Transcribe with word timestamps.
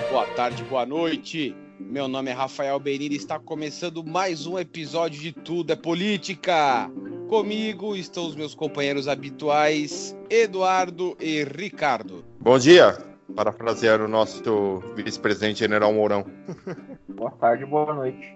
dia, 0.00 0.10
boa 0.10 0.26
tarde, 0.34 0.64
boa 0.64 0.86
noite. 0.86 1.54
Meu 1.78 2.08
nome 2.08 2.30
é 2.30 2.34
Rafael 2.34 2.78
Benini 2.78 3.14
e 3.14 3.18
está 3.18 3.38
começando 3.38 4.04
mais 4.04 4.46
um 4.46 4.58
episódio 4.58 5.20
de 5.20 5.32
Tudo 5.32 5.72
é 5.72 5.76
Política. 5.76 6.90
Comigo 7.28 7.94
estão 7.94 8.26
os 8.26 8.34
meus 8.34 8.54
companheiros 8.54 9.08
habituais, 9.08 10.16
Eduardo 10.28 11.16
e 11.20 11.44
Ricardo. 11.44 12.24
Bom 12.40 12.58
dia, 12.58 12.98
parafrasear 13.34 14.00
o 14.00 14.08
nosso 14.08 14.80
vice-presidente 14.94 15.60
General 15.60 15.92
Mourão. 15.92 16.24
Boa 17.08 17.30
tarde, 17.32 17.64
boa 17.66 17.94
noite. 17.94 18.34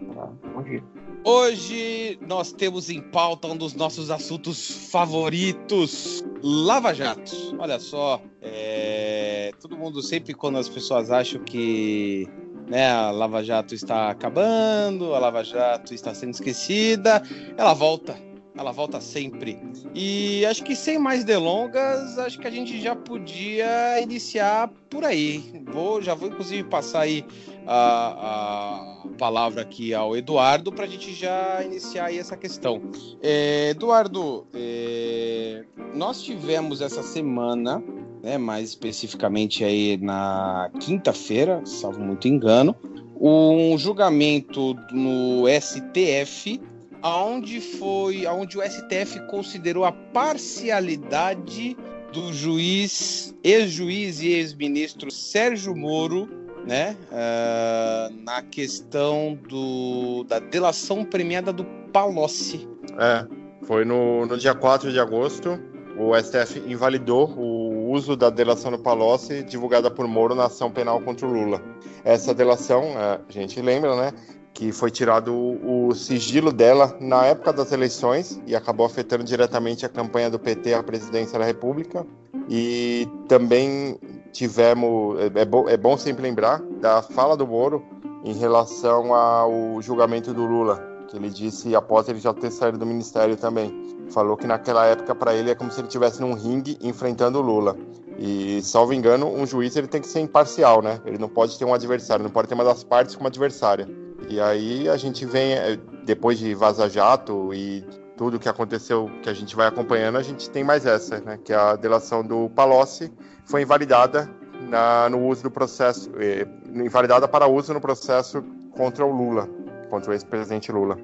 Bom 0.54 0.62
dia. 0.62 0.82
Hoje 1.26 2.18
nós 2.20 2.52
temos 2.52 2.90
em 2.90 3.00
pauta 3.00 3.48
um 3.48 3.56
dos 3.56 3.72
nossos 3.72 4.10
assuntos 4.10 4.90
favoritos, 4.90 6.22
Lava 6.42 6.92
Jato. 6.92 7.56
Olha 7.58 7.80
só, 7.80 8.20
é... 8.42 9.50
todo 9.58 9.74
mundo 9.74 10.02
sempre 10.02 10.34
quando 10.34 10.58
as 10.58 10.68
pessoas 10.68 11.10
acham 11.10 11.42
que 11.42 12.28
né, 12.68 12.90
a 12.90 13.10
Lava 13.10 13.42
Jato 13.42 13.74
está 13.74 14.10
acabando, 14.10 15.14
a 15.14 15.18
Lava 15.18 15.42
Jato 15.42 15.94
está 15.94 16.12
sendo 16.12 16.34
esquecida, 16.34 17.22
ela 17.56 17.72
volta 17.72 18.14
ela 18.56 18.70
volta 18.70 19.00
sempre. 19.00 19.58
E 19.94 20.46
acho 20.46 20.62
que 20.62 20.76
sem 20.76 20.98
mais 20.98 21.24
delongas, 21.24 22.18
acho 22.18 22.38
que 22.38 22.46
a 22.46 22.50
gente 22.50 22.80
já 22.80 22.94
podia 22.94 24.00
iniciar 24.00 24.70
por 24.88 25.04
aí. 25.04 25.62
Vou, 25.66 26.00
já 26.00 26.14
vou 26.14 26.28
inclusive 26.28 26.62
passar 26.64 27.00
aí 27.00 27.24
a, 27.66 29.04
a 29.04 29.08
palavra 29.18 29.62
aqui 29.62 29.92
ao 29.92 30.16
Eduardo 30.16 30.70
para 30.70 30.84
a 30.84 30.88
gente 30.88 31.12
já 31.12 31.62
iniciar 31.64 32.06
aí 32.06 32.18
essa 32.18 32.36
questão. 32.36 32.80
É, 33.20 33.70
Eduardo, 33.70 34.46
é, 34.54 35.64
nós 35.94 36.22
tivemos 36.22 36.80
essa 36.80 37.02
semana, 37.02 37.82
né, 38.22 38.38
mais 38.38 38.70
especificamente 38.70 39.64
aí 39.64 39.96
na 39.96 40.70
quinta-feira, 40.78 41.60
salvo 41.64 42.00
muito 42.00 42.28
engano, 42.28 42.74
um 43.20 43.76
julgamento 43.78 44.74
no 44.92 45.44
STF 45.48 46.60
aonde 47.04 47.60
foi, 47.60 48.24
aonde 48.24 48.56
o 48.56 48.62
STF 48.62 49.20
considerou 49.26 49.84
a 49.84 49.92
parcialidade 49.92 51.76
do 52.10 52.32
juiz, 52.32 53.34
ex-juiz 53.44 54.22
e 54.22 54.28
ex-ministro 54.28 55.10
Sérgio 55.10 55.76
Moro, 55.76 56.26
né, 56.66 56.96
uh, 57.12 58.24
na 58.24 58.40
questão 58.40 59.38
do, 59.46 60.24
da 60.24 60.38
delação 60.38 61.04
premiada 61.04 61.52
do 61.52 61.66
Palocci. 61.92 62.66
É, 62.98 63.26
foi 63.66 63.84
no, 63.84 64.24
no 64.24 64.38
dia 64.38 64.54
4 64.54 64.90
de 64.90 64.98
agosto, 64.98 65.60
o 65.98 66.18
STF 66.18 66.58
invalidou 66.66 67.28
o 67.38 67.92
uso 67.92 68.16
da 68.16 68.30
delação 68.30 68.70
do 68.70 68.78
Palocci 68.78 69.42
divulgada 69.42 69.90
por 69.90 70.08
Moro 70.08 70.34
na 70.34 70.46
ação 70.46 70.70
penal 70.70 71.02
contra 71.02 71.26
o 71.26 71.30
Lula. 71.30 71.62
Essa 72.02 72.32
delação, 72.32 72.82
é, 72.98 73.20
a 73.28 73.32
gente 73.32 73.60
lembra, 73.60 73.94
né, 73.94 74.12
que 74.54 74.70
foi 74.70 74.88
tirado 74.88 75.34
o, 75.34 75.92
sigilo 75.94 76.52
dela 76.52 76.96
na 77.00 77.26
época 77.26 77.52
das 77.52 77.72
eleições 77.72 78.40
e 78.46 78.54
acabou 78.54 78.86
afetando 78.86 79.24
diretamente 79.24 79.84
a 79.84 79.88
campanha 79.88 80.30
do 80.30 80.38
PT 80.38 80.74
à 80.74 80.82
presidência 80.82 81.36
da 81.36 81.44
República. 81.44 82.06
E 82.48 83.08
também 83.28 83.98
tivemos, 84.32 85.18
é, 85.18 85.40
é, 85.40 85.44
bom, 85.44 85.68
é 85.68 85.76
bom 85.76 85.98
sempre 85.98 86.22
lembrar 86.22 86.62
da 86.80 87.02
fala 87.02 87.36
do 87.36 87.46
Moro 87.46 87.84
em 88.24 88.32
relação 88.34 89.12
ao 89.12 89.82
julgamento 89.82 90.32
do 90.32 90.46
Lula, 90.46 90.80
que 91.08 91.16
ele 91.16 91.30
disse 91.30 91.74
após 91.74 92.08
ele 92.08 92.20
já 92.20 92.32
ter 92.32 92.50
saído 92.52 92.78
do 92.78 92.86
ministério 92.86 93.36
também. 93.36 93.82
Falou 94.10 94.36
que 94.36 94.46
naquela 94.46 94.86
época 94.86 95.14
para 95.14 95.34
ele 95.34 95.50
é 95.50 95.54
como 95.54 95.70
se 95.70 95.80
ele 95.80 95.88
estivesse 95.88 96.20
num 96.20 96.34
ringue 96.34 96.78
enfrentando 96.80 97.38
o 97.38 97.42
Lula. 97.42 97.76
E, 98.18 98.62
salvo 98.62 98.92
engano, 98.92 99.26
um 99.26 99.44
juiz 99.44 99.74
ele 99.74 99.88
tem 99.88 100.00
que 100.00 100.06
ser 100.06 100.20
imparcial, 100.20 100.80
né? 100.80 101.00
Ele 101.04 101.18
não 101.18 101.28
pode 101.28 101.58
ter 101.58 101.64
um 101.64 101.74
adversário, 101.74 102.22
não 102.22 102.30
pode 102.30 102.46
ter 102.46 102.54
uma 102.54 102.62
das 102.62 102.84
partes 102.84 103.16
como 103.16 103.26
adversária. 103.26 104.03
E 104.28 104.40
aí 104.40 104.88
a 104.88 104.96
gente 104.96 105.24
vem, 105.24 105.52
é, 105.52 105.78
depois 106.04 106.38
de 106.38 106.54
Vaza 106.54 106.88
Jato 106.88 107.52
e 107.52 107.84
tudo 108.16 108.38
que 108.38 108.48
aconteceu, 108.48 109.10
que 109.22 109.28
a 109.28 109.34
gente 109.34 109.56
vai 109.56 109.66
acompanhando, 109.66 110.18
a 110.18 110.22
gente 110.22 110.48
tem 110.50 110.62
mais 110.62 110.86
essa, 110.86 111.20
né? 111.20 111.38
Que 111.44 111.52
a 111.52 111.76
delação 111.76 112.24
do 112.24 112.48
Palocci 112.50 113.12
foi 113.44 113.62
invalidada 113.62 114.30
na, 114.68 115.08
no 115.10 115.26
uso 115.26 115.42
do 115.42 115.50
processo, 115.50 116.10
eh, 116.18 116.46
invalidada 116.72 117.26
para 117.26 117.46
uso 117.46 117.74
no 117.74 117.80
processo 117.80 118.42
contra 118.72 119.04
o 119.04 119.10
Lula, 119.10 119.48
contra 119.90 120.10
o 120.10 120.14
ex-presidente 120.14 120.70
Lula. 120.70 120.96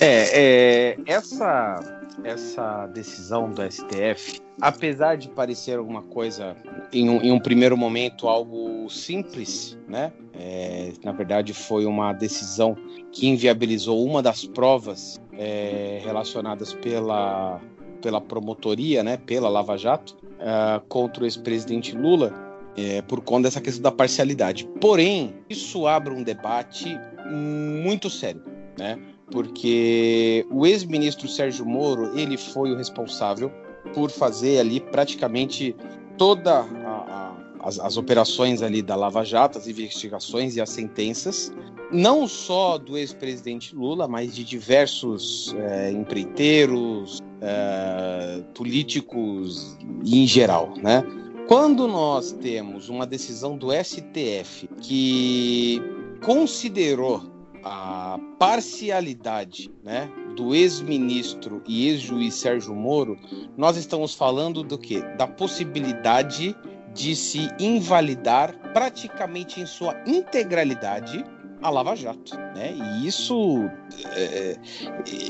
É, 0.00 0.94
é, 0.94 0.96
essa 1.06 2.00
essa 2.24 2.86
decisão 2.88 3.50
do 3.50 3.62
STF, 3.70 4.40
apesar 4.60 5.16
de 5.16 5.28
parecer 5.28 5.78
alguma 5.78 6.02
coisa, 6.02 6.56
em 6.92 7.08
um, 7.08 7.20
em 7.20 7.32
um 7.32 7.38
primeiro 7.38 7.76
momento, 7.76 8.28
algo 8.28 8.88
simples, 8.88 9.78
né? 9.88 10.12
É, 10.34 10.92
na 11.04 11.12
verdade, 11.12 11.52
foi 11.52 11.86
uma 11.86 12.12
decisão 12.12 12.76
que 13.12 13.28
inviabilizou 13.28 14.04
uma 14.04 14.22
das 14.22 14.44
provas 14.44 15.20
é, 15.32 16.00
relacionadas 16.02 16.72
pela, 16.72 17.60
pela 18.00 18.20
promotoria, 18.20 19.02
né? 19.02 19.16
Pela 19.16 19.48
Lava 19.48 19.76
Jato, 19.76 20.16
é, 20.38 20.80
contra 20.88 21.24
o 21.24 21.26
ex-presidente 21.26 21.96
Lula, 21.96 22.32
é, 22.76 23.02
por 23.02 23.20
conta 23.20 23.44
dessa 23.44 23.60
questão 23.60 23.82
da 23.82 23.92
parcialidade. 23.92 24.66
Porém, 24.80 25.34
isso 25.48 25.86
abre 25.86 26.14
um 26.14 26.22
debate 26.22 26.98
muito 27.26 28.08
sério, 28.08 28.42
né? 28.78 28.98
porque 29.30 30.44
o 30.50 30.66
ex-ministro 30.66 31.28
Sérgio 31.28 31.64
Moro 31.64 32.18
ele 32.18 32.36
foi 32.36 32.72
o 32.72 32.76
responsável 32.76 33.50
por 33.94 34.10
fazer 34.10 34.58
ali 34.58 34.80
praticamente 34.80 35.74
toda 36.16 36.60
a, 36.60 36.64
a, 36.64 37.36
as, 37.60 37.78
as, 37.78 37.96
operações 37.96 38.62
ali 38.62 38.82
da 38.82 38.94
Lava 38.94 39.24
Jato, 39.24 39.58
as 39.58 39.66
investigações 39.66 40.56
e 40.56 40.60
as 40.60 40.70
sentenças, 40.70 41.52
não 41.90 42.26
só 42.28 42.78
do 42.78 42.96
ex-presidente 42.96 43.74
Lula, 43.74 44.06
mas 44.06 44.34
de 44.34 44.44
diversos 44.44 45.54
é, 45.58 45.90
empreiteiros, 45.90 47.20
é, 47.40 48.42
políticos 48.54 49.76
em 50.04 50.26
geral, 50.26 50.74
né? 50.76 51.02
Quando 51.48 51.88
nós 51.88 52.30
temos 52.30 52.88
uma 52.88 53.04
decisão 53.04 53.56
do 53.56 53.68
STF 53.72 54.68
que 54.80 55.82
considerou 56.22 57.29
a 57.64 58.18
parcialidade 58.38 59.70
né, 59.82 60.10
do 60.36 60.54
ex-ministro 60.54 61.62
e 61.66 61.88
ex-juiz 61.88 62.34
Sérgio 62.34 62.74
Moro, 62.74 63.18
nós 63.56 63.76
estamos 63.76 64.14
falando 64.14 64.62
do 64.62 64.78
que? 64.78 65.00
Da 65.16 65.26
possibilidade 65.26 66.56
de 66.94 67.14
se 67.14 67.48
invalidar 67.58 68.54
praticamente 68.72 69.60
em 69.60 69.66
sua 69.66 69.96
integralidade 70.06 71.24
a 71.62 71.70
Lava 71.70 71.94
Jato, 71.94 72.36
né? 72.54 72.74
E 72.74 73.06
isso 73.06 73.68
é, 74.16 74.56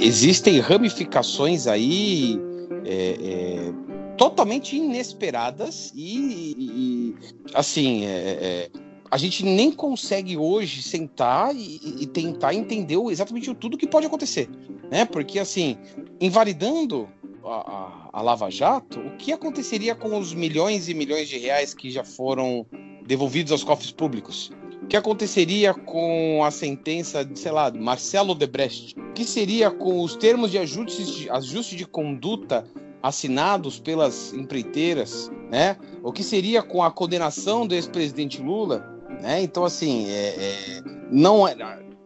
existem 0.01 0.61
ramificações 0.61 1.67
aí 1.67 2.41
é, 2.85 3.17
é, 3.21 4.17
totalmente 4.17 4.77
inesperadas 4.77 5.93
e, 5.95 6.55
e 6.59 7.15
assim 7.55 8.05
é, 8.05 8.11
é, 8.11 8.71
a 9.10 9.19
gente 9.19 9.44
nem 9.44 9.72
consegue 9.72 10.37
hoje 10.37 10.82
sentar 10.82 11.54
e, 11.54 11.81
e 12.00 12.06
tentar 12.06 12.54
entender 12.54 12.97
exatamente 13.10 13.53
tudo 13.54 13.76
que 13.76 13.87
pode 13.87 14.06
acontecer, 14.06 14.48
né? 14.91 15.04
Porque 15.04 15.38
assim, 15.38 15.76
invalidando 16.21 17.09
a, 17.44 17.49
a, 17.49 18.10
a, 18.12 18.22
Lava 18.22 18.50
Jato, 18.50 19.00
o 19.00 19.16
que 19.16 19.32
aconteceria 19.32 19.94
com 19.94 20.16
os 20.16 20.32
milhões 20.32 20.88
e 20.88 20.94
milhões 20.94 21.28
de 21.28 21.38
reais 21.38 21.75
que 21.75 21.91
já 21.91 22.04
foram 22.04 22.65
devolvidos 23.05 23.50
aos 23.50 23.64
cofres 23.64 23.90
públicos? 23.90 24.52
O 24.82 24.87
que 24.87 24.96
aconteceria 24.96 25.75
com 25.75 26.43
a 26.44 26.50
sentença 26.50 27.25
de, 27.25 27.38
sei 27.38 27.50
lá, 27.50 27.70
Marcelo 27.70 28.35
Debrecht? 28.35 28.94
O 28.99 29.12
que 29.12 29.25
seria 29.25 29.70
com 29.70 30.02
os 30.02 30.17
termos 30.17 30.50
de 30.50 30.58
ajuste 30.58 31.05
de, 31.05 31.31
ajuste 31.31 31.76
de 31.76 31.85
conduta 31.85 32.64
assinados 33.02 33.81
pelas 33.81 34.32
empreiteiras, 34.32 35.31
né? 35.50 35.76
O 36.02 36.12
que 36.12 36.23
seria 36.23 36.62
com 36.62 36.82
a 36.82 36.90
condenação 36.90 37.67
do 37.67 37.75
ex-presidente 37.75 38.40
Lula? 38.40 39.00
Né? 39.20 39.43
Então, 39.43 39.64
assim, 39.64 40.08
é, 40.08 40.28
é, 40.28 40.82
não 41.11 41.46
é, 41.46 41.55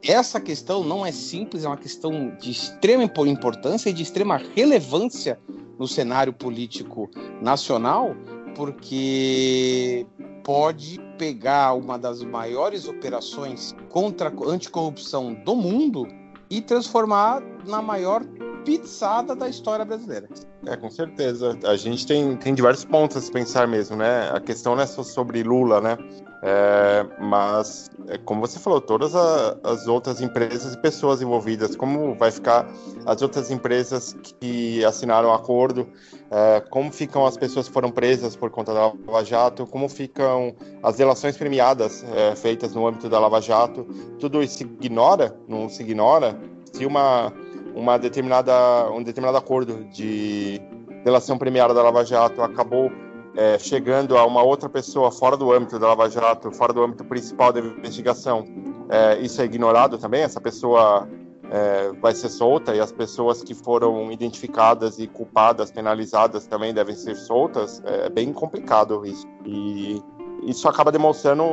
essa 0.02 0.40
questão 0.40 0.84
não 0.84 1.04
é 1.06 1.12
simples, 1.12 1.64
é 1.64 1.68
uma 1.68 1.76
questão 1.76 2.34
de 2.40 2.50
extrema 2.50 3.04
importância 3.26 3.90
e 3.90 3.92
de 3.92 4.02
extrema 4.02 4.40
relevância 4.54 5.38
no 5.78 5.88
cenário 5.88 6.32
político 6.32 7.10
nacional, 7.40 8.14
porque 8.54 10.06
pode 10.44 11.00
pegar 11.18 11.72
uma 11.74 11.98
das 11.98 12.22
maiores 12.22 12.86
operações 12.86 13.74
contra 13.88 14.28
a 14.28 14.48
anticorrupção 14.48 15.32
do 15.32 15.56
mundo 15.56 16.06
e 16.50 16.60
transformar 16.60 17.42
na 17.66 17.80
maior 17.80 18.22
pizzada 18.64 19.34
da 19.34 19.48
história 19.48 19.84
brasileira. 19.84 20.28
É, 20.66 20.76
com 20.76 20.90
certeza. 20.90 21.58
A 21.64 21.76
gente 21.76 22.06
tem, 22.06 22.36
tem 22.36 22.54
diversos 22.54 22.84
pontos 22.84 23.16
a 23.16 23.20
se 23.20 23.30
pensar 23.30 23.68
mesmo, 23.68 23.96
né? 23.96 24.30
A 24.32 24.40
questão 24.40 24.74
não 24.74 24.82
é 24.82 24.86
só 24.86 25.02
sobre 25.02 25.42
Lula, 25.42 25.80
né? 25.80 25.98
É, 26.46 27.06
mas, 27.18 27.90
é, 28.06 28.18
como 28.18 28.42
você 28.42 28.58
falou, 28.58 28.78
todas 28.78 29.16
a, 29.16 29.56
as 29.64 29.86
outras 29.86 30.20
empresas 30.20 30.74
e 30.74 30.78
pessoas 30.78 31.22
envolvidas, 31.22 31.74
como 31.74 32.14
vai 32.16 32.30
ficar 32.30 32.68
as 33.06 33.22
outras 33.22 33.50
empresas 33.50 34.14
que 34.38 34.84
assinaram 34.84 35.30
o 35.30 35.32
acordo, 35.32 35.88
é, 36.30 36.60
como 36.68 36.92
ficam 36.92 37.24
as 37.24 37.38
pessoas 37.38 37.66
que 37.66 37.72
foram 37.72 37.90
presas 37.90 38.36
por 38.36 38.50
conta 38.50 38.74
da 38.74 38.92
Lava 39.06 39.24
Jato, 39.24 39.66
como 39.66 39.88
ficam 39.88 40.54
as 40.82 40.98
relações 40.98 41.34
premiadas 41.34 42.04
é, 42.14 42.36
feitas 42.36 42.74
no 42.74 42.86
âmbito 42.86 43.08
da 43.08 43.18
Lava 43.18 43.40
Jato, 43.40 43.84
tudo 44.18 44.42
isso 44.42 44.58
se 44.58 44.64
ignora, 44.64 45.34
não 45.48 45.70
se 45.70 45.82
ignora, 45.82 46.38
se 46.74 46.84
uma, 46.84 47.32
uma 47.74 47.98
determinada, 47.98 48.90
um 48.90 49.02
determinado 49.02 49.38
acordo 49.38 49.84
de 49.84 50.60
relação 51.04 51.36
premiada 51.36 51.74
da 51.74 51.82
Lava 51.82 52.04
Jato 52.04 52.40
acabou 52.42 52.90
é, 53.36 53.58
chegando 53.58 54.16
a 54.16 54.24
uma 54.24 54.42
outra 54.42 54.68
pessoa 54.68 55.10
fora 55.10 55.36
do 55.36 55.52
âmbito 55.52 55.78
da 55.78 55.88
Lava 55.88 56.08
Jato, 56.08 56.52
fora 56.52 56.72
do 56.72 56.82
âmbito 56.82 57.04
principal 57.04 57.52
da 57.52 57.60
investigação, 57.60 58.44
é, 58.88 59.18
isso 59.18 59.40
é 59.42 59.44
ignorado 59.44 59.98
também? 59.98 60.22
Essa 60.22 60.40
pessoa 60.40 61.08
é, 61.50 61.92
vai 62.00 62.14
ser 62.14 62.28
solta 62.28 62.74
e 62.74 62.80
as 62.80 62.92
pessoas 62.92 63.42
que 63.42 63.54
foram 63.54 64.10
identificadas 64.12 64.98
e 64.98 65.06
culpadas, 65.06 65.70
penalizadas 65.70 66.46
também 66.46 66.72
devem 66.72 66.94
ser 66.94 67.16
soltas? 67.16 67.82
É 67.84 68.08
bem 68.08 68.32
complicado 68.32 69.04
isso. 69.04 69.26
E 69.44 70.00
isso 70.42 70.68
acaba 70.68 70.92
demonstrando, 70.92 71.44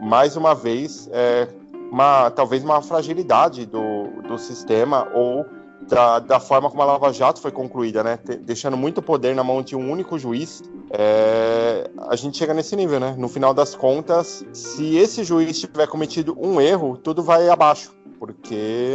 mais 0.00 0.36
uma 0.36 0.54
vez, 0.54 1.08
é, 1.12 1.48
uma, 1.92 2.30
talvez 2.30 2.64
uma 2.64 2.80
fragilidade 2.80 3.66
do, 3.66 4.22
do 4.26 4.38
sistema 4.38 5.06
ou 5.12 5.44
da, 5.86 6.20
da, 6.20 6.40
forma 6.40 6.70
como 6.70 6.80
a 6.80 6.86
Lava 6.86 7.12
Jato 7.12 7.38
foi 7.38 7.50
concluída, 7.50 8.02
né? 8.02 8.18
Deixando 8.40 8.78
muito 8.78 9.02
poder 9.02 9.34
na 9.34 9.44
mão 9.44 9.60
de 9.60 9.76
um 9.76 9.90
único 9.90 10.18
juiz, 10.18 10.62
é, 10.90 11.90
a 12.08 12.16
gente 12.16 12.38
chega 12.38 12.54
nesse 12.54 12.74
nível, 12.76 12.98
né? 12.98 13.14
No 13.18 13.28
final 13.28 13.52
das 13.52 13.74
contas, 13.74 14.42
se 14.54 14.96
esse 14.96 15.22
juiz 15.22 15.60
tiver 15.60 15.86
cometido 15.86 16.34
um 16.40 16.60
erro, 16.60 16.96
tudo 16.96 17.22
vai 17.22 17.50
abaixo, 17.50 17.94
porque 18.18 18.94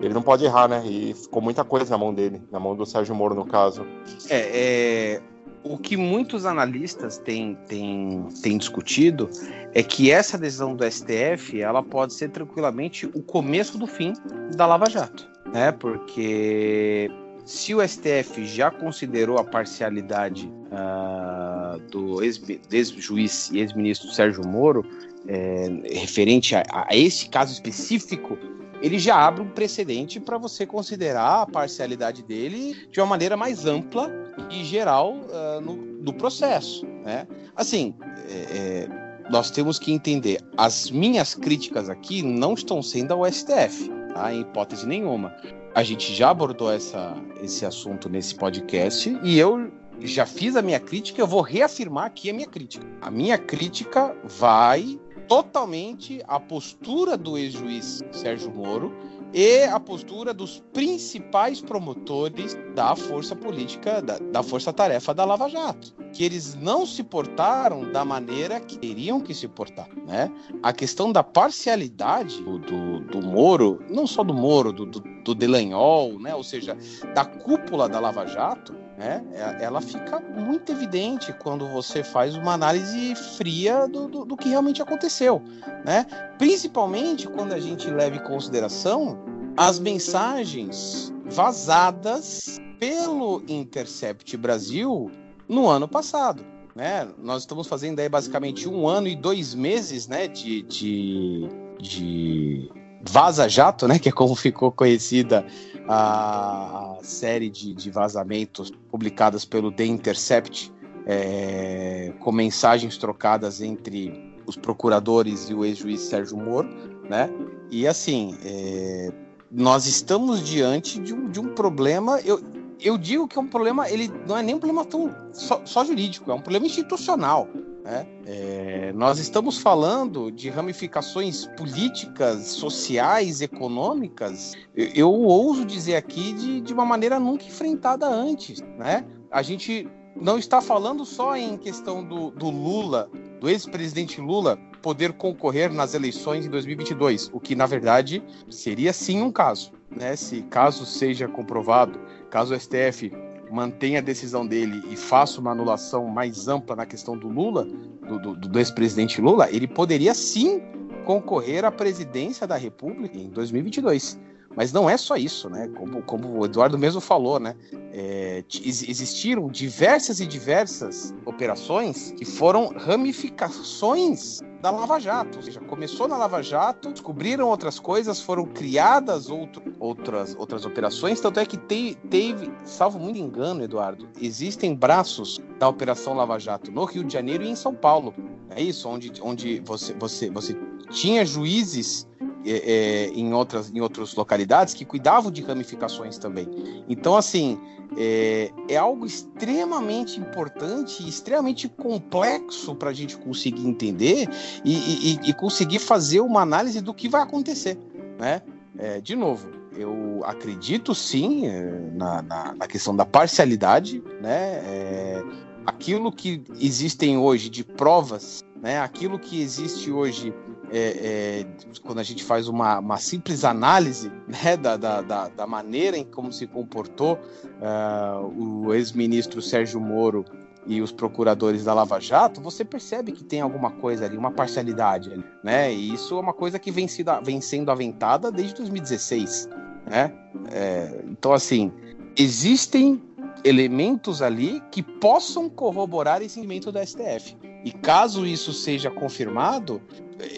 ele 0.00 0.14
não 0.14 0.22
pode 0.22 0.44
errar, 0.44 0.68
né? 0.68 0.84
E 0.86 1.14
ficou 1.14 1.42
muita 1.42 1.64
coisa 1.64 1.90
na 1.90 1.98
mão 1.98 2.14
dele, 2.14 2.40
na 2.52 2.60
mão 2.60 2.76
do 2.76 2.86
Sérgio 2.86 3.16
Moro, 3.16 3.34
no 3.34 3.46
caso. 3.46 3.84
É, 4.30 5.16
é 5.16 5.22
o 5.68 5.78
que 5.78 5.96
muitos 5.96 6.46
analistas 6.46 7.18
têm, 7.18 7.56
têm, 7.66 8.26
têm 8.42 8.58
discutido 8.58 9.28
é 9.74 9.82
que 9.82 10.10
essa 10.10 10.38
decisão 10.38 10.74
do 10.74 10.84
STF 10.90 11.60
ela 11.60 11.82
pode 11.82 12.14
ser 12.14 12.30
tranquilamente 12.30 13.06
o 13.06 13.22
começo 13.22 13.76
do 13.78 13.86
fim 13.86 14.12
da 14.56 14.66
Lava 14.66 14.88
Jato 14.88 15.28
né? 15.52 15.72
Porque 15.72 17.10
se 17.44 17.74
o 17.74 17.86
STF 17.86 18.46
já 18.46 18.70
considerou 18.70 19.38
a 19.38 19.44
parcialidade 19.44 20.50
uh, 20.70 21.78
do 21.90 22.22
ex-juiz 22.22 23.50
e 23.50 23.60
ex-ministro 23.60 24.10
Sérgio 24.10 24.46
Moro 24.46 24.84
é, 25.26 25.68
referente 25.92 26.54
a, 26.54 26.62
a, 26.70 26.96
esse 26.96 27.28
caso 27.28 27.52
específico, 27.52 28.38
ele 28.80 28.98
já 28.98 29.16
abre 29.16 29.42
um 29.42 29.48
precedente 29.48 30.20
para 30.20 30.38
você 30.38 30.66
considerar 30.66 31.42
a 31.42 31.46
parcialidade 31.46 32.22
dele 32.22 32.76
de 32.90 33.00
uma 33.00 33.06
maneira 33.06 33.36
mais 33.36 33.66
ampla 33.66 34.10
e 34.50 34.64
geral 34.64 35.14
uh, 35.14 35.60
no, 35.60 35.76
no, 35.76 36.12
processo. 36.12 36.86
Né? 37.04 37.26
Assim, 37.56 37.94
é, 38.28 38.32
é, 38.32 38.88
nós 39.30 39.50
temos 39.50 39.78
que 39.78 39.92
entender, 39.92 40.40
as 40.56 40.90
minhas 40.90 41.34
críticas 41.34 41.88
aqui 41.88 42.22
não 42.22 42.54
estão 42.54 42.82
sendo 42.82 43.12
ao 43.12 43.30
STF 43.30 43.98
tá? 44.18 44.34
Em 44.34 44.40
hipótese 44.40 44.86
nenhuma. 44.86 45.34
A 45.74 45.82
gente 45.82 46.12
já 46.14 46.30
abordou 46.30 46.72
essa, 46.72 47.14
esse 47.40 47.64
assunto 47.64 48.08
nesse 48.08 48.34
podcast 48.34 49.16
e 49.22 49.38
eu 49.38 49.70
já 50.00 50.26
fiz 50.26 50.56
a 50.56 50.62
minha 50.62 50.80
crítica, 50.80 51.20
eu 51.20 51.26
vou 51.26 51.40
reafirmar 51.40 52.06
aqui 52.06 52.30
a 52.30 52.34
minha 52.34 52.46
crítica. 52.46 52.84
A 53.00 53.10
minha 53.10 53.38
crítica 53.38 54.16
vai 54.24 54.98
totalmente 55.28 56.22
à 56.26 56.40
postura 56.40 57.16
do 57.16 57.36
ex-juiz 57.36 58.02
Sérgio 58.10 58.50
Moro 58.50 58.92
e 59.32 59.64
a 59.64 59.78
postura 59.78 60.32
dos 60.32 60.62
principais 60.72 61.60
promotores 61.60 62.56
da 62.74 62.96
força 62.96 63.36
política, 63.36 64.00
da, 64.00 64.18
da 64.18 64.42
força-tarefa 64.42 65.12
da 65.12 65.24
Lava 65.24 65.48
Jato, 65.48 65.94
que 66.14 66.24
eles 66.24 66.54
não 66.54 66.86
se 66.86 67.04
portaram 67.04 67.92
da 67.92 68.04
maneira 68.06 68.58
que 68.58 68.78
teriam 68.78 69.20
que 69.20 69.34
se 69.34 69.46
portar, 69.46 69.88
né? 70.06 70.32
A 70.62 70.72
questão 70.72 71.12
da 71.12 71.22
parcialidade 71.22 72.42
do, 72.42 72.58
do, 72.58 73.00
do 73.00 73.22
Moro, 73.22 73.84
não 73.90 74.06
só 74.06 74.24
do 74.24 74.32
Moro, 74.32 74.72
do, 74.72 74.86
do, 74.86 75.00
do 75.00 75.34
Delanhol, 75.34 76.18
né? 76.18 76.34
Ou 76.34 76.42
seja, 76.42 76.74
da 77.14 77.26
cúpula 77.26 77.86
da 77.86 78.00
Lava 78.00 78.26
Jato, 78.26 78.74
né? 78.98 79.24
É, 79.32 79.64
ela 79.64 79.80
fica 79.80 80.18
muito 80.18 80.72
evidente 80.72 81.32
quando 81.32 81.68
você 81.68 82.02
faz 82.02 82.34
uma 82.34 82.52
análise 82.52 83.14
fria 83.36 83.86
do, 83.86 84.08
do, 84.08 84.24
do 84.24 84.36
que 84.36 84.48
realmente 84.48 84.82
aconteceu, 84.82 85.40
né? 85.84 86.04
Principalmente 86.36 87.28
quando 87.28 87.52
a 87.52 87.60
gente 87.60 87.88
leva 87.88 88.16
em 88.16 88.24
consideração 88.24 89.16
as 89.56 89.78
mensagens 89.78 91.12
vazadas 91.26 92.60
pelo 92.78 93.42
Intercept 93.48 94.36
Brasil 94.36 95.10
no 95.48 95.68
ano 95.68 95.86
passado. 95.86 96.44
Né? 96.74 97.08
Nós 97.18 97.42
estamos 97.42 97.66
fazendo 97.66 97.98
aí 97.98 98.08
basicamente 98.08 98.68
um 98.68 98.86
ano 98.86 99.08
e 99.08 99.16
dois 99.16 99.52
meses 99.52 100.06
né, 100.06 100.28
de, 100.28 100.62
de, 100.62 101.48
de 101.80 102.70
Vaza 103.02 103.48
Jato, 103.48 103.86
né, 103.86 103.98
que 104.00 104.08
é 104.08 104.12
como 104.12 104.34
ficou 104.34 104.70
conhecida 104.72 105.46
a 105.88 106.98
série 107.02 107.48
de, 107.48 107.74
de 107.74 107.90
vazamentos 107.90 108.70
publicadas 108.90 109.44
pelo 109.44 109.72
The 109.72 109.86
Intercept, 109.86 110.72
é, 111.06 112.12
com 112.20 112.30
mensagens 112.30 112.98
trocadas 112.98 113.62
entre 113.62 114.34
os 114.46 114.56
procuradores 114.56 115.48
e 115.48 115.54
o 115.54 115.64
ex-juiz 115.64 116.02
Sérgio 116.02 116.36
Moro, 116.36 116.68
né? 117.08 117.30
E 117.70 117.86
assim, 117.86 118.36
é, 118.44 119.10
nós 119.50 119.86
estamos 119.86 120.42
diante 120.42 120.98
de 120.98 121.14
um, 121.14 121.30
de 121.30 121.40
um 121.40 121.54
problema. 121.54 122.20
Eu, 122.20 122.42
eu 122.80 122.98
digo 122.98 123.26
que 123.26 123.38
é 123.38 123.40
um 123.40 123.46
problema, 123.46 123.90
ele 123.90 124.10
não 124.26 124.36
é 124.36 124.42
nem 124.42 124.54
um 124.54 124.58
problema 124.58 124.84
tão 124.84 125.14
só, 125.32 125.62
só 125.64 125.84
jurídico, 125.84 126.30
é 126.30 126.34
um 126.34 126.40
problema 126.40 126.66
institucional. 126.66 127.48
Né? 127.88 128.06
É, 128.26 128.92
nós 128.92 129.18
estamos 129.18 129.56
falando 129.56 130.30
de 130.30 130.50
ramificações 130.50 131.46
políticas, 131.56 132.48
sociais, 132.48 133.40
econômicas. 133.40 134.52
Eu, 134.76 134.90
eu 134.94 135.10
ouso 135.10 135.64
dizer 135.64 135.96
aqui 135.96 136.34
de, 136.34 136.60
de 136.60 136.74
uma 136.74 136.84
maneira 136.84 137.18
nunca 137.18 137.46
enfrentada 137.46 138.06
antes. 138.06 138.60
Né? 138.76 139.06
A 139.30 139.40
gente 139.40 139.88
não 140.14 140.38
está 140.38 140.60
falando 140.60 141.06
só 141.06 141.34
em 141.34 141.56
questão 141.56 142.04
do, 142.04 142.30
do 142.30 142.50
Lula, 142.50 143.10
do 143.40 143.48
ex-presidente 143.48 144.20
Lula, 144.20 144.58
poder 144.82 145.14
concorrer 145.14 145.72
nas 145.72 145.94
eleições 145.94 146.44
em 146.44 146.50
2022, 146.50 147.30
o 147.32 147.40
que 147.40 147.54
na 147.54 147.64
verdade 147.64 148.22
seria 148.50 148.92
sim 148.92 149.22
um 149.22 149.32
caso, 149.32 149.72
né? 149.90 150.14
Se 150.14 150.42
caso 150.42 150.86
seja 150.86 151.26
comprovado, 151.26 152.00
caso 152.30 152.54
o 152.54 152.60
STF 152.60 153.12
mantenha 153.50 153.98
a 153.98 154.02
decisão 154.02 154.46
dele 154.46 154.82
e 154.90 154.96
faça 154.96 155.40
uma 155.40 155.52
anulação 155.52 156.06
mais 156.06 156.48
ampla 156.48 156.76
na 156.76 156.86
questão 156.86 157.16
do 157.16 157.28
Lula, 157.28 157.64
do, 157.64 158.18
do, 158.18 158.36
do 158.36 158.58
ex-presidente 158.58 159.20
Lula, 159.20 159.50
ele 159.50 159.66
poderia 159.66 160.14
sim 160.14 160.62
concorrer 161.04 161.64
à 161.64 161.70
presidência 161.70 162.46
da 162.46 162.56
República 162.56 163.16
em 163.16 163.30
2022. 163.30 164.18
Mas 164.58 164.72
não 164.72 164.90
é 164.90 164.96
só 164.96 165.16
isso, 165.16 165.48
né? 165.48 165.68
Como, 165.68 166.02
como 166.02 166.40
o 166.40 166.44
Eduardo 166.44 166.76
mesmo 166.76 167.00
falou, 167.00 167.38
né? 167.38 167.54
É, 167.92 168.42
existiram 168.50 169.46
diversas 169.46 170.18
e 170.18 170.26
diversas 170.26 171.14
operações 171.24 172.12
que 172.18 172.24
foram 172.24 172.74
ramificações 172.76 174.40
da 174.60 174.72
Lava 174.72 174.98
Jato. 174.98 175.36
Ou 175.36 175.44
seja, 175.44 175.60
começou 175.60 176.08
na 176.08 176.16
Lava 176.16 176.42
Jato, 176.42 176.90
descobriram 176.90 177.46
outras 177.46 177.78
coisas, 177.78 178.20
foram 178.20 178.46
criadas 178.46 179.30
outro, 179.30 179.62
outras, 179.78 180.34
outras 180.36 180.66
operações. 180.66 181.20
Tanto 181.20 181.38
é 181.38 181.46
que 181.46 181.56
te, 181.56 181.96
teve, 182.10 182.50
salvo 182.64 182.98
muito 182.98 183.16
engano, 183.16 183.62
Eduardo, 183.62 184.08
existem 184.20 184.74
braços 184.74 185.38
da 185.60 185.68
Operação 185.68 186.14
Lava 186.14 186.36
Jato 186.36 186.72
no 186.72 186.84
Rio 186.84 187.04
de 187.04 187.12
Janeiro 187.12 187.44
e 187.44 187.48
em 187.48 187.54
São 187.54 187.76
Paulo. 187.76 188.12
É 188.50 188.60
isso, 188.60 188.88
onde, 188.88 189.12
onde 189.22 189.60
você, 189.60 189.94
você, 189.94 190.28
você 190.28 190.56
tinha 190.90 191.24
juízes 191.24 192.08
é, 192.44 192.50
é, 192.50 193.08
em, 193.08 193.32
outras, 193.34 193.70
em 193.70 193.80
outras 193.80 194.14
localidades 194.14 194.74
que 194.74 194.84
cuidavam 194.84 195.30
de 195.30 195.42
ramificações 195.42 196.18
também. 196.18 196.48
Então, 196.88 197.16
assim, 197.16 197.58
é, 197.96 198.50
é 198.68 198.76
algo 198.76 199.04
extremamente 199.04 200.20
importante 200.20 201.06
extremamente 201.08 201.68
complexo 201.68 202.74
para 202.74 202.90
a 202.90 202.92
gente 202.92 203.16
conseguir 203.16 203.66
entender 203.66 204.28
e, 204.64 204.74
e, 204.74 205.20
e, 205.30 205.32
conseguir 205.32 205.78
fazer 205.78 206.20
uma 206.20 206.42
análise 206.42 206.80
do 206.80 206.94
que 206.94 207.08
vai 207.08 207.22
acontecer. 207.22 207.78
Né? 208.18 208.42
É, 208.78 209.00
de 209.00 209.16
novo, 209.16 209.48
eu 209.76 210.20
acredito 210.24 210.94
sim 210.94 211.46
é, 211.46 211.90
na, 211.92 212.22
na, 212.22 212.54
na 212.54 212.66
questão 212.66 212.94
da 212.94 213.04
parcialidade, 213.04 214.02
né? 214.20 215.22
Aquilo 215.66 216.10
que 216.10 216.42
existem 216.58 217.18
hoje 217.18 217.50
de 217.50 217.62
provas 217.62 218.42
né? 218.62 218.80
Aquilo 218.80 219.18
que 219.18 219.40
existe 219.40 219.90
hoje, 219.90 220.34
é, 220.70 221.44
é, 221.44 221.78
quando 221.82 221.98
a 221.98 222.02
gente 222.02 222.24
faz 222.24 222.48
uma, 222.48 222.78
uma 222.78 222.98
simples 222.98 223.44
análise 223.44 224.12
né, 224.26 224.56
da, 224.56 224.76
da, 224.76 225.00
da, 225.00 225.28
da, 225.28 225.46
maneira 225.46 225.96
em 225.96 226.04
como 226.04 226.32
se 226.32 226.46
comportou 226.46 227.18
uh, 227.60 228.66
o 228.66 228.74
ex-ministro 228.74 229.40
Sérgio 229.40 229.80
Moro 229.80 230.24
e 230.66 230.82
os 230.82 230.92
procuradores 230.92 231.64
da 231.64 231.72
Lava 231.72 231.98
Jato, 231.98 232.42
você 232.42 232.62
percebe 232.64 233.12
que 233.12 233.24
tem 233.24 233.40
alguma 233.40 233.70
coisa 233.70 234.04
ali, 234.04 234.18
uma 234.18 234.30
parcialidade 234.30 235.10
ali, 235.10 235.24
né? 235.42 235.72
E 235.72 235.94
isso 235.94 236.14
é 236.14 236.20
uma 236.20 236.34
coisa 236.34 236.58
que 236.58 236.70
vem, 236.70 236.86
sido, 236.86 237.10
vem 237.22 237.40
sendo 237.40 237.70
aventada 237.70 238.30
desde 238.30 238.56
2016, 238.56 239.48
né? 239.86 240.12
É, 240.52 241.00
então, 241.08 241.32
assim, 241.32 241.72
existem 242.18 243.00
elementos 243.44 244.20
ali 244.20 244.62
que 244.70 244.82
possam 244.82 245.48
corroborar 245.48 246.20
esse 246.20 246.38
elemento 246.38 246.70
do 246.70 246.78
STF. 246.84 247.34
E 247.64 247.72
caso 247.72 248.24
isso 248.24 248.52
seja 248.52 248.90
confirmado, 248.90 249.80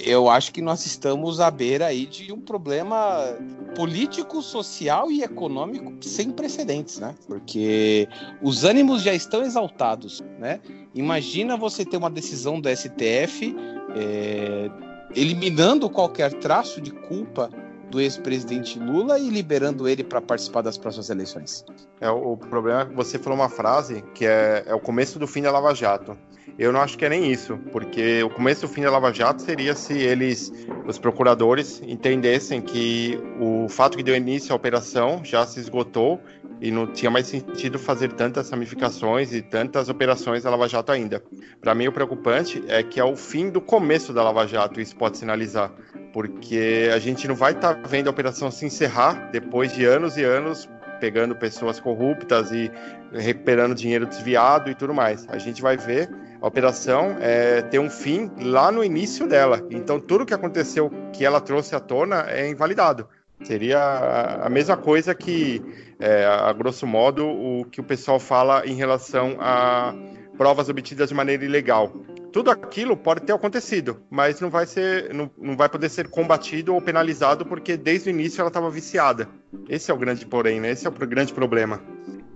eu 0.05 0.29
acho 0.29 0.53
que 0.53 0.61
nós 0.61 0.85
estamos 0.85 1.41
à 1.41 1.51
beira 1.51 1.87
aí 1.87 2.07
de 2.07 2.33
um 2.33 2.41
problema 2.41 3.37
político, 3.75 4.43
social 4.43 5.11
e 5.11 5.23
econômico 5.23 5.93
sem 6.01 6.31
precedentes, 6.31 6.99
né? 6.99 7.15
Porque 7.27 8.09
os 8.43 8.65
ânimos 8.65 9.03
já 9.03 9.15
estão 9.15 9.43
exaltados, 9.43 10.23
né? 10.39 10.61
Imagina 10.95 11.57
você 11.57 11.85
ter 11.85 11.97
uma 11.97 12.11
decisão 12.11 12.61
do 12.61 12.69
STF 12.69 13.55
é, 13.95 14.71
eliminando 15.15 15.89
qualquer 15.89 16.33
traço 16.35 16.81
de 16.81 16.91
culpa 16.91 17.51
do 17.91 18.01
ex-presidente 18.01 18.79
Lula 18.79 19.19
e 19.19 19.29
liberando 19.29 19.89
ele 19.89 20.05
para 20.05 20.21
participar 20.21 20.63
das 20.63 20.79
próximas 20.79 21.11
eleições. 21.11 21.65
É, 22.01 22.11
o 22.11 22.37
problema 22.37 22.83
é 22.83 22.87
que 22.87 22.95
você 22.95 23.19
falou 23.19 23.39
uma 23.39 23.49
frase 23.49 24.03
que 24.15 24.25
é, 24.25 24.65
é 24.67 24.75
o 24.75 24.81
começo 24.81 25.19
do 25.19 25.27
fim 25.27 25.43
da 25.43 25.51
Lava 25.51 25.75
Jato. 25.75 26.17
Eu 26.59 26.73
não 26.73 26.81
acho 26.81 26.99
que 26.99 27.05
é 27.05 27.09
nem 27.09 27.31
isso, 27.31 27.59
porque 27.73 28.23
o 28.23 28.31
começo 28.31 28.63
do 28.63 28.69
fim 28.69 28.83
da 28.83 28.91
Lava 28.91 29.13
Jato 29.13 29.43
seria 29.43 29.75
se 29.75 29.95
eles, 29.95 30.53
os 30.87 30.99
procuradores, 30.99 31.81
entendessem 31.87 32.61
que 32.61 33.19
o 33.41 33.69
fato 33.69 33.97
que 33.97 34.03
deu 34.03 34.15
início 34.15 34.53
à 34.53 34.57
operação 34.57 35.23
já 35.25 35.47
se 35.47 35.59
esgotou 35.59 36.21
e 36.61 36.71
não 36.71 36.87
tinha 36.87 37.11
mais 37.11 37.27
sentido 37.27 37.79
fazer 37.79 38.13
tantas 38.13 38.51
ramificações 38.51 39.33
e 39.33 39.41
tantas 39.41 39.89
operações 39.89 40.43
da 40.43 40.51
Lava 40.51 40.69
Jato 40.69 40.93
ainda. 40.93 41.23
Para 41.61 41.75
mim, 41.75 41.89
o 41.89 41.93
preocupante 41.93 42.63
é 42.69 42.83
que 42.83 43.01
é 43.01 43.05
o 43.05 43.17
fim 43.17 43.49
do 43.49 43.61
começo 43.61 44.13
da 44.13 44.23
Lava 44.23 44.47
Jato, 44.47 44.81
isso 44.81 44.95
pode 44.95 45.17
sinalizar, 45.17 45.73
porque 46.13 46.91
a 46.93 46.99
gente 46.99 47.27
não 47.27 47.35
vai 47.35 47.53
estar 47.53 47.77
tá 47.77 47.80
vendo 47.87 48.09
a 48.09 48.11
operação 48.11 48.51
se 48.51 48.67
encerrar 48.67 49.31
depois 49.31 49.73
de 49.73 49.85
anos 49.85 50.17
e 50.17 50.25
anos 50.25 50.69
pegando 51.01 51.35
pessoas 51.35 51.81
corruptas 51.81 52.53
e 52.53 52.71
recuperando 53.13 53.75
dinheiro 53.75 54.07
desviado 54.07 54.71
e 54.71 54.75
tudo 54.75 54.93
mais. 54.93 55.27
A 55.31 55.39
gente 55.39 55.63
vai 55.63 55.77
ver 55.77 56.11
a 56.41 56.47
operação 56.47 57.17
é, 57.21 57.63
ter 57.63 57.79
um 57.79 57.91
fim 57.91 58.31
lá 58.39 58.71
no 58.71 58.85
início 58.85 59.27
dela. 59.27 59.67
Então, 59.71 59.99
tudo 59.99 60.27
que 60.27 60.35
aconteceu 60.35 60.91
que 61.13 61.25
ela 61.25 61.41
trouxe 61.41 61.75
à 61.75 61.81
tona 61.81 62.27
é 62.29 62.49
invalidado. 62.49 63.09
Seria 63.43 64.43
a 64.43 64.51
mesma 64.51 64.77
coisa 64.77 65.15
que, 65.15 65.63
é, 65.99 66.27
a 66.27 66.53
grosso 66.53 66.87
modo, 66.87 67.27
o 67.27 67.65
que 67.65 67.81
o 67.81 67.85
pessoal 67.85 68.21
fala 68.21 68.67
em 68.67 68.75
relação 68.75 69.37
a 69.41 69.95
provas 70.37 70.69
obtidas 70.69 71.09
de 71.09 71.15
maneira 71.15 71.45
ilegal. 71.45 71.91
Tudo 72.33 72.51
aquilo 72.51 72.97
pode 72.97 73.23
ter 73.23 73.33
acontecido, 73.33 74.01
mas 74.09 74.41
não 74.41 74.51
vai 74.51 74.67
ser, 74.67 75.13
não, 75.13 75.31
não 75.37 75.57
vai 75.57 75.69
poder 75.69 75.89
ser 75.89 76.09
combatido 76.09 76.75
ou 76.75 76.81
penalizado 76.81 77.45
porque 77.45 77.77
desde 77.77 78.09
o 78.09 78.11
início 78.11 78.41
ela 78.41 78.49
estava 78.49 78.71
viciada. 78.71 79.29
Esse 79.69 79.91
é 79.91 79.95
o 79.95 79.99
grande 79.99 80.25
porém, 80.25 80.61
né? 80.61 80.71
Esse 80.71 80.87
é 80.87 80.91
o 80.91 80.93
grande 80.93 81.33
problema. 81.33 81.81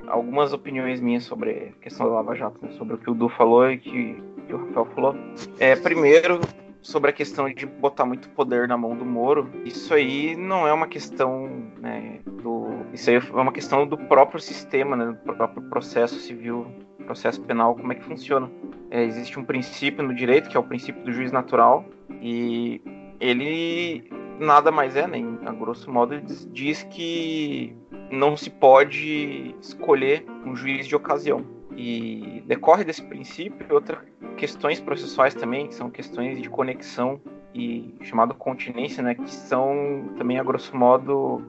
Algumas 0.07 0.53
opiniões 0.53 1.01
minhas 1.01 1.25
sobre 1.25 1.73
a 1.77 1.83
questão 1.83 2.07
da 2.07 2.15
Lava 2.15 2.35
Jato, 2.35 2.59
né? 2.61 2.73
sobre 2.73 2.95
o 2.95 2.99
que 2.99 3.11
o 3.11 3.15
Du 3.15 3.29
falou 3.29 3.71
e 3.71 3.79
que, 3.79 4.23
que 4.47 4.55
o 4.55 4.67
Rafael 4.67 4.87
falou. 4.95 5.17
É, 5.59 5.77
primeiro, 5.77 6.41
sobre 6.85 7.11
a 7.11 7.13
questão 7.13 7.53
de 7.53 7.65
botar 7.65 8.05
muito 8.05 8.29
poder 8.29 8.69
na 8.69 8.77
mão 8.77 8.95
do 8.95 9.07
Moro, 9.07 9.51
isso 9.65 9.95
aí 9.95 10.37
não 10.37 10.69
é 10.69 10.73
uma 10.73 10.87
questão 10.87 11.49
né, 11.81 12.21
do. 12.27 12.85
Isso 12.93 13.09
aí 13.09 13.17
é 13.17 13.21
uma 13.33 13.53
questão 13.53 13.87
do 13.87 13.97
próprio 13.97 14.39
sistema, 14.39 14.95
né, 14.95 15.19
do 15.25 15.35
próprio 15.35 15.63
processo 15.71 16.21
civil, 16.21 16.67
processo 17.05 17.41
penal, 17.43 17.75
como 17.75 17.93
é 17.93 17.95
que 17.95 18.05
funciona. 18.05 18.51
É, 18.91 19.03
existe 19.03 19.39
um 19.39 19.45
princípio 19.45 20.03
no 20.03 20.15
direito, 20.15 20.49
que 20.49 20.57
é 20.57 20.61
o 20.61 20.65
princípio 20.65 21.03
do 21.05 21.13
juiz 21.13 21.33
natural, 21.33 21.85
e 22.21 22.81
ele 23.21 24.09
nada 24.39 24.71
mais 24.71 24.97
é, 24.97 25.07
nem 25.07 25.25
né, 25.25 25.39
a 25.47 25.53
grosso 25.53 25.91
modo, 25.91 26.15
ele 26.15 26.25
diz 26.51 26.83
que 26.85 27.77
não 28.11 28.37
se 28.37 28.51
pode 28.51 29.55
escolher 29.61 30.25
um 30.45 30.55
juiz 30.57 30.87
de 30.87 30.97
ocasião. 30.97 31.45
E 31.77 32.43
decorre 32.47 32.85
desse 32.85 33.03
princípio 33.03 33.67
outras 33.71 33.99
questões 34.37 34.81
processuais 34.81 35.35
também, 35.35 35.67
que 35.67 35.75
são 35.75 35.91
questões 35.91 36.41
de 36.41 36.49
conexão 36.49 37.21
e 37.53 37.95
chamado 38.03 38.35
continência, 38.35 39.03
né, 39.03 39.15
que 39.15 39.31
são 39.31 40.13
também 40.17 40.39
a 40.39 40.43
grosso 40.43 40.77
modo 40.77 41.43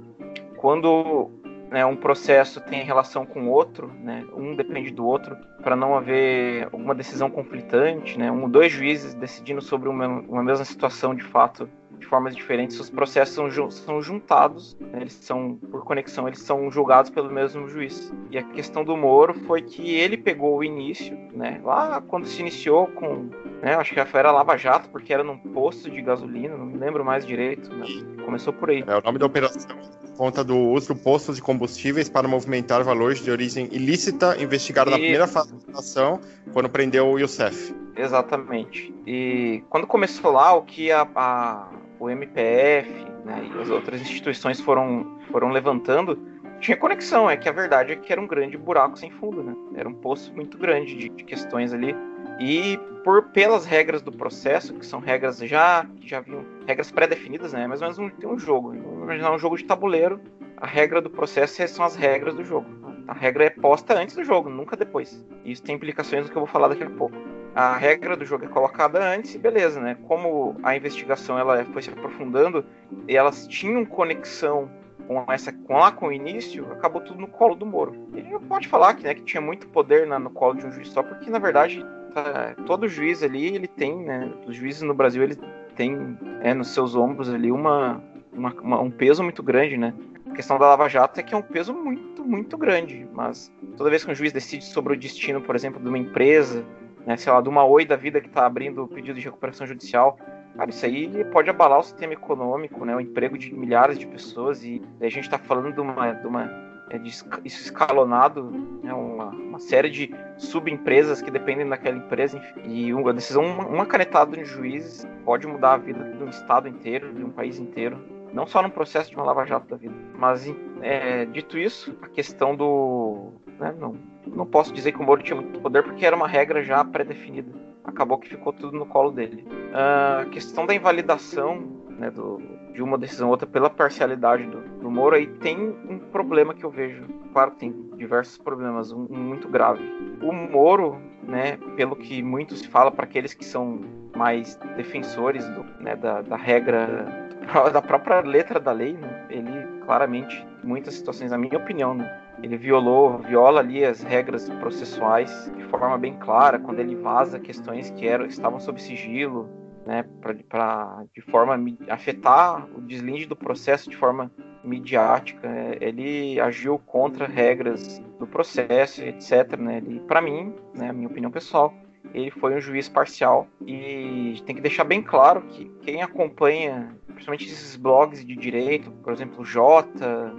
quando 0.58 1.30
né, 1.76 1.86
um 1.86 1.98
processo 1.98 2.62
tem 2.62 2.86
relação 2.86 3.26
com 3.26 3.48
o 3.48 3.50
outro, 3.50 3.92
né, 4.02 4.24
um 4.34 4.56
depende 4.56 4.92
do 4.92 5.06
outro, 5.06 5.36
para 5.62 5.76
não 5.76 5.94
haver 5.94 6.70
alguma 6.72 6.96
decisão 6.96 7.30
conflitante, 7.30 8.18
né, 8.18 8.32
um 8.32 8.48
dois 8.50 8.72
juízes 8.72 9.14
decidindo 9.14 9.62
sobre 9.62 9.90
uma, 9.90 10.08
uma 10.08 10.42
mesma 10.42 10.64
situação 10.64 11.14
de 11.14 11.24
fato 11.26 11.68
de 12.00 12.06
formas 12.06 12.36
diferentes, 12.36 12.80
os 12.80 12.90
processos 12.90 13.36
são, 13.36 13.72
são 13.72 14.02
juntados, 14.02 14.76
né, 14.80 15.02
eles 15.02 15.14
são, 15.14 15.56
por 15.56 15.84
conexão, 15.84 16.28
eles 16.28 16.40
são 16.40 16.70
julgados 16.72 17.10
pelo 17.10 17.32
mesmo 17.32 17.68
juiz. 17.68 18.14
E 18.30 18.38
a 18.38 18.44
questão 18.44 18.84
do 18.84 18.96
Moro 18.96 19.34
foi 19.34 19.62
que 19.62 19.96
ele 19.96 20.18
pegou 20.18 20.58
o 20.58 20.64
início, 20.64 21.18
né, 21.34 21.60
lá 21.64 22.02
quando 22.08 22.26
se 22.28 22.42
iniciou 22.42 22.88
com, 22.88 23.30
né, 23.62 23.76
acho 23.76 23.94
que 23.94 24.00
era 24.00 24.32
Lava 24.32 24.58
Jato, 24.58 24.90
porque 24.90 25.14
era 25.14 25.24
num 25.24 25.38
posto 25.38 25.90
de 25.90 26.02
gasolina, 26.02 26.56
não 26.56 26.66
me 26.66 26.78
lembro 26.78 27.04
mais 27.04 27.26
direito, 27.26 27.74
né, 27.74 27.86
começou 28.24 28.54
por 28.54 28.70
aí. 28.70 28.84
É, 28.86 28.98
o 28.98 29.02
nome 29.02 29.20
da 29.20 29.26
operação 29.26 29.76
conta 30.16 30.44
do 30.44 30.58
uso 30.58 30.94
de 30.94 31.02
postos 31.02 31.36
de 31.36 31.42
combustíveis 31.42 32.10
para 32.10 32.28
movimentar 32.28 32.84
valores 32.84 33.20
de 33.20 33.30
origem 33.30 33.68
ilícita, 33.72 34.42
investigado 34.42 34.90
e... 34.90 34.92
na 34.92 34.98
primeira 34.98 35.28
fase 35.28 35.54
da 35.68 35.80
ação, 35.80 36.20
quando 36.54 36.70
prendeu 36.70 37.08
o 37.08 37.20
Youssef. 37.20 37.76
Exatamente. 37.96 38.94
E 39.06 39.64
quando 39.70 39.88
começou 39.88 40.32
lá, 40.32 40.54
o 40.54 40.64
que 40.64 40.92
a, 40.92 41.08
a 41.16 41.70
o 42.00 42.10
MPF 42.10 42.92
né, 43.24 43.50
e 43.54 43.62
as 43.62 43.70
outras 43.70 44.02
instituições 44.02 44.60
foram, 44.60 45.20
foram 45.32 45.50
levantando, 45.50 46.18
tinha 46.60 46.78
conexão. 46.78 47.30
É 47.30 47.38
que 47.38 47.50
a 47.50 47.52
verdade 47.52 47.94
é 47.94 47.96
que 47.96 48.12
era 48.12 48.22
um 48.22 48.28
grande 48.28 48.58
buraco 48.58 48.98
sem 48.98 49.12
fundo, 49.12 49.44
né? 49.44 49.56
Era 49.76 49.88
um 49.88 49.94
poço 49.94 50.34
muito 50.34 50.58
grande 50.58 50.96
de, 50.96 51.10
de 51.10 51.24
questões 51.24 51.74
ali. 51.74 51.96
E 52.40 52.78
por 53.04 53.30
pelas 53.30 53.66
regras 53.66 54.02
do 54.02 54.12
processo, 54.12 54.74
que 54.74 54.86
são 54.86 55.00
regras 55.00 55.38
já 55.40 55.86
que 56.00 56.08
já 56.08 56.18
haviam 56.18 56.46
regras 56.68 56.92
pré-definidas, 56.92 57.54
né? 57.54 57.68
Mais 57.68 57.82
ou 57.82 57.88
menos 57.88 58.00
um, 58.00 58.10
tem 58.10 58.30
um 58.30 58.38
jogo. 58.38 58.74
Imaginar 58.74 59.32
um 59.32 59.40
jogo 59.40 59.58
de 59.58 59.64
tabuleiro. 59.64 60.20
A 60.58 60.66
regra 60.66 61.02
do 61.02 61.10
processo 61.10 61.68
são 61.68 61.86
as 61.86 61.96
regras 61.96 62.34
do 62.34 62.44
jogo. 62.44 62.66
A 63.08 63.14
regra 63.14 63.46
é 63.46 63.50
posta 63.50 63.94
antes 63.94 64.16
do 64.16 64.24
jogo, 64.24 64.50
nunca 64.50 64.76
depois. 64.76 65.24
Isso 65.44 65.62
tem 65.62 65.76
implicações 65.76 66.26
no 66.26 66.32
que 66.32 66.38
eu 66.38 66.42
vou 66.42 66.48
falar 66.48 66.70
daqui 66.70 66.84
a 66.84 66.90
pouco 66.90 67.16
a 67.56 67.78
regra 67.78 68.18
do 68.18 68.26
jogo 68.26 68.44
é 68.44 68.48
colocada 68.50 69.02
antes 69.02 69.34
e 69.34 69.38
beleza, 69.38 69.80
né? 69.80 69.98
Como 70.08 70.58
a 70.62 70.76
investigação 70.76 71.40
ela 71.40 71.64
foi 71.72 71.82
se 71.82 71.90
aprofundando 71.90 72.66
e 73.08 73.16
elas 73.16 73.48
tinham 73.48 73.86
conexão 73.86 74.70
com 75.08 75.24
essa 75.32 75.54
com 75.54 75.78
lá 75.78 75.92
com 75.92 76.08
o 76.08 76.12
início, 76.12 76.70
acabou 76.74 77.02
tudo 77.02 77.22
no 77.22 77.28
colo 77.28 77.56
do 77.56 77.66
Moro. 77.66 77.96
Ele 78.14 78.38
pode 78.50 78.68
falar 78.68 78.96
que, 78.96 79.04
né, 79.04 79.14
que 79.14 79.24
tinha 79.24 79.40
muito 79.40 79.68
poder 79.70 80.06
na, 80.06 80.20
no 80.20 80.30
colo 80.30 80.56
de 80.56 80.66
um 80.66 80.72
juiz 80.72 80.90
só, 80.90 81.02
porque 81.02 81.30
na 81.30 81.40
verdade 81.40 81.86
tá, 82.14 82.56
todo 82.66 82.90
juiz 82.90 83.24
ali 83.24 83.56
ele 83.56 83.68
tem, 83.68 84.04
né? 84.04 84.34
Os 84.46 84.56
juízes 84.58 84.82
no 84.82 84.94
Brasil 84.94 85.24
ele 85.24 85.38
tem 85.78 86.18
é, 86.42 86.54
nos 86.54 86.74
seus 86.74 86.94
ombros 86.94 87.34
ali 87.34 87.52
uma, 87.52 88.04
uma, 88.34 88.54
uma, 88.54 88.82
um 88.82 88.92
peso 88.92 89.24
muito 89.24 89.42
grande, 89.42 89.78
né? 89.78 89.94
A 90.30 90.32
questão 90.32 90.60
da 90.60 90.68
Lava 90.68 90.90
Jato 90.90 91.22
é 91.22 91.24
que 91.24 91.34
é 91.34 91.38
um 91.38 91.42
peso 91.42 91.74
muito, 91.74 92.26
muito 92.26 92.58
grande, 92.58 93.08
mas 93.14 93.50
toda 93.78 93.90
vez 93.90 94.04
que 94.04 94.12
um 94.12 94.16
juiz 94.16 94.34
decide 94.34 94.66
sobre 94.66 94.94
o 94.94 94.98
destino, 94.98 95.40
por 95.40 95.56
exemplo, 95.56 95.82
de 95.82 95.88
uma 95.88 95.98
empresa, 95.98 96.66
né, 97.06 97.16
sei 97.18 97.32
lá, 97.32 97.42
de 97.42 97.50
uma 97.50 97.66
Oi 97.66 97.86
da 97.86 97.96
vida 97.96 98.20
que 98.20 98.28
está 98.28 98.46
abrindo 98.46 98.84
o 98.84 98.88
pedido 98.88 99.20
de 99.20 99.26
recuperação 99.26 99.68
judicial. 99.68 100.18
Cara, 100.56 100.70
isso 100.70 100.86
aí 100.86 101.24
pode 101.26 101.50
abalar 101.50 101.80
o 101.80 101.84
sistema 101.84 102.14
econômico, 102.14 102.86
né, 102.86 102.96
o 102.96 103.02
emprego 103.02 103.38
de 103.38 103.54
milhares 103.54 104.00
de 104.00 104.08
pessoas, 104.08 104.64
e 104.64 104.82
a 105.02 105.10
gente 105.10 105.26
está 105.26 105.38
falando 105.38 105.74
de 105.74 105.82
uma, 105.82 106.14
de 106.14 106.26
uma 106.26 106.50
é, 106.90 106.98
de 106.98 107.10
isso 107.10 107.26
escalonado, 107.44 108.44
né, 108.84 108.94
uma, 108.94 109.26
uma, 109.30 109.60
série 109.60 109.90
de 109.90 110.14
subempresas 110.38 111.22
que 111.22 111.32
dependem 111.32 111.68
daquela 111.68 111.98
empresa, 111.98 112.38
enfim, 112.38 112.62
e 112.64 112.94
uma 112.94 113.12
decisão, 113.14 113.44
uma, 113.44 113.66
uma 113.66 113.86
canetada 113.86 114.38
de 114.38 114.46
juízes 114.46 115.08
pode 115.26 115.48
mudar 115.48 115.74
a 115.74 115.78
vida 115.78 116.04
de 116.04 116.24
um 116.24 116.30
estado 116.30 116.68
inteiro, 116.68 117.14
de 117.14 117.24
um 117.24 117.32
país 117.32 117.60
inteiro, 117.60 118.00
não 118.32 118.46
só 118.46 118.62
no 118.62 118.70
processo 118.70 119.10
de 119.10 119.16
uma 119.16 119.26
lava-jato 119.26 119.68
da 119.68 119.78
vida. 119.78 119.96
Mas, 120.14 120.48
é, 120.82 121.26
dito 121.26 121.58
isso, 121.58 121.98
a 122.02 122.08
questão 122.08 122.56
do... 122.56 123.32
Né, 123.60 123.74
não, 123.80 123.96
não 124.28 124.46
posso 124.46 124.74
dizer 124.74 124.92
que 124.92 125.00
o 125.00 125.04
Moro 125.04 125.22
tinha 125.22 125.40
muito 125.40 125.60
poder 125.60 125.84
porque 125.84 126.06
era 126.06 126.16
uma 126.16 126.28
regra 126.28 126.64
já 126.64 126.84
pré-definida. 126.84 127.52
Acabou 127.84 128.18
que 128.18 128.30
ficou 128.30 128.52
tudo 128.52 128.78
no 128.78 128.86
colo 128.86 129.12
dele. 129.12 129.46
Ah, 129.74 130.22
a 130.22 130.26
questão 130.26 130.66
da 130.66 130.74
invalidação 130.74 131.86
né, 131.98 132.12
do, 132.12 132.42
de 132.74 132.82
uma 132.82 132.98
decisão 132.98 133.28
ou 133.28 133.32
outra 133.32 133.48
pela 133.48 133.70
parcialidade 133.70 134.46
do, 134.46 134.62
do 134.80 134.92
Moro 134.92 135.16
aí 135.16 135.28
tem 135.28 135.58
um 135.90 135.98
problema 135.98 136.54
que 136.54 136.64
eu 136.64 136.70
vejo. 136.70 137.04
Claro, 137.32 137.52
tem 137.52 137.72
diversos 137.96 138.38
problemas, 138.38 138.92
um, 138.92 139.08
um 139.10 139.18
muito 139.18 139.48
grave. 139.48 139.84
O 140.22 140.32
Moro, 140.32 140.98
né, 141.24 141.58
pelo 141.76 141.96
que 141.96 142.22
muito 142.22 142.56
se 142.56 142.68
fala 142.68 142.92
para 142.92 143.06
aqueles 143.06 143.34
que 143.34 143.46
são 143.46 143.82
mais 144.16 144.56
defensores 144.76 145.48
do, 145.50 145.66
né, 145.80 145.96
da, 145.96 146.22
da, 146.22 146.36
regra 146.36 147.06
da 147.72 147.82
própria 147.82 148.22
letra 148.22 148.60
da 148.60 148.72
lei, 148.72 148.94
né, 148.94 149.26
ele 149.30 149.66
claramente, 149.86 150.46
muitas 150.64 150.96
situações, 150.96 151.32
na 151.32 151.38
minha 151.38 151.58
opinião, 151.58 151.94
né, 151.94 152.22
ele 152.42 152.58
violou, 152.58 153.18
viola 153.20 153.60
ali 153.60 153.84
as 153.84 154.04
regras 154.04 154.50
processuais 154.50 155.52
de 155.56 155.64
forma 155.66 155.98
bem 155.98 156.14
clara, 156.18 156.60
quando 156.60 156.80
ele 156.80 156.96
vaza 156.96 157.40
questões 157.40 157.90
que 157.92 158.08
eram, 158.08 158.26
estavam 158.26 158.60
sob 158.60 158.82
sigilo, 158.82 159.50
né, 159.86 160.04
para 160.20 161.06
de 161.14 161.22
forma 161.22 161.56
afetar 161.90 162.68
o 162.76 162.82
deslinde 162.82 163.26
do 163.26 163.36
processo 163.36 163.90
de 163.90 163.96
forma 163.96 164.32
midiática. 164.64 165.48
Né, 165.48 165.78
ele 165.80 166.40
agiu 166.40 166.80
contra 166.80 167.28
regras 167.28 168.02
do 168.20 168.28
processo, 168.28 169.04
etc. 169.04 169.58
Né, 169.58 169.82
para 170.08 170.22
mim, 170.22 170.54
né, 170.74 170.92
minha 170.92 171.08
opinião 171.08 171.32
pessoal, 171.32 171.74
ele 172.14 172.32
foi 172.32 172.56
um 172.56 172.62
juiz 172.62 172.88
parcial 172.88 173.48
e 173.66 174.42
tem 174.46 174.56
que 174.56 174.62
deixar 174.62 174.84
bem 174.84 175.02
claro 175.02 175.42
que 175.44 175.70
quem 175.82 176.02
acompanha, 176.02 176.96
principalmente 177.08 177.46
esses 177.46 177.76
blogs 177.76 178.24
de 178.26 178.36
direito, 178.36 178.92
por 178.92 179.12
exemplo, 179.12 179.44
Jota 179.44 180.34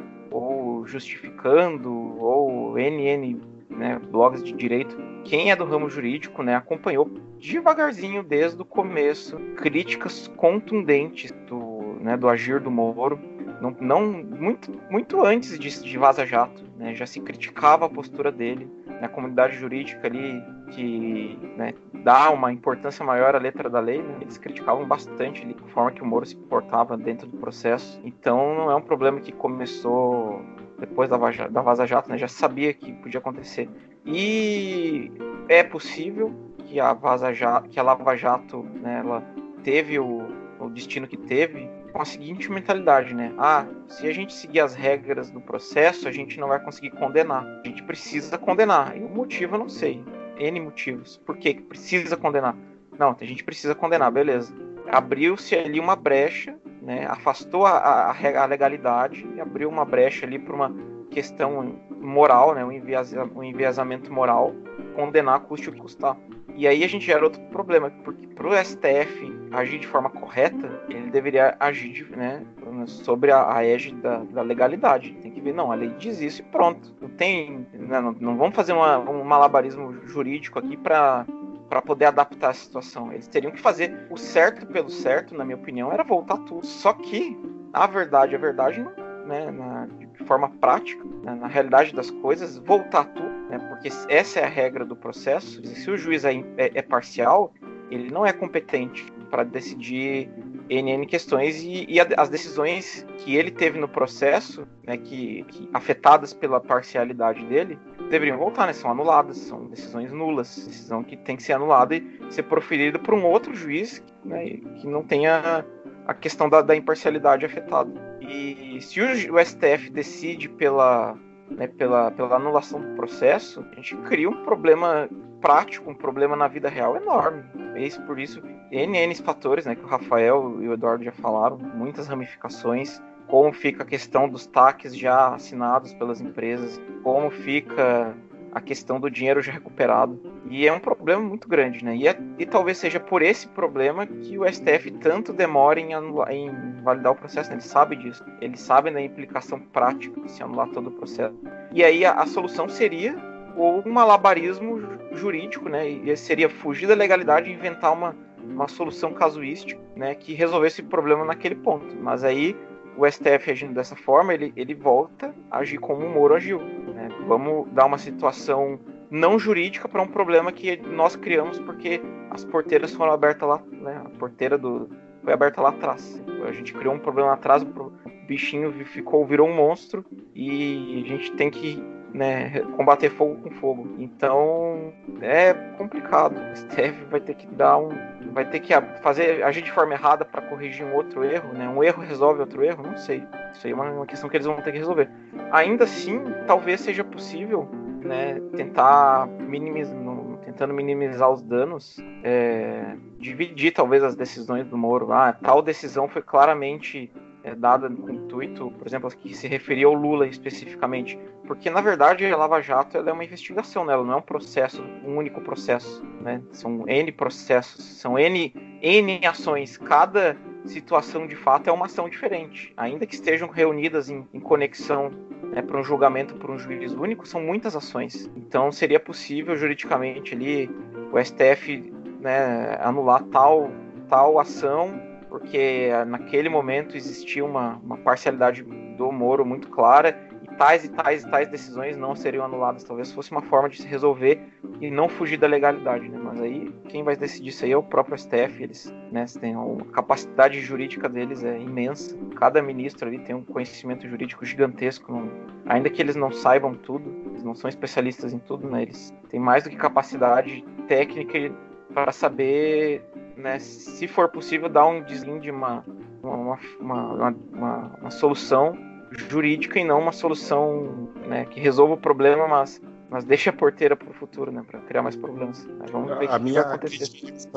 Justificando 0.87 1.93
ou 2.19 2.79
NN, 2.79 3.41
né, 3.71 4.01
blogs 4.11 4.43
de 4.43 4.53
direito, 4.53 4.97
quem 5.25 5.51
é 5.51 5.57
do 5.57 5.65
ramo 5.65 5.91
jurídico, 5.91 6.43
né, 6.43 6.55
acompanhou 6.55 7.11
devagarzinho 7.39 8.23
desde 8.23 8.61
o 8.61 8.65
começo 8.65 9.37
críticas 9.57 10.29
contundentes 10.37 11.33
do, 11.49 11.99
né, 12.01 12.17
do 12.17 12.29
agir 12.29 12.61
do 12.61 12.71
Moro, 12.71 13.19
não, 13.61 13.77
não 13.81 14.13
muito, 14.13 14.73
muito 14.91 15.25
antes 15.25 15.59
de, 15.59 15.83
de 15.83 15.99
Vaza 15.99 16.27
Jato, 16.27 16.65
né, 16.77 16.95
já 16.95 17.07
se 17.07 17.21
criticava 17.21 17.87
a 17.87 17.89
postura 17.89 18.31
dele 18.31 18.71
na 19.01 19.09
comunidade 19.09 19.57
jurídica 19.57 20.07
ali 20.07 20.43
que 20.71 21.39
né, 21.57 21.75
dá 22.03 22.31
uma 22.31 22.53
importância 22.53 23.05
maior 23.05 23.35
à 23.35 23.39
letra 23.39 23.69
da 23.69 23.81
lei, 23.81 24.03
né, 24.03 24.19
eles 24.21 24.39
criticavam 24.39 24.87
bastante 24.87 25.43
ali, 25.43 25.57
a 25.65 25.69
forma 25.69 25.91
que 25.91 26.03
o 26.03 26.07
Moro 26.07 26.27
se 26.27 26.37
portava 26.37 26.97
dentro 26.97 27.27
do 27.27 27.37
processo. 27.37 28.01
Então 28.05 28.55
não 28.55 28.71
é 28.71 28.75
um 28.75 28.83
problema 28.83 29.21
que 29.21 29.33
começou 29.33 30.43
depois 30.79 31.09
da, 31.09 31.17
da 31.17 31.63
Vaza 31.63 31.87
Jato, 31.87 32.11
né, 32.11 32.19
já 32.19 32.29
sabia 32.29 32.73
que 32.73 32.93
podia 32.95 33.19
acontecer. 33.19 33.69
E 34.05 35.11
é 35.49 35.63
possível 35.63 36.35
que 36.59 36.79
a 36.79 36.93
Vaza 36.93 37.33
Jato, 37.33 37.69
que 37.69 37.81
a 37.81 37.83
Lava 37.83 38.17
Jato, 38.17 38.63
né, 38.81 39.01
ela 39.05 39.23
teve 39.63 39.99
o, 39.99 40.29
o 40.61 40.69
destino 40.71 41.07
que 41.07 41.17
teve 41.17 41.69
com 41.93 42.03
a 42.03 42.05
seguinte 42.05 42.51
mentalidade, 42.51 43.15
né? 43.15 43.33
Ah, 43.39 43.67
se 43.89 44.07
a 44.07 44.13
gente 44.13 44.35
seguir 44.35 44.61
as 44.61 44.75
regras 44.75 45.31
do 45.31 45.41
processo, 45.41 46.07
a 46.07 46.13
gente 46.13 46.39
não 46.39 46.49
vai 46.49 46.61
conseguir 46.63 46.91
condenar. 46.91 47.43
A 47.65 47.67
gente 47.67 47.83
precisa 47.83 48.37
condenar. 48.37 48.97
E 48.97 49.03
o 49.03 49.09
motivo 49.09 49.55
eu 49.55 49.61
não 49.61 49.69
sei. 49.69 50.05
N 50.39 50.61
motivos. 50.61 51.17
Por 51.25 51.39
que 51.39 51.55
precisa 51.55 52.15
condenar? 52.15 52.55
Não, 52.99 53.17
a 53.19 53.25
gente 53.25 53.45
precisa 53.45 53.75
condenar, 53.75 54.11
beleza. 54.11 54.55
Abriu-se 54.91 55.55
ali 55.55 55.81
uma 55.81 55.97
brecha, 55.97 56.57
né? 56.81 57.07
Afastou 57.07 57.67
a, 57.67 57.73
a, 57.79 58.43
a 58.43 58.47
legalidade 58.47 59.29
e 59.35 59.41
abriu 59.41 59.69
uma 59.69 59.85
brecha 59.85 60.25
ali 60.25 60.39
para 60.39 60.55
uma 60.55 60.73
questão 61.11 61.77
moral, 62.01 62.55
né? 62.55 62.65
Um, 62.65 62.73
enviesa, 62.73 63.29
um 63.35 63.43
enviesamento 63.43 64.13
moral, 64.13 64.55
condenar 64.95 65.41
custe 65.41 65.69
o 65.69 65.73
que 65.73 65.81
custar. 65.81 66.17
E 66.55 66.67
aí 66.67 66.83
a 66.85 66.89
gente 66.89 67.05
gera 67.05 67.23
outro 67.23 67.41
problema, 67.51 67.91
porque 68.03 68.27
para 68.29 68.49
o 68.49 68.65
STF 68.65 69.37
agir 69.53 69.79
de 69.79 69.87
forma 69.87 70.09
correta, 70.09 70.83
ele 70.89 71.11
deveria 71.11 71.57
agir 71.61 72.09
né, 72.11 72.43
sobre 72.87 73.31
a, 73.31 73.57
a 73.57 73.65
égide 73.65 73.97
da, 73.97 74.19
da, 74.19 74.43
legalidade. 74.43 75.13
Tem 75.21 75.31
que 75.31 75.41
ver, 75.41 75.53
não, 75.53 75.71
a 75.71 75.75
lei 75.75 75.91
diz 75.99 76.21
isso 76.21 76.41
e 76.41 76.45
pronto. 76.45 76.95
Não 77.01 77.09
tem. 77.11 77.67
Né, 77.73 78.01
não, 78.01 78.13
não, 78.13 78.37
vamos 78.37 78.55
fazer 78.55 78.73
uma, 78.73 78.99
um 78.99 79.23
malabarismo 79.23 79.97
jurídico 80.07 80.59
aqui 80.59 80.77
para 80.77 81.27
para 81.69 81.83
poder 81.83 82.07
adaptar 82.07 82.51
a 82.51 82.55
situação. 82.55 83.13
Eles 83.13 83.29
teriam 83.29 83.53
que 83.53 83.61
fazer 83.61 84.07
o 84.11 84.17
certo 84.17 84.67
pelo 84.67 84.91
certo, 84.91 85.35
na 85.35 85.45
minha 85.45 85.57
opinião, 85.57 85.93
era 85.93 86.05
voltar 86.05 86.39
tudo. 86.39 86.65
Só 86.67 86.93
que, 86.93 87.37
a 87.73 87.87
verdade, 87.87 88.35
a 88.35 88.39
verdade, 88.39 88.87
né, 89.27 89.51
na, 89.51 89.87
de 89.87 90.25
forma 90.25 90.49
prática, 90.61 91.05
né, 91.23 91.35
na 91.35 91.47
realidade 91.47 91.95
das 91.95 92.11
coisas, 92.11 92.59
voltar 92.59 93.05
tudo 93.07 93.37
né? 93.49 93.59
porque 93.59 93.89
essa 94.09 94.41
é 94.41 94.45
a 94.45 94.49
regra 94.49 94.85
do 94.85 94.97
processo. 94.97 95.65
Se 95.67 95.91
o 95.91 95.97
juiz 95.97 96.25
é, 96.25 96.35
é, 96.57 96.71
é 96.75 96.83
parcial, 96.83 97.53
ele 97.91 98.11
não 98.11 98.27
é 98.27 98.33
competente 98.33 99.07
para 99.31 99.45
decidir 99.45 100.31
NN 100.69 101.07
questões 101.07 101.63
e, 101.63 101.87
e, 101.89 102.01
as 102.01 102.29
decisões 102.29 103.07
que 103.19 103.37
ele 103.37 103.51
teve 103.51 103.79
no 103.79 103.89
processo, 103.89 104.67
né, 104.85 104.97
que, 104.97 105.45
que, 105.45 105.69
afetadas 105.73 106.33
pela 106.33 106.61
parcialidade 106.61 107.45
dele, 107.47 107.79
deveriam 108.11 108.39
voltar, 108.39 108.67
né, 108.67 108.73
são 108.73 108.91
anuladas, 108.91 109.37
são 109.39 109.67
decisões 109.67 110.13
nulas, 110.13 110.55
decisão 110.67 111.03
que 111.03 111.17
tem 111.17 111.37
que 111.37 111.43
ser 111.43 111.55
anulada 111.55 111.97
e 111.97 112.21
ser 112.31 112.45
proferida 112.45 112.99
por 112.99 113.15
um 113.15 113.25
outro 113.25 113.55
juiz 113.55 114.03
né, 114.25 114.45
que 114.81 114.87
não 114.87 115.03
tenha 115.03 115.65
a 116.07 116.15
questão 116.15 116.49
da, 116.49 116.63
da 116.63 116.77
imparcialidade 116.77 117.45
afetada. 117.45 117.91
E 118.21 118.81
se 118.81 119.01
o, 119.01 119.35
o 119.35 119.45
STF 119.45 119.91
decide 119.91 120.49
pela 120.49 121.17
né, 121.51 121.67
pela, 121.67 122.11
pela 122.11 122.37
anulação 122.37 122.81
do 122.81 122.95
processo, 122.97 123.65
a 123.73 123.77
gente 123.77 123.97
cria 123.99 124.29
um 124.29 124.45
problema 124.45 125.09
prático, 125.41 125.91
um 125.91 125.95
problema 125.95 126.35
na 126.35 126.49
vida 126.49 126.69
real 126.69 126.97
enorme. 126.97 127.45
Esse, 127.77 128.01
por 128.03 128.19
isso, 128.19 128.43
N, 128.71 128.99
N 128.99 129.15
fatores, 129.17 129.67
né, 129.67 129.75
que 129.75 129.85
o 129.85 129.87
Rafael 129.87 130.57
e 130.61 130.69
o 130.69 130.73
Eduardo 130.73 131.05
já 131.05 131.13
falaram, 131.13 131.59
muitas 131.59 132.07
ramificações, 132.09 133.01
como 133.27 133.53
fica 133.53 133.83
a 133.83 133.87
questão 133.87 134.29
dos 134.29 134.47
taques 134.47 134.97
já 134.97 135.35
assinados 135.35 135.93
pelas 135.95 136.21
empresas, 136.21 136.81
como 137.03 137.31
fica 137.31 138.15
a 138.57 138.61
questão 138.61 138.99
do 138.99 139.11
dinheiro 139.11 139.43
já 139.43 139.53
recuperado. 139.53 140.19
E 140.49 140.67
é 140.67 140.73
um 140.73 140.81
problema 140.81 141.21
muito 141.21 141.47
grande, 141.47 141.85
né? 141.85 141.95
E, 141.95 142.09
é, 142.09 142.17
e 142.39 142.47
talvez 142.47 142.79
seja 142.79 142.99
por 142.99 143.21
esse 143.21 143.47
problema 143.49 144.07
que 144.07 144.39
o 144.39 144.51
STF 144.51 144.93
tanto 144.93 145.31
demora 145.31 145.79
em, 145.79 145.93
anular, 145.93 146.33
em 146.33 146.51
validar 146.83 147.13
o 147.13 147.17
processo. 147.17 147.51
Né? 147.51 147.57
Ele 147.57 147.63
sabe 147.63 147.97
disso. 147.97 148.25
Ele 148.41 148.57
sabe 148.57 148.91
da 148.91 149.03
implicação 149.03 149.61
prática 149.61 150.19
de 150.23 150.31
se 150.31 150.43
anular 150.43 150.69
todo 150.69 150.89
o 150.89 150.93
processo. 150.93 151.35
E 151.71 151.85
aí 151.85 152.03
a, 152.03 152.13
a 152.13 152.27
solução 152.27 152.67
seria 152.67 153.15
ou 153.57 153.83
um 153.85 153.93
malabarismo 153.93 154.81
jurídico, 155.13 155.69
né? 155.69 155.87
E 155.87 156.17
seria 156.17 156.49
fugir 156.49 156.87
da 156.87 156.95
legalidade 156.95 157.51
e 157.51 157.53
inventar 157.53 157.93
uma, 157.93 158.17
uma 158.43 158.69
solução 158.69 159.13
casuística, 159.13 159.79
né? 159.95 160.15
Que 160.15 160.33
resolvesse 160.33 160.81
o 160.81 160.85
problema 160.85 161.27
naquele 161.27 161.57
ponto. 161.57 161.95
Mas 161.97 162.25
aí 162.25 162.57
o 162.97 163.11
STF 163.11 163.51
agindo 163.51 163.75
dessa 163.75 163.95
forma, 163.95 164.33
ele, 164.33 164.53
ele 164.57 164.75
volta 164.75 165.35
a 165.51 165.59
agir 165.59 165.79
como 165.79 166.05
o 166.05 166.09
Moro 166.09 166.35
agiu. 166.35 166.59
Né? 166.59 167.09
Vamos 167.27 167.69
dar 167.73 167.87
uma 167.87 167.99
situação 167.99 168.79
não 169.11 169.39
jurídica 169.39 169.89
para 169.89 170.03
um 170.03 170.07
problema 170.07 170.51
que 170.51 170.77
nós 170.77 171.15
criamos 171.15 171.59
porque 171.61 172.01
as 172.31 172.45
porteiras 172.45 172.93
foram 172.93 173.13
abertas 173.13 173.49
lá, 173.49 173.63
né? 173.71 174.03
A 174.05 174.09
porteira 174.19 174.59
do 174.59 174.89
foi 175.23 175.33
aberta 175.33 175.61
lá 175.61 175.71
atrás. 175.71 176.23
A 176.47 176.53
gente 176.53 176.73
criou 176.73 176.95
um 176.95 176.99
problema 176.99 177.29
lá 177.29 177.35
atrás, 177.35 177.63
o 177.63 177.93
bichinho 178.27 178.73
ficou 178.85 179.25
virou 179.27 179.49
um 179.49 179.55
monstro 179.55 180.05
e 180.35 181.03
a 181.05 181.09
gente 181.09 181.33
tem 181.33 181.51
que 181.51 181.83
né, 182.17 182.61
combater 182.77 183.11
fogo 183.11 183.37
com 183.43 183.51
fogo. 183.51 183.95
Então 183.99 184.93
é 185.21 185.53
complicado. 185.77 186.37
O 186.39 186.57
STF 186.57 187.05
vai 187.11 187.21
ter 187.21 187.35
que 187.35 187.47
dar 187.47 187.77
um, 187.77 187.91
vai 188.33 188.45
ter 188.45 188.61
que 188.61 188.73
fazer 189.03 189.45
agir 189.45 189.63
de 189.63 189.71
forma 189.71 189.93
errada 189.93 190.25
para 190.25 190.41
corrigir 190.41 190.85
um 190.85 190.95
outro 190.95 191.23
erro, 191.23 191.53
né? 191.53 191.69
Um 191.69 191.85
erro 191.85 192.03
resolve 192.03 192.41
outro 192.41 192.65
erro, 192.65 192.83
não 192.83 192.97
sei. 192.97 193.23
Isso 193.53 193.67
aí 193.67 193.73
é 193.73 193.75
uma, 193.75 193.91
uma 193.91 194.07
questão 194.07 194.31
que 194.31 194.37
eles 194.37 194.47
vão 194.47 194.57
ter 194.57 194.73
que 194.73 194.79
resolver. 194.79 195.11
Ainda 195.53 195.85
assim, 195.85 196.23
talvez 196.47 196.81
seja 196.81 197.05
possível, 197.05 197.69
né, 198.03 198.41
tentar 198.57 199.27
minimizar, 199.27 199.97
tentando 200.45 200.73
minimizar 200.73 201.31
os 201.31 201.43
danos, 201.43 201.99
é, 202.23 202.97
dividir 203.19 203.73
talvez 203.73 204.03
as 204.03 204.17
decisões 204.17 204.67
do 204.67 204.79
Moro. 204.79 205.13
Ah, 205.13 205.35
tal 205.35 205.61
decisão 205.61 206.09
foi 206.09 206.23
claramente 206.23 207.13
é, 207.47 207.55
dada 207.55 207.89
com 207.89 208.11
intuito, 208.11 208.73
por 208.73 208.87
exemplo, 208.87 209.09
que 209.09 209.33
se 209.33 209.47
referia 209.47 209.87
ao 209.87 209.95
Lula 209.95 210.27
especificamente, 210.27 211.17
porque 211.47 211.71
na 211.71 211.81
verdade 211.81 212.27
a 212.27 212.37
Lava 212.37 212.61
Jato 212.61 212.99
é 212.99 213.13
uma 213.13 213.25
investigação, 213.25 213.85
né? 213.85 213.93
ela 213.93 214.03
não 214.03 214.15
é 214.15 214.17
um 214.17 214.23
processo, 214.23 214.83
um 215.05 215.17
único 215.17 215.41
processo, 215.41 216.05
né? 216.21 216.43
São 216.51 216.89
N 216.89 217.13
processos, 217.13 217.85
são 217.85 218.19
N, 218.19 218.53
N 218.83 219.21
ações, 219.25 219.79
cada 219.79 220.37
situação 220.65 221.25
de 221.29 221.37
fato 221.37 221.71
é 221.71 221.73
uma 221.73 221.87
ação 221.87 222.09
diferente, 222.09 222.75
ainda 222.77 223.07
que 223.07 223.15
estejam 223.15 223.49
reunidas 223.49 224.11
em, 224.11 224.27
em 224.35 224.41
conexão 224.41 225.13
né, 225.45 225.63
para 225.63 225.79
um 225.79 225.85
julgamento 225.85 226.35
por 226.35 226.51
um 226.51 226.59
juiz 226.59 226.93
único, 226.93 227.29
são 227.29 227.41
muitas 227.41 227.77
ações. 227.77 228.29
Então 228.35 228.73
seria 228.73 228.99
possível 228.99 229.57
juridicamente 229.57 230.35
ali 230.35 230.69
o 231.13 231.25
STF 231.25 231.95
né, 232.21 232.77
anular 232.81 233.23
tal 233.31 233.71
tal 234.09 234.41
ação 234.41 235.01
porque 235.39 235.91
naquele 236.07 236.49
momento 236.49 236.97
existia 236.97 237.45
uma, 237.45 237.77
uma 237.85 237.99
parcialidade 237.99 238.63
do 238.63 239.13
Moro 239.13 239.45
muito 239.45 239.69
clara 239.69 240.19
e 240.43 240.47
tais 240.57 240.83
e 240.85 240.89
tais 240.89 241.25
e 241.25 241.31
tais 241.31 241.49
decisões 241.49 241.95
não 241.95 242.17
seriam 242.17 242.43
anuladas. 242.43 242.83
Talvez 242.83 243.13
fosse 243.13 243.33
uma 243.33 243.43
forma 243.43 243.69
de 243.69 243.83
se 243.83 243.87
resolver 243.87 244.41
e 244.81 244.91
não 244.91 245.11
fugir 245.11 245.37
da 245.37 245.47
legalidade, 245.47 246.09
né? 246.09 246.19
Mas 246.23 246.41
aí 246.41 246.75
quem 246.89 247.03
vai 247.03 247.15
decidir 247.17 247.51
isso 247.51 247.67
aí 247.67 247.73
é 247.73 247.77
o 247.77 247.83
próprio 247.83 248.17
STF. 248.17 248.63
Eles, 248.63 248.95
né, 249.13 249.27
têm 249.39 249.55
a 249.55 249.93
capacidade 249.93 250.59
jurídica 250.63 251.07
deles 251.07 251.45
é 251.45 251.61
imensa. 251.61 252.17
Cada 252.37 252.63
ministro 252.63 253.07
ali 253.07 253.19
tem 253.19 253.35
um 253.35 253.45
conhecimento 253.45 254.09
jurídico 254.09 254.43
gigantesco, 254.45 255.13
não, 255.13 255.31
ainda 255.67 255.91
que 255.91 256.01
eles 256.01 256.17
não 256.17 256.33
saibam 256.33 256.75
tudo 256.75 257.27
eles 257.37 257.45
não 257.45 257.55
são 257.55 257.69
especialistas 257.69 258.33
em 258.33 258.39
tudo, 258.39 258.69
né? 258.69 258.83
Eles 258.83 259.13
têm 259.29 259.39
mais 259.39 259.65
do 259.65 259.71
que 259.71 259.77
capacidade 259.77 260.65
técnica 260.89 261.55
para 261.93 262.11
saber, 262.13 263.03
né, 263.37 263.59
se 263.59 264.09
for 264.09 264.29
possível, 264.29 264.69
dar 264.69 264.87
um 264.87 265.03
deslinde, 265.03 265.51
uma, 265.51 265.85
uma, 266.23 266.59
uma, 266.81 267.35
uma, 267.53 267.97
uma 268.01 268.11
solução 268.11 268.77
jurídica 269.13 269.79
e 269.79 269.85
não 269.85 270.01
uma 270.01 270.13
solução 270.13 271.11
né, 271.27 271.45
que 271.45 271.61
resolva 271.61 271.95
o 271.95 271.97
problema, 271.97 272.49
mas, 272.49 272.81
mas 273.11 273.25
deixe 273.25 273.49
a 273.49 273.53
porteira 273.53 273.95
para 273.95 274.11
o 274.11 274.15
futuro, 274.15 274.51
né, 274.51 274.63
para 274.69 274.81
criar 274.81 275.03
mais 275.03 275.17
problemas. 275.17 275.67
Mas 275.79 275.91
vamos 275.91 276.17
ver 276.19 276.29
a 276.31 276.39
que 276.39 276.45
minha 276.45 276.63
vai 276.63 276.75
acontecer. 276.75 277.51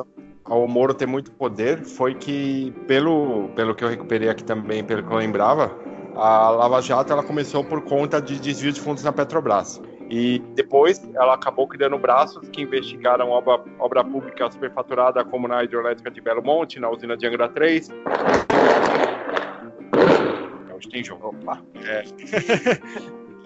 ao 0.44 0.68
Moro 0.68 0.94
ter 0.94 1.06
muito 1.06 1.32
poder 1.32 1.84
foi 1.84 2.14
que, 2.14 2.72
pelo, 2.88 3.50
pelo 3.56 3.74
que 3.74 3.84
eu 3.84 3.90
recuperei 3.90 4.30
aqui 4.30 4.44
também, 4.44 4.84
pelo 4.84 5.04
que 5.04 5.12
eu 5.12 5.18
lembrava, 5.18 5.76
a 6.16 6.50
Lava 6.50 6.82
Jato 6.82 7.14
ela 7.14 7.24
começou 7.24 7.64
por 7.64 7.82
conta 7.82 8.22
de 8.22 8.40
desvio 8.40 8.72
de 8.72 8.82
fundos 8.82 9.04
na 9.04 9.12
Petrobras. 9.12 9.82
E 10.10 10.40
depois 10.56 11.08
ela 11.14 11.36
acabou 11.36 11.68
criando 11.68 11.98
braços 11.98 12.50
que 12.50 12.62
investigaram 12.62 13.30
obra, 13.30 13.64
obra 13.78 14.04
pública 14.04 14.50
superfaturada, 14.52 15.24
como 15.24 15.48
na 15.48 15.64
hidrelétrica 15.64 16.10
de 16.10 16.20
Belo 16.20 16.42
Monte, 16.42 16.80
na 16.80 16.90
usina 16.90 17.16
de 17.16 17.28
Angra 17.28 17.48
3 17.48 17.90
hoje 20.80 20.90
tem 20.90 21.04
jogo. 21.04 21.28
Opa. 21.28 21.62
É. 21.86 22.04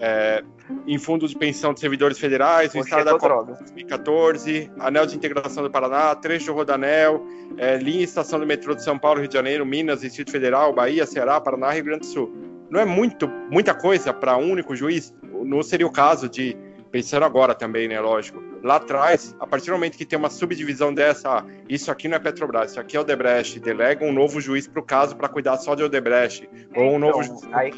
é, 0.00 0.44
em 0.86 0.98
fundos 0.98 1.30
de 1.30 1.36
pensão 1.36 1.74
de 1.74 1.80
servidores 1.80 2.18
federais, 2.18 2.74
o 2.74 2.78
Estado 2.78 3.04
da 3.04 3.18
Copa 3.18 3.44
2014, 3.44 4.70
Anel 4.78 5.06
de 5.06 5.16
Integração 5.16 5.62
do 5.62 5.70
Paraná, 5.70 6.14
trecho 6.14 6.46
do 6.46 6.52
Rodanel, 6.54 7.24
é, 7.58 7.76
linha 7.76 8.00
e 8.00 8.04
estação 8.04 8.38
do 8.38 8.46
metrô 8.46 8.74
de 8.74 8.82
São 8.82 8.98
Paulo, 8.98 9.20
Rio 9.20 9.28
de 9.28 9.34
Janeiro, 9.34 9.66
Minas, 9.66 10.00
Distrito 10.00 10.30
Federal, 10.30 10.72
Bahia, 10.72 11.04
Ceará, 11.04 11.40
Paraná, 11.40 11.70
Rio 11.70 11.84
Grande 11.84 12.00
do 12.00 12.06
Sul. 12.06 12.53
Não 12.70 12.80
é 12.80 12.84
muito, 12.84 13.28
muita 13.50 13.74
coisa 13.74 14.12
para 14.12 14.36
um 14.36 14.50
único 14.50 14.74
juiz? 14.74 15.14
Não 15.22 15.62
seria 15.62 15.86
o 15.86 15.92
caso 15.92 16.28
de, 16.28 16.56
pensando 16.90 17.24
agora 17.24 17.54
também, 17.54 17.88
né, 17.88 18.00
lógico, 18.00 18.40
lá 18.62 18.76
atrás, 18.76 19.36
a 19.40 19.46
partir 19.46 19.66
do 19.66 19.72
momento 19.72 19.98
que 19.98 20.06
tem 20.06 20.18
uma 20.18 20.30
subdivisão 20.30 20.94
dessa, 20.94 21.38
ah, 21.38 21.44
isso 21.68 21.90
aqui 21.90 22.06
não 22.06 22.16
é 22.16 22.20
Petrobras, 22.20 22.70
isso 22.70 22.80
aqui 22.80 22.96
é 22.96 23.00
Odebrecht, 23.00 23.58
delega 23.60 24.04
um 24.04 24.12
novo 24.12 24.40
juiz 24.40 24.68
para 24.68 24.80
o 24.80 24.82
caso 24.82 25.16
para 25.16 25.28
cuidar 25.28 25.56
só 25.56 25.74
de 25.74 25.82
Odebrecht, 25.82 26.48
é, 26.72 26.80
ou 26.80 26.94
um 26.94 26.98
novo 26.98 27.20
então, 27.20 27.40
juiz 27.40 27.52
aí, 27.52 27.72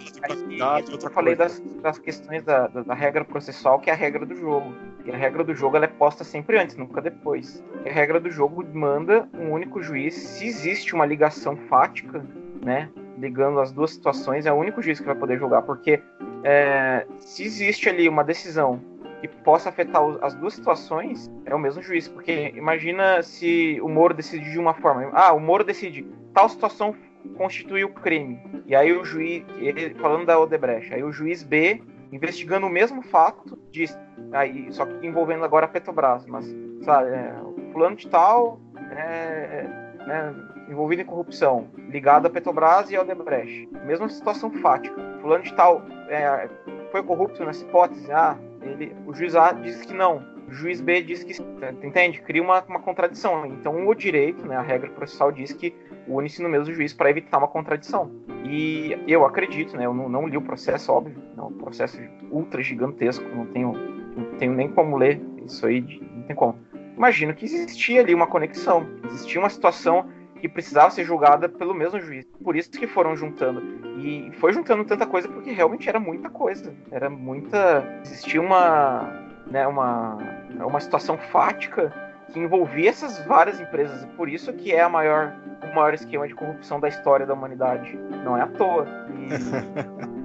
aí, 0.60 0.84
eu 0.88 1.10
falei 1.10 1.34
das, 1.34 1.60
das, 1.82 1.98
questões 1.98 2.44
da, 2.44 2.68
da, 2.68 2.82
da, 2.82 2.94
regra 2.94 3.24
processual, 3.24 3.80
que 3.80 3.90
é 3.90 3.94
a 3.94 3.96
regra 3.96 4.24
do 4.24 4.36
jogo. 4.36 4.74
E 5.04 5.10
a 5.10 5.16
regra 5.16 5.42
do 5.42 5.54
jogo 5.54 5.76
ela 5.76 5.86
é 5.86 5.88
posta 5.88 6.22
sempre 6.22 6.58
antes, 6.58 6.76
nunca 6.76 7.00
depois. 7.00 7.64
E 7.84 7.88
a 7.88 7.92
regra 7.92 8.20
do 8.20 8.30
jogo 8.30 8.64
manda 8.72 9.28
um 9.32 9.50
único 9.50 9.82
juiz, 9.82 10.14
se 10.14 10.46
existe 10.46 10.94
uma 10.94 11.06
ligação 11.06 11.56
fática, 11.56 12.24
né, 12.62 12.90
ligando 13.18 13.60
as 13.60 13.72
duas 13.72 13.92
situações, 13.92 14.46
é 14.46 14.52
o 14.52 14.56
único 14.56 14.82
juiz 14.82 15.00
que 15.00 15.06
vai 15.06 15.14
poder 15.14 15.38
julgar, 15.38 15.62
porque 15.62 16.02
é, 16.44 17.06
se 17.18 17.44
existe 17.44 17.88
ali 17.88 18.08
uma 18.08 18.22
decisão 18.22 18.80
que 19.20 19.28
possa 19.28 19.70
afetar 19.70 20.02
as 20.20 20.34
duas 20.34 20.54
situações, 20.54 21.30
é 21.44 21.54
o 21.54 21.58
mesmo 21.58 21.82
juiz. 21.82 22.06
Porque 22.06 22.52
imagina 22.54 23.22
se 23.22 23.80
o 23.80 23.88
Moro 23.88 24.14
decide 24.14 24.50
de 24.50 24.58
uma 24.58 24.74
forma. 24.74 25.10
Ah, 25.12 25.32
o 25.32 25.40
Moro 25.40 25.64
decide 25.64 26.06
tal 26.34 26.48
situação 26.48 26.94
constituiu 27.36 27.88
crime. 27.90 28.40
E 28.66 28.74
aí 28.74 28.92
o 28.92 29.04
juiz, 29.04 29.44
ele, 29.58 29.94
falando 29.94 30.26
da 30.26 30.38
Odebrecht, 30.38 30.92
aí 30.92 31.02
o 31.02 31.12
juiz 31.12 31.42
B, 31.42 31.82
investigando 32.12 32.66
o 32.66 32.70
mesmo 32.70 33.02
fato, 33.02 33.58
diz, 33.70 33.98
aí, 34.32 34.68
só 34.70 34.86
que 34.86 35.06
envolvendo 35.06 35.44
agora 35.44 35.66
a 35.66 35.68
Petrobras, 35.68 36.24
mas, 36.26 36.46
sabe, 36.82 37.10
é, 37.10 37.34
fulano 37.72 37.96
de 37.96 38.08
tal, 38.08 38.60
é, 38.90 39.00
é, 39.00 39.85
né, 40.06 40.34
envolvido 40.68 41.02
em 41.02 41.04
corrupção, 41.04 41.68
ligado 41.88 42.26
a 42.26 42.30
Petrobras 42.30 42.90
e 42.90 42.96
a 42.96 43.02
Odebrecht. 43.02 43.68
Mesma 43.84 44.08
situação 44.08 44.50
fática. 44.50 44.94
Fulano 45.20 45.44
de 45.44 45.52
tal 45.54 45.82
é, 46.08 46.48
foi 46.90 47.02
corrupto 47.02 47.44
nessa 47.44 47.64
hipótese, 47.64 48.10
ah, 48.12 48.38
ele, 48.62 48.94
o 49.06 49.12
juiz 49.12 49.34
A 49.34 49.52
diz 49.52 49.82
que 49.82 49.92
não, 49.92 50.22
o 50.48 50.52
juiz 50.52 50.80
B 50.80 51.02
diz 51.02 51.24
que 51.24 51.34
entende? 51.82 52.20
Cria 52.22 52.42
uma, 52.42 52.62
uma 52.62 52.80
contradição. 52.80 53.44
Então 53.46 53.86
o 53.86 53.94
direito, 53.94 54.46
né, 54.46 54.56
a 54.56 54.62
regra 54.62 54.90
processal 54.90 55.32
diz 55.32 55.52
que 55.52 55.74
une-se 56.06 56.42
no 56.42 56.48
mesmo 56.48 56.72
juiz 56.72 56.92
para 56.92 57.10
evitar 57.10 57.38
uma 57.38 57.48
contradição. 57.48 58.10
E 58.44 58.96
eu 59.08 59.24
acredito, 59.24 59.76
né, 59.76 59.86
eu 59.86 59.94
não, 59.94 60.08
não 60.08 60.28
li 60.28 60.36
o 60.36 60.42
processo, 60.42 60.92
óbvio, 60.92 61.16
é 61.36 61.42
um 61.42 61.52
processo 61.52 62.00
ultra 62.30 62.62
gigantesco, 62.62 63.24
não 63.34 63.46
tenho, 63.46 63.72
não 64.16 64.24
tenho 64.38 64.54
nem 64.54 64.68
como 64.70 64.96
ler 64.96 65.20
isso 65.44 65.66
aí, 65.66 66.00
não 66.14 66.22
tem 66.22 66.36
como. 66.36 66.56
Imagino 66.96 67.34
que 67.34 67.44
existia 67.44 68.00
ali 68.00 68.14
uma 68.14 68.26
conexão, 68.26 68.88
existia 69.04 69.38
uma 69.38 69.50
situação 69.50 70.08
que 70.40 70.48
precisava 70.48 70.90
ser 70.90 71.04
julgada 71.04 71.48
pelo 71.48 71.74
mesmo 71.74 72.00
juiz. 72.00 72.26
Por 72.42 72.56
isso 72.56 72.70
que 72.70 72.86
foram 72.86 73.16
juntando. 73.16 73.62
E 73.98 74.30
foi 74.38 74.52
juntando 74.52 74.84
tanta 74.84 75.06
coisa 75.06 75.28
porque 75.28 75.50
realmente 75.50 75.88
era 75.88 75.98
muita 75.98 76.30
coisa. 76.30 76.74
Era 76.90 77.10
muita. 77.10 78.00
Existia 78.02 78.40
uma. 78.40 79.24
Né, 79.46 79.64
uma, 79.64 80.18
uma 80.58 80.80
situação 80.80 81.16
fática 81.16 81.94
que 82.32 82.38
envolvia 82.40 82.90
essas 82.90 83.24
várias 83.26 83.60
empresas. 83.60 84.02
E 84.02 84.06
por 84.08 84.28
isso 84.28 84.52
que 84.52 84.72
é 84.72 84.80
a 84.80 84.88
maior, 84.88 85.32
o 85.62 85.74
maior 85.74 85.94
esquema 85.94 86.26
de 86.26 86.34
corrupção 86.34 86.80
da 86.80 86.88
história 86.88 87.24
da 87.24 87.34
humanidade. 87.34 87.96
Não 88.24 88.36
é 88.36 88.42
à 88.42 88.46
toa. 88.48 88.86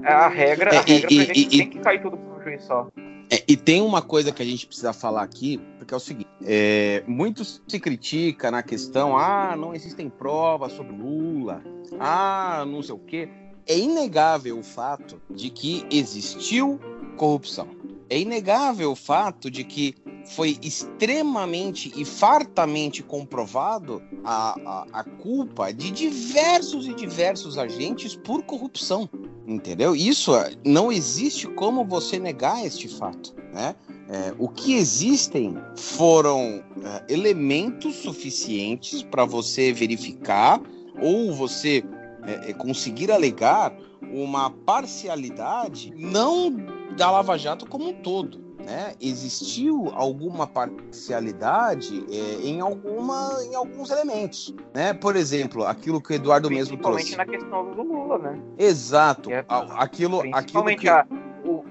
E 0.04 0.08
a 0.08 0.28
regra, 0.28 0.72
a 0.72 0.76
é, 0.76 0.80
regra 0.80 1.08
e, 1.12 1.42
e, 1.42 1.58
tem 1.58 1.70
que 1.70 1.80
cair 1.80 2.02
tudo 2.02 2.18
pro 2.18 2.44
juiz 2.44 2.64
só. 2.64 2.88
É, 3.30 3.44
e 3.48 3.56
tem 3.56 3.82
uma 3.82 4.02
coisa 4.02 4.32
que 4.32 4.42
a 4.42 4.46
gente 4.46 4.66
precisa 4.66 4.92
falar 4.92 5.22
aqui, 5.22 5.62
porque 5.82 5.96
é 5.96 5.98
o 5.98 6.00
seguinte: 6.00 6.30
é, 6.44 7.04
muito 7.08 7.44
se 7.44 7.80
critica 7.80 8.52
na 8.52 8.62
questão, 8.62 9.18
ah, 9.18 9.56
não 9.58 9.74
existem 9.74 10.10
provas 10.10 10.74
sobre 10.74 10.96
Lula, 10.96 11.64
ah, 12.00 12.64
não 12.68 12.84
sei 12.84 12.94
o 12.94 13.00
quê. 13.00 13.28
É 13.66 13.78
inegável 13.78 14.60
o 14.60 14.64
fato 14.64 15.20
de 15.30 15.50
que 15.50 15.86
existiu 15.90 16.80
corrupção. 17.18 17.68
É 18.10 18.20
inegável 18.20 18.92
o 18.92 18.96
fato 18.96 19.50
de 19.50 19.64
que 19.64 19.96
foi 20.26 20.58
extremamente 20.62 21.92
e 21.96 22.06
fartamente 22.06 23.02
comprovado 23.02 24.04
a, 24.24 24.60
a, 24.66 25.00
a, 25.00 25.04
culpa 25.04 25.72
de 25.72 25.90
diversos 25.90 26.88
e 26.88 26.94
diversos 26.94 27.58
agentes 27.58 28.16
por 28.16 28.44
corrupção, 28.44 29.10
entendeu? 29.48 29.96
Isso 29.96 30.36
é, 30.36 30.52
não 30.66 30.92
existe 30.92 31.48
como 31.48 31.86
você 31.86 32.20
negar 32.20 32.64
este 32.66 32.88
fato, 32.88 33.34
né? 33.54 33.76
É, 34.12 34.34
o 34.38 34.50
que 34.50 34.76
existem 34.76 35.58
foram 35.78 36.62
é, 36.84 37.14
elementos 37.14 37.96
suficientes 37.96 39.02
para 39.02 39.24
você 39.24 39.72
verificar 39.72 40.60
ou 41.02 41.32
você 41.32 41.82
é, 42.26 42.50
é, 42.50 42.54
conseguir 42.54 43.10
alegar 43.10 43.74
uma 44.02 44.50
parcialidade 44.50 45.94
não 45.96 46.54
da 46.98 47.10
Lava 47.10 47.38
Jato 47.38 47.66
como 47.66 47.88
um 47.88 47.94
todo, 47.94 48.38
né, 48.66 48.96
existiu 49.00 49.90
alguma 49.94 50.46
parcialidade 50.46 52.04
é, 52.12 52.46
em, 52.46 52.60
alguma, 52.60 53.38
em 53.46 53.56
alguns 53.56 53.92
elementos. 53.92 54.54
Né? 54.74 54.94
Por 54.94 55.16
exemplo, 55.16 55.66
aquilo 55.66 56.02
que 56.02 56.12
o 56.12 56.16
Eduardo 56.16 56.50
mesmo 56.50 56.76
trouxe. 56.76 57.16
Principalmente 57.16 57.32
na 57.32 57.40
questão 57.40 57.72
do 57.74 57.82
Lula, 57.82 58.18
né? 58.18 58.42
Exato. 58.58 59.32
É, 59.32 59.46
aquilo, 59.48 60.22
aquilo 60.34 60.66
que... 60.76 60.90
A, 60.90 61.08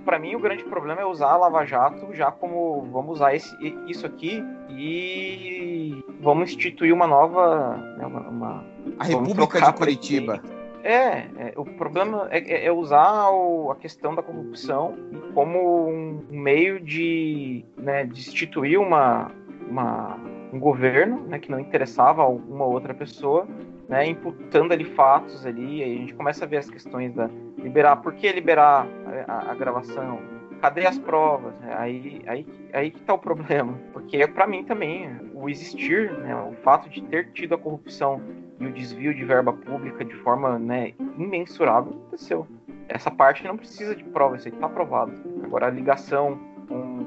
para 0.05 0.19
mim, 0.19 0.35
o 0.35 0.41
grande 0.41 0.65
problema 0.65 1.01
é 1.01 1.05
usar 1.05 1.33
a 1.33 1.37
Lava 1.37 1.65
Jato 1.65 2.15
já 2.15 2.31
como 2.31 2.83
vamos 2.93 3.17
usar 3.17 3.35
esse, 3.35 3.55
isso 3.87 4.07
aqui 4.07 4.43
e 4.71 6.05
vamos 6.21 6.51
instituir 6.51 6.93
uma 6.93 7.07
nova. 7.07 7.77
Né, 7.97 8.07
uma, 8.07 8.21
uma, 8.21 8.65
a 8.99 9.05
República 9.05 9.61
de 9.61 9.73
Curitiba. 9.75 10.43
É, 10.83 11.27
é, 11.37 11.53
o 11.57 11.65
problema 11.65 12.27
é, 12.31 12.39
é, 12.39 12.67
é 12.67 12.73
usar 12.73 13.31
o, 13.31 13.71
a 13.71 13.77
questão 13.77 14.15
da 14.15 14.23
corrupção 14.23 14.97
como 15.35 15.89
um 15.89 16.25
meio 16.31 16.81
de, 16.81 17.65
né, 17.77 18.05
de 18.05 18.19
instituir 18.19 18.81
uma, 18.81 19.31
uma, 19.69 20.19
um 20.53 20.59
governo 20.59 21.21
né, 21.29 21.39
que 21.39 21.51
não 21.51 21.61
interessava 21.61 22.23
a 22.23 22.29
uma 22.29 22.65
outra 22.65 22.95
pessoa, 22.95 23.47
né, 23.89 24.07
imputando 24.07 24.73
ali 24.73 24.85
fatos 24.85 25.45
ali, 25.45 25.83
aí 25.83 25.97
a 25.97 25.99
gente 25.99 26.15
começa 26.15 26.45
a 26.45 26.49
ver 26.49 26.59
as 26.59 26.71
questões 26.71 27.13
da 27.13 27.29
liberar, 27.63 27.97
por 27.97 28.15
que 28.15 28.31
liberar 28.33 28.87
a, 29.27 29.51
a, 29.51 29.55
gravação? 29.55 30.21
Cadê 30.61 30.87
as 30.87 30.99
provas? 30.99 31.55
Aí, 31.79 32.23
aí, 32.27 32.47
aí 32.73 32.91
que 32.91 33.01
tá 33.01 33.15
o 33.15 33.19
problema. 33.19 33.79
Porque 33.93 34.27
para 34.27 34.47
mim 34.47 34.65
também, 34.65 35.11
o 35.35 35.49
existir, 35.49 36.13
né, 36.19 36.35
o 36.37 36.53
fato 36.63 36.89
de 36.89 37.03
ter 37.03 37.33
tido 37.33 37.55
a 37.55 37.59
corrupção 37.59 38.21
e 38.59 38.67
o 38.67 38.73
desvio 38.73 39.15
de 39.15 39.25
verba 39.25 39.53
pública 39.53 40.05
de 40.05 40.15
forma 40.17 40.59
né, 40.59 40.93
imensurável 41.17 41.93
aconteceu. 41.93 42.47
Essa 42.89 43.11
parte 43.11 43.47
não 43.47 43.57
precisa 43.57 43.95
de 43.95 44.05
prova, 44.05 44.37
isso 44.37 44.49
aí 44.49 44.55
está 44.55 44.67
aprovado. 44.67 45.13
Agora 45.43 45.67
a 45.67 45.71
ligação 45.71 46.39
com 46.69 47.07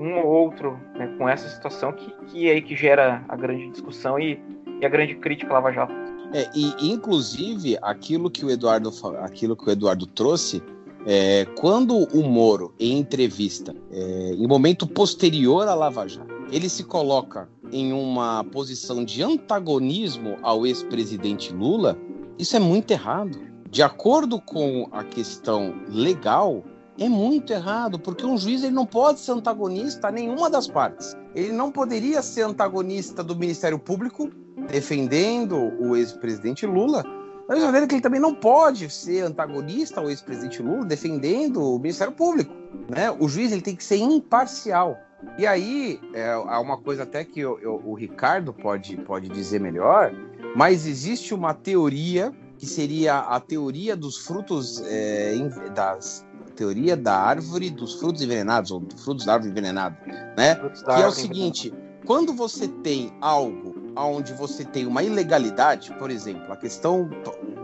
um 0.00 0.18
ou 0.18 0.26
outro 0.26 0.78
né, 0.94 1.14
com 1.18 1.28
essa 1.28 1.48
situação 1.48 1.92
que, 1.92 2.10
que 2.26 2.48
é 2.48 2.52
aí 2.52 2.62
que 2.62 2.74
gera 2.74 3.22
a 3.28 3.36
grande 3.36 3.68
discussão 3.70 4.18
e, 4.18 4.40
e 4.80 4.86
a 4.86 4.88
grande 4.88 5.14
crítica 5.16 5.52
Lava 5.52 5.72
Jato. 5.72 5.94
É, 6.32 6.50
e 6.54 6.90
inclusive 6.90 7.78
aquilo 7.80 8.30
que 8.30 8.44
o 8.44 8.50
Eduardo, 8.50 8.92
aquilo 9.20 9.56
que 9.56 9.68
o 9.68 9.70
Eduardo 9.70 10.06
trouxe, 10.06 10.62
é, 11.06 11.44
quando 11.56 11.96
o 11.96 12.22
Moro, 12.24 12.74
em 12.80 12.98
entrevista, 12.98 13.74
é, 13.92 14.34
em 14.34 14.46
momento 14.46 14.86
posterior 14.86 15.68
à 15.68 15.74
Lava 15.74 16.08
Jato, 16.08 16.34
ele 16.50 16.68
se 16.68 16.82
coloca 16.82 17.48
em 17.72 17.92
uma 17.92 18.44
posição 18.44 19.04
de 19.04 19.22
antagonismo 19.22 20.36
ao 20.42 20.66
ex-presidente 20.66 21.52
Lula, 21.52 21.96
isso 22.38 22.56
é 22.56 22.58
muito 22.58 22.90
errado. 22.90 23.38
De 23.70 23.82
acordo 23.82 24.40
com 24.40 24.88
a 24.92 25.04
questão 25.04 25.74
legal, 25.88 26.64
é 26.98 27.08
muito 27.08 27.52
errado, 27.52 27.98
porque 27.98 28.24
um 28.24 28.38
juiz 28.38 28.62
ele 28.62 28.74
não 28.74 28.86
pode 28.86 29.20
ser 29.20 29.32
antagonista 29.32 30.08
a 30.08 30.10
nenhuma 30.10 30.48
das 30.48 30.66
partes. 30.66 31.16
Ele 31.34 31.52
não 31.52 31.70
poderia 31.70 32.22
ser 32.22 32.42
antagonista 32.42 33.22
do 33.22 33.36
Ministério 33.36 33.78
Público, 33.78 34.30
defendendo 34.70 35.56
o 35.80 35.96
ex-presidente 35.96 36.66
Lula, 36.66 37.04
da 37.48 37.54
mesma 37.54 37.86
que 37.86 37.94
ele 37.94 38.02
também 38.02 38.20
não 38.20 38.34
pode 38.34 38.90
ser 38.90 39.20
antagonista 39.20 40.00
ao 40.00 40.10
ex-presidente 40.10 40.62
Lula, 40.62 40.84
defendendo 40.84 41.62
o 41.62 41.78
Ministério 41.78 42.12
Público. 42.12 42.52
Né? 42.88 43.10
O 43.10 43.28
juiz 43.28 43.52
ele 43.52 43.62
tem 43.62 43.76
que 43.76 43.84
ser 43.84 43.98
imparcial. 43.98 44.98
E 45.38 45.46
aí, 45.46 46.00
é, 46.12 46.32
há 46.32 46.60
uma 46.60 46.76
coisa 46.76 47.04
até 47.04 47.24
que 47.24 47.40
eu, 47.40 47.58
eu, 47.60 47.80
o 47.84 47.94
Ricardo 47.94 48.52
pode, 48.52 48.96
pode 48.96 49.28
dizer 49.28 49.60
melhor, 49.60 50.12
mas 50.56 50.86
existe 50.86 51.32
uma 51.32 51.54
teoria 51.54 52.32
que 52.58 52.66
seria 52.66 53.18
a 53.18 53.38
teoria 53.38 53.94
dos 53.94 54.18
frutos 54.18 54.82
é, 54.86 55.34
das 55.74 56.25
teoria 56.56 56.96
da 56.96 57.14
árvore 57.14 57.70
dos 57.70 57.94
frutos 57.94 58.22
envenenados 58.22 58.70
ou 58.70 58.80
dos 58.80 59.02
frutos 59.02 59.24
da 59.24 59.34
árvore 59.34 59.52
envenenada, 59.52 59.96
né? 60.36 60.54
Que 60.54 61.02
é 61.02 61.06
o 61.06 61.12
seguinte: 61.12 61.72
quando 62.04 62.32
você 62.32 62.66
tem 62.66 63.12
algo 63.20 63.74
onde 63.96 64.32
você 64.32 64.64
tem 64.64 64.86
uma 64.86 65.02
ilegalidade, 65.02 65.92
por 65.98 66.10
exemplo, 66.10 66.52
a 66.52 66.56
questão 66.56 67.08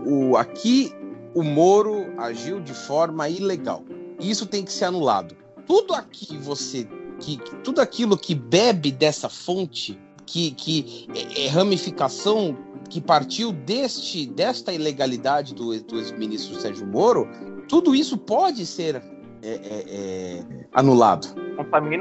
o 0.07 0.37
aqui 0.37 0.95
o 1.35 1.43
Moro 1.43 2.13
agiu 2.19 2.61
de 2.61 2.75
forma 2.75 3.29
ilegal. 3.29 3.85
Isso 4.21 4.47
tem 4.47 4.65
que 4.65 4.73
ser 4.73 4.87
anulado. 4.87 5.35
Tudo 5.67 5.95
aqui 5.95 6.37
você 6.39 6.87
que, 7.19 7.37
que 7.37 7.55
tudo 7.57 7.81
aquilo 7.81 8.19
que 8.19 8.35
bebe 8.35 8.91
dessa 8.91 9.29
fonte, 9.29 9.99
que, 10.27 10.51
que 10.53 11.09
é, 11.15 11.47
é 11.47 11.49
ramificação 11.49 12.57
que 12.93 13.01
partiu 13.01 13.53
deste 13.53 14.27
desta 14.27 14.71
ilegalidade 14.71 15.55
do, 15.55 15.81
do 15.81 15.99
ex-ministro 15.99 16.61
Sérgio 16.61 16.87
Moro, 16.87 17.27
tudo 17.67 17.95
isso 17.95 18.19
pode 18.19 18.67
ser 18.67 18.97
é, 19.43 19.49
é, 19.49 19.85
é, 19.89 20.67
anulado 20.75 21.29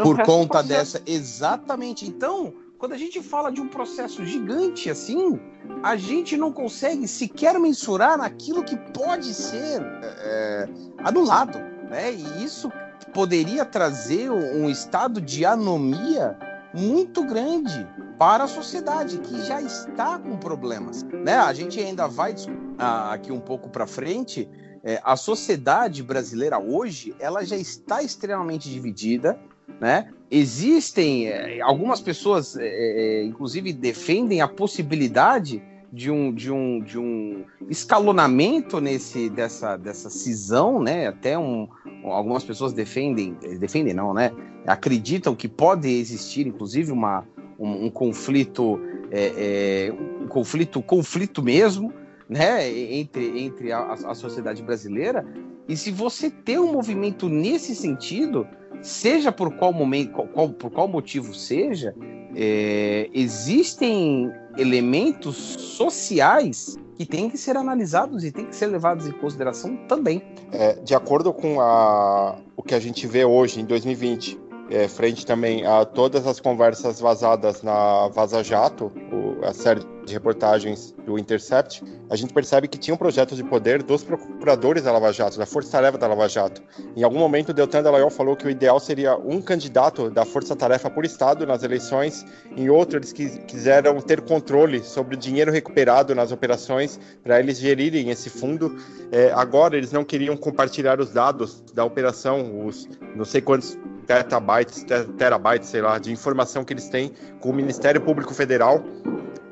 por 0.03 0.21
conta 0.23 0.61
dessa. 0.61 1.01
Exatamente. 1.05 2.05
Então, 2.05 2.53
quando 2.77 2.91
a 2.91 2.97
gente 2.97 3.21
fala 3.21 3.49
de 3.49 3.61
um 3.61 3.69
processo 3.69 4.25
gigante 4.25 4.89
assim, 4.89 5.39
a 5.81 5.95
gente 5.95 6.35
não 6.35 6.51
consegue 6.51 7.07
sequer 7.07 7.57
mensurar 7.57 8.17
naquilo 8.17 8.61
que 8.61 8.75
pode 8.75 9.33
ser 9.33 9.81
é, 9.81 10.67
anulado. 11.05 11.57
Né? 11.89 12.13
E 12.13 12.43
isso 12.43 12.69
poderia 13.13 13.63
trazer 13.63 14.29
um 14.29 14.69
estado 14.69 15.21
de 15.21 15.45
anomia 15.45 16.37
muito 16.73 17.23
grande 17.23 17.87
para 18.17 18.43
a 18.45 18.47
sociedade 18.47 19.17
que 19.19 19.41
já 19.43 19.61
está 19.61 20.17
com 20.19 20.37
problemas. 20.37 21.03
Né? 21.03 21.35
A 21.35 21.53
gente 21.53 21.79
ainda 21.79 22.07
vai 22.07 22.35
aqui 22.77 23.31
um 23.31 23.39
pouco 23.39 23.69
para 23.69 23.85
frente. 23.85 24.49
É, 24.83 24.99
a 25.03 25.15
sociedade 25.15 26.01
brasileira 26.01 26.57
hoje 26.59 27.15
ela 27.19 27.43
já 27.43 27.55
está 27.55 28.01
extremamente 28.01 28.69
dividida 28.69 29.39
né? 29.79 30.09
Existem 30.29 31.27
é, 31.27 31.61
algumas 31.61 32.01
pessoas, 32.01 32.55
é, 32.57 32.65
é, 32.65 33.23
inclusive, 33.23 33.73
defendem 33.73 34.41
a 34.41 34.47
possibilidade 34.47 35.61
de 35.91 36.09
um, 36.09 36.33
de 36.33 36.49
um, 36.49 36.79
de 36.79 36.97
um 36.97 37.43
escalonamento 37.69 38.79
nesse 38.79 39.29
dessa, 39.29 39.75
dessa 39.75 40.09
cisão, 40.09 40.81
né? 40.81 41.07
Até 41.07 41.37
um, 41.37 41.67
algumas 42.05 42.43
pessoas 42.43 42.71
defendem, 42.71 43.35
defendem 43.59 43.93
não, 43.93 44.13
né? 44.13 44.31
Acreditam 44.65 45.35
que 45.35 45.49
pode 45.49 45.89
existir, 45.89 46.47
inclusive, 46.47 46.91
uma, 46.91 47.27
um, 47.59 47.85
um 47.85 47.89
conflito, 47.89 48.79
é, 49.11 49.87
é, 49.89 49.93
um 50.21 50.27
conflito, 50.27 50.81
conflito 50.81 51.43
mesmo, 51.43 51.93
né? 52.29 52.69
Entre, 52.69 53.41
entre 53.41 53.71
a, 53.73 53.91
a 53.91 54.15
sociedade 54.15 54.63
brasileira. 54.63 55.25
E 55.67 55.75
se 55.75 55.91
você 55.91 56.29
ter 56.29 56.59
um 56.59 56.71
movimento 56.71 57.27
nesse 57.27 57.75
sentido, 57.75 58.47
seja 58.81 59.31
por 59.31 59.53
qual 59.55 59.73
momento, 59.73 60.11
qual, 60.11 60.49
por 60.49 60.71
qual 60.71 60.87
motivo 60.87 61.33
seja, 61.33 61.93
é, 62.35 63.09
existem 63.13 64.31
elementos 64.57 65.35
sociais 65.35 66.77
que 66.95 67.05
têm 67.05 67.29
que 67.29 67.37
ser 67.37 67.57
analisados 67.57 68.23
e 68.23 68.31
têm 68.31 68.45
que 68.45 68.55
ser 68.55 68.67
levados 68.67 69.07
em 69.07 69.11
consideração 69.11 69.75
também. 69.87 70.21
É, 70.51 70.73
de 70.75 70.93
acordo 70.93 71.33
com 71.33 71.59
a, 71.59 72.37
o 72.55 72.61
que 72.61 72.75
a 72.75 72.79
gente 72.79 73.07
vê 73.07 73.25
hoje, 73.25 73.59
em 73.59 73.65
2020, 73.65 74.39
é, 74.69 74.87
frente 74.87 75.25
também 75.25 75.65
a 75.65 75.83
todas 75.83 76.25
as 76.27 76.39
conversas 76.39 76.99
vazadas 76.99 77.61
na 77.61 78.07
Vaza 78.09 78.43
Jato, 78.43 78.91
o, 79.11 79.43
a 79.43 79.53
série 79.53 79.81
de 80.11 80.13
reportagens 80.13 80.93
do 81.05 81.17
Intercept, 81.17 81.83
a 82.09 82.15
gente 82.15 82.33
percebe 82.33 82.67
que 82.67 82.77
tinha 82.77 82.93
um 82.93 82.97
projeto 82.97 83.35
de 83.35 83.43
poder 83.43 83.81
dos 83.81 84.03
procuradores 84.03 84.83
da 84.83 84.91
Lava 84.91 85.11
Jato, 85.11 85.37
da 85.37 85.45
Força 85.45 85.71
Tarefa 85.71 85.97
da 85.97 86.07
Lava 86.07 86.27
Jato. 86.27 86.61
Em 86.95 87.03
algum 87.03 87.17
momento, 87.17 87.53
Deltan 87.53 87.81
Dallagnol 87.81 88.09
falou 88.09 88.35
que 88.35 88.45
o 88.45 88.49
ideal 88.49 88.79
seria 88.79 89.15
um 89.15 89.41
candidato 89.41 90.09
da 90.09 90.25
Força 90.25 90.55
Tarefa 90.55 90.89
por 90.89 91.05
Estado 91.05 91.45
nas 91.45 91.63
eleições, 91.63 92.25
em 92.55 92.69
outro, 92.69 92.97
eles 92.97 93.13
quiseram 93.13 93.99
ter 94.01 94.21
controle 94.21 94.83
sobre 94.83 95.15
o 95.15 95.17
dinheiro 95.17 95.51
recuperado 95.51 96.13
nas 96.13 96.31
operações 96.31 96.99
para 97.23 97.39
eles 97.39 97.57
gerirem 97.57 98.09
esse 98.09 98.29
fundo. 98.29 98.75
É, 99.11 99.31
agora, 99.31 99.77
eles 99.77 99.91
não 99.91 100.03
queriam 100.03 100.35
compartilhar 100.35 100.99
os 100.99 101.11
dados 101.11 101.63
da 101.73 101.85
operação, 101.85 102.65
os 102.65 102.87
não 103.15 103.23
sei 103.23 103.41
quantos 103.41 103.77
terabytes, 104.05 104.85
terabytes, 105.17 105.69
sei 105.69 105.81
lá, 105.81 105.97
de 105.97 106.11
informação 106.11 106.65
que 106.65 106.73
eles 106.73 106.89
têm 106.89 107.11
com 107.39 107.49
o 107.49 107.53
Ministério 107.53 108.01
Público 108.01 108.33
Federal. 108.33 108.83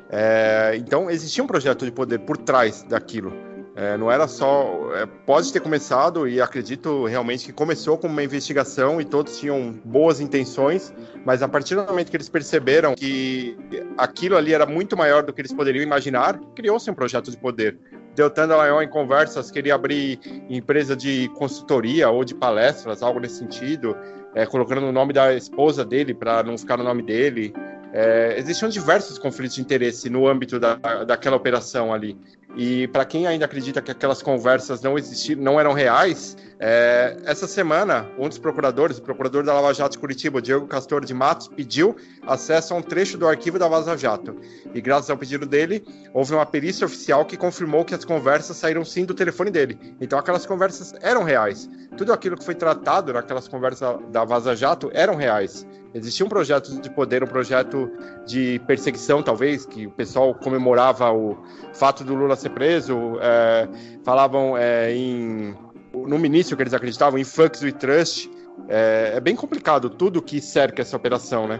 É, 0.09 0.73
então 0.75 1.09
existia 1.09 1.43
um 1.43 1.47
projeto 1.47 1.85
de 1.85 1.91
poder 1.91 2.19
por 2.19 2.37
trás 2.37 2.83
daquilo. 2.83 3.31
É, 3.75 3.95
não 3.95 4.11
era 4.11 4.27
só. 4.27 4.89
É, 4.95 5.05
pode 5.05 5.53
ter 5.53 5.61
começado, 5.61 6.27
e 6.27 6.41
acredito 6.41 7.05
realmente 7.05 7.45
que 7.45 7.53
começou 7.53 7.97
com 7.97 8.07
uma 8.07 8.23
investigação 8.23 8.99
e 8.99 9.05
todos 9.05 9.39
tinham 9.39 9.71
boas 9.85 10.19
intenções, 10.19 10.93
mas 11.23 11.41
a 11.41 11.47
partir 11.47 11.75
do 11.75 11.85
momento 11.85 12.09
que 12.09 12.17
eles 12.17 12.27
perceberam 12.27 12.93
que 12.93 13.57
aquilo 13.97 14.35
ali 14.35 14.53
era 14.53 14.65
muito 14.65 14.97
maior 14.97 15.23
do 15.23 15.31
que 15.31 15.39
eles 15.39 15.53
poderiam 15.53 15.81
imaginar, 15.81 16.37
criou-se 16.55 16.89
um 16.91 16.93
projeto 16.93 17.31
de 17.31 17.37
poder. 17.37 17.77
Deltan 18.15 18.49
Dallagnol, 18.49 18.83
em 18.83 18.89
conversas, 18.89 19.49
queria 19.49 19.75
abrir 19.75 20.19
empresa 20.49 20.93
de 20.93 21.29
consultoria 21.35 22.09
ou 22.09 22.25
de 22.25 22.35
palestras, 22.35 23.01
algo 23.01 23.19
nesse 23.19 23.35
sentido 23.35 23.95
é, 24.33 24.45
colocando 24.45 24.85
o 24.85 24.91
nome 24.91 25.13
da 25.13 25.33
esposa 25.33 25.83
dele 25.83 26.13
para 26.13 26.43
não 26.43 26.57
ficar 26.57 26.77
no 26.77 26.83
nome 26.83 27.01
dele. 27.01 27.53
É, 27.91 28.35
existiam 28.37 28.69
diversos 28.69 29.17
conflitos 29.17 29.55
de 29.55 29.61
interesse 29.61 30.09
no 30.09 30.27
âmbito 30.27 30.59
da, 30.59 30.75
daquela 31.05 31.35
operação 31.35 31.93
ali. 31.93 32.17
E 32.55 32.87
para 32.87 33.05
quem 33.05 33.27
ainda 33.27 33.45
acredita 33.45 33.81
que 33.81 33.91
aquelas 33.91 34.21
conversas 34.23 34.81
não 34.81 34.97
existiram, 34.97 35.41
não 35.41 35.59
eram 35.59 35.71
reais, 35.71 36.35
é, 36.59 37.15
essa 37.23 37.47
semana 37.47 38.07
um 38.17 38.27
dos 38.27 38.39
procuradores, 38.39 38.97
o 38.97 39.01
procurador 39.01 39.43
da 39.43 39.53
Lava 39.53 39.73
Jato 39.73 39.93
de 39.93 39.99
Curitiba, 39.99 40.41
Diego 40.41 40.65
Castor 40.67 41.05
de 41.05 41.13
Matos, 41.13 41.47
pediu 41.47 41.95
acesso 42.25 42.73
a 42.73 42.77
um 42.77 42.81
trecho 42.81 43.17
do 43.17 43.27
arquivo 43.27 43.59
da 43.59 43.67
Vaza 43.67 43.95
Jato. 43.95 44.35
E 44.73 44.81
graças 44.81 45.09
ao 45.09 45.17
pedido 45.17 45.45
dele, 45.45 45.85
houve 46.11 46.33
uma 46.33 46.45
perícia 46.45 46.85
oficial 46.85 47.23
que 47.23 47.37
confirmou 47.37 47.85
que 47.85 47.93
as 47.93 48.03
conversas 48.03 48.57
saíram 48.57 48.83
sim 48.83 49.05
do 49.05 49.13
telefone 49.13 49.51
dele. 49.51 49.77
Então 50.01 50.17
aquelas 50.17 50.45
conversas 50.45 50.93
eram 51.01 51.23
reais. 51.23 51.69
Tudo 51.95 52.11
aquilo 52.11 52.35
que 52.35 52.43
foi 52.43 52.55
tratado 52.55 53.13
naquelas 53.13 53.47
conversas 53.47 53.99
da 54.11 54.25
Vaza 54.25 54.55
Jato 54.55 54.89
eram 54.93 55.15
reais. 55.15 55.65
Existia 55.93 56.25
um 56.25 56.29
projeto 56.29 56.79
de 56.79 56.89
poder, 56.89 57.23
um 57.23 57.27
projeto 57.27 57.91
de 58.25 58.61
perseguição, 58.67 59.23
talvez, 59.23 59.65
que 59.65 59.87
o 59.87 59.91
pessoal 59.91 60.35
comemorava 60.35 61.11
o 61.11 61.37
fato 61.73 62.03
do 62.03 62.13
Lula 62.13 62.35
ser 62.35 62.49
preso, 62.49 63.17
é, 63.21 63.67
falavam 64.03 64.55
é, 64.55 64.95
em, 64.95 65.55
no 65.93 66.23
início 66.23 66.55
que 66.55 66.61
eles 66.61 66.73
acreditavam 66.73 67.17
em 67.17 67.23
Flux 67.23 67.63
e 67.63 67.71
Trust. 67.71 68.29
É, 68.67 69.13
é, 69.15 69.19
bem 69.19 69.35
complicado 69.35 69.89
tudo 69.89 70.21
que 70.21 70.39
cerca 70.39 70.81
essa 70.81 70.95
operação, 70.95 71.47
né? 71.47 71.59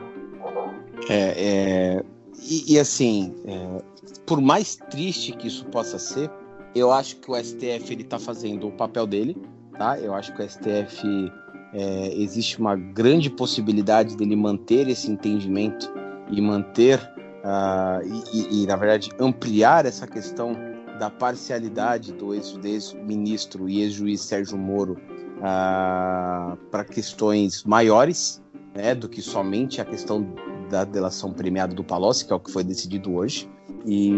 É, 1.10 1.96
é 1.98 2.04
e, 2.42 2.76
e, 2.76 2.80
assim, 2.80 3.36
é, 3.46 3.82
por 4.26 4.40
mais 4.40 4.76
triste 4.76 5.34
que 5.34 5.48
isso 5.48 5.66
possa 5.66 6.00
ser, 6.00 6.30
eu 6.74 6.92
acho 6.92 7.18
que 7.18 7.30
o 7.30 7.36
STF 7.36 7.92
ele 7.92 8.04
está 8.04 8.18
fazendo 8.18 8.68
o 8.68 8.72
papel 8.72 9.06
dele, 9.06 9.36
tá? 9.78 10.00
Eu 10.00 10.14
acho 10.14 10.34
que 10.34 10.42
o 10.42 10.50
STF 10.50 11.32
é, 11.74 12.14
existe 12.16 12.60
uma 12.60 12.76
grande 12.76 13.30
possibilidade 13.30 14.16
dele 14.18 14.36
manter 14.36 14.88
esse 14.88 15.10
entendimento 15.12 15.92
e 16.32 16.42
manter 16.42 17.00
uh, 17.44 18.06
e, 18.34 18.64
e, 18.64 18.68
na 18.68 18.76
verdade 18.76 19.10
ampliar 19.20 19.86
essa 19.86 20.08
questão 20.08 20.54
da 21.00 21.10
parcialidade 21.10 22.12
do 22.12 22.34
ex-ministro 22.34 23.70
e 23.70 23.82
ex-juiz 23.82 24.22
Sérgio 24.22 24.58
Moro 24.58 24.98
uh, 25.38 26.58
para 26.70 26.84
questões 26.84 27.64
maiores 27.64 28.44
né, 28.76 28.94
do 28.94 29.08
que 29.08 29.22
somente 29.22 29.80
a 29.80 29.86
questão 29.86 30.28
da 30.70 30.84
delação 30.84 31.34
premiada 31.34 31.74
do 31.74 31.84
Palocci, 31.84 32.26
que 32.26 32.34
é 32.34 32.36
o 32.36 32.40
que 32.40 32.52
foi 32.52 32.64
decidido 32.64 33.16
hoje. 33.16 33.50
E 33.86 34.12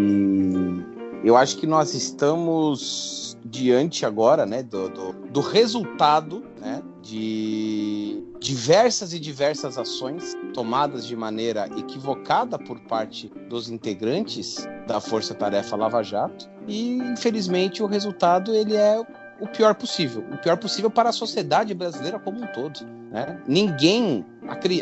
eu 1.23 1.37
acho 1.37 1.57
que 1.57 1.67
nós 1.67 1.93
estamos 1.93 3.37
diante 3.45 4.05
agora 4.05 4.45
né, 4.45 4.63
do, 4.63 4.89
do, 4.89 5.13
do 5.29 5.39
resultado 5.39 6.43
de 7.01 8.23
diversas 8.39 9.13
e 9.13 9.19
diversas 9.19 9.77
ações 9.77 10.35
tomadas 10.53 11.05
de 11.05 11.15
maneira 11.15 11.67
equivocada 11.77 12.57
por 12.59 12.79
parte 12.81 13.31
dos 13.49 13.69
integrantes 13.69 14.67
da 14.87 14.99
Força 14.99 15.33
Tarefa 15.33 15.75
Lava 15.75 16.03
Jato 16.03 16.49
e 16.67 16.97
infelizmente 16.97 17.81
o 17.81 17.87
resultado 17.87 18.53
ele 18.53 18.75
é 18.75 19.01
o 19.39 19.47
pior 19.47 19.73
possível. 19.73 20.23
O 20.31 20.37
pior 20.37 20.55
possível 20.57 20.89
para 20.89 21.09
a 21.09 21.13
sociedade 21.13 21.73
brasileira 21.73 22.19
como 22.19 22.43
um 22.43 22.47
todo. 22.47 22.85
Né? 23.11 23.41
Ninguém, 23.47 24.23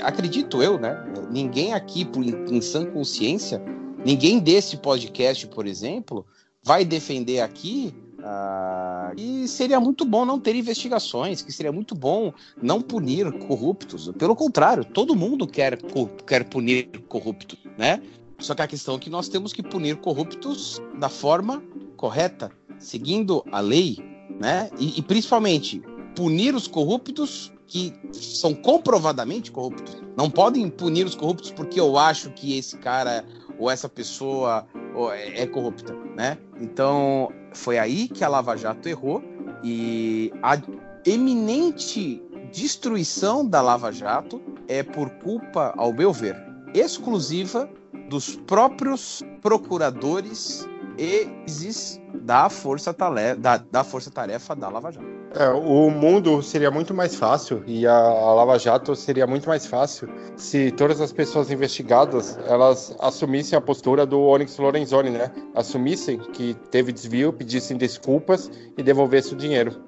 acredito 0.01 0.62
eu, 0.62 0.77
né? 0.77 1.01
Ninguém 1.32 1.73
aqui, 1.73 2.03
por, 2.03 2.23
em 2.23 2.62
sã 2.62 2.86
consciência, 2.86 3.62
ninguém 4.05 4.38
desse 4.39 4.75
podcast, 4.75 5.47
por 5.47 5.65
exemplo, 5.65 6.25
vai 6.62 6.84
defender 6.84 7.39
aqui 7.39 7.93
ah, 8.23 9.12
e 9.17 9.47
seria 9.47 9.79
muito 9.79 10.05
bom 10.05 10.25
não 10.25 10.39
ter 10.39 10.55
investigações, 10.55 11.41
que 11.41 11.51
seria 11.51 11.71
muito 11.71 11.95
bom 11.95 12.34
não 12.62 12.82
punir 12.82 13.32
corruptos. 13.39 14.12
Pelo 14.17 14.36
contrário, 14.36 14.84
todo 14.84 15.15
mundo 15.15 15.47
quer, 15.47 15.77
quer 16.25 16.47
punir 16.49 16.89
corruptos, 17.08 17.60
né? 17.77 18.01
Só 18.39 18.55
que 18.55 18.62
a 18.62 18.67
questão 18.67 18.95
é 18.95 18.99
que 18.99 19.10
nós 19.10 19.27
temos 19.27 19.51
que 19.51 19.62
punir 19.62 19.97
corruptos 19.97 20.82
da 20.97 21.10
forma 21.10 21.62
correta, 21.97 22.51
seguindo 22.77 23.43
a 23.51 23.60
lei, 23.60 23.97
né? 24.39 24.69
E, 24.79 24.99
e 24.99 25.01
principalmente 25.01 25.82
punir 26.15 26.55
os 26.55 26.67
corruptos 26.67 27.51
que 27.67 27.93
são 28.12 28.53
comprovadamente 28.53 29.51
corruptos. 29.51 29.97
Não 30.17 30.29
podem 30.29 30.69
punir 30.69 31.05
os 31.05 31.15
corruptos 31.15 31.51
porque 31.51 31.79
eu 31.79 31.97
acho 31.97 32.32
que 32.32 32.58
esse 32.58 32.77
cara 32.77 33.23
ou 33.60 33.69
essa 33.69 33.88
pessoa 33.88 34.65
é, 35.13 35.43
é 35.43 35.47
corrupta, 35.47 35.93
né? 36.15 36.38
Então 36.59 37.31
foi 37.53 37.77
aí 37.77 38.07
que 38.07 38.23
a 38.23 38.27
Lava 38.27 38.55
Jato 38.55 38.87
errou 38.87 39.23
e 39.63 40.31
a 40.43 40.57
eminente 41.05 42.21
destruição 42.51 43.47
da 43.47 43.61
Lava 43.61 43.91
Jato 43.91 44.41
é 44.67 44.83
por 44.83 45.09
culpa, 45.09 45.73
ao 45.77 45.93
meu 45.93 46.11
ver, 46.11 46.35
exclusiva 46.73 47.69
dos 48.09 48.35
próprios 48.35 49.23
procuradores 49.41 50.67
e 50.97 51.27
da 52.21 52.49
força, 52.49 52.93
da, 53.39 53.57
da 53.57 53.83
força 53.83 54.11
tarefa 54.11 54.55
da 54.55 54.69
Lava 54.69 54.91
Jato. 54.91 55.18
É, 55.35 55.47
o 55.49 55.91
mundo 55.91 56.41
seria 56.41 56.71
muito 56.71 56.91
mais 56.91 57.15
fácil 57.15 57.63
e 57.67 57.85
a, 57.85 57.93
a, 57.93 58.33
Lava 58.33 58.57
Jato 58.57 58.95
seria 58.95 59.27
muito 59.27 59.47
mais 59.47 59.67
fácil 59.67 60.09
se 60.35 60.71
todas 60.71 60.99
as 60.99 61.13
pessoas 61.13 61.51
investigadas 61.51 62.39
elas 62.47 62.95
assumissem 62.99 63.55
a 63.55 63.61
postura 63.61 64.07
do 64.07 64.19
Onyx 64.21 64.57
Lorenzoni, 64.57 65.11
né? 65.11 65.31
Assumissem 65.53 66.17
que 66.17 66.55
teve 66.71 66.91
desvio, 66.91 67.31
pedissem 67.31 67.77
desculpas 67.77 68.49
e 68.75 68.81
devolvessem 68.81 69.33
o 69.33 69.37
dinheiro. 69.37 69.83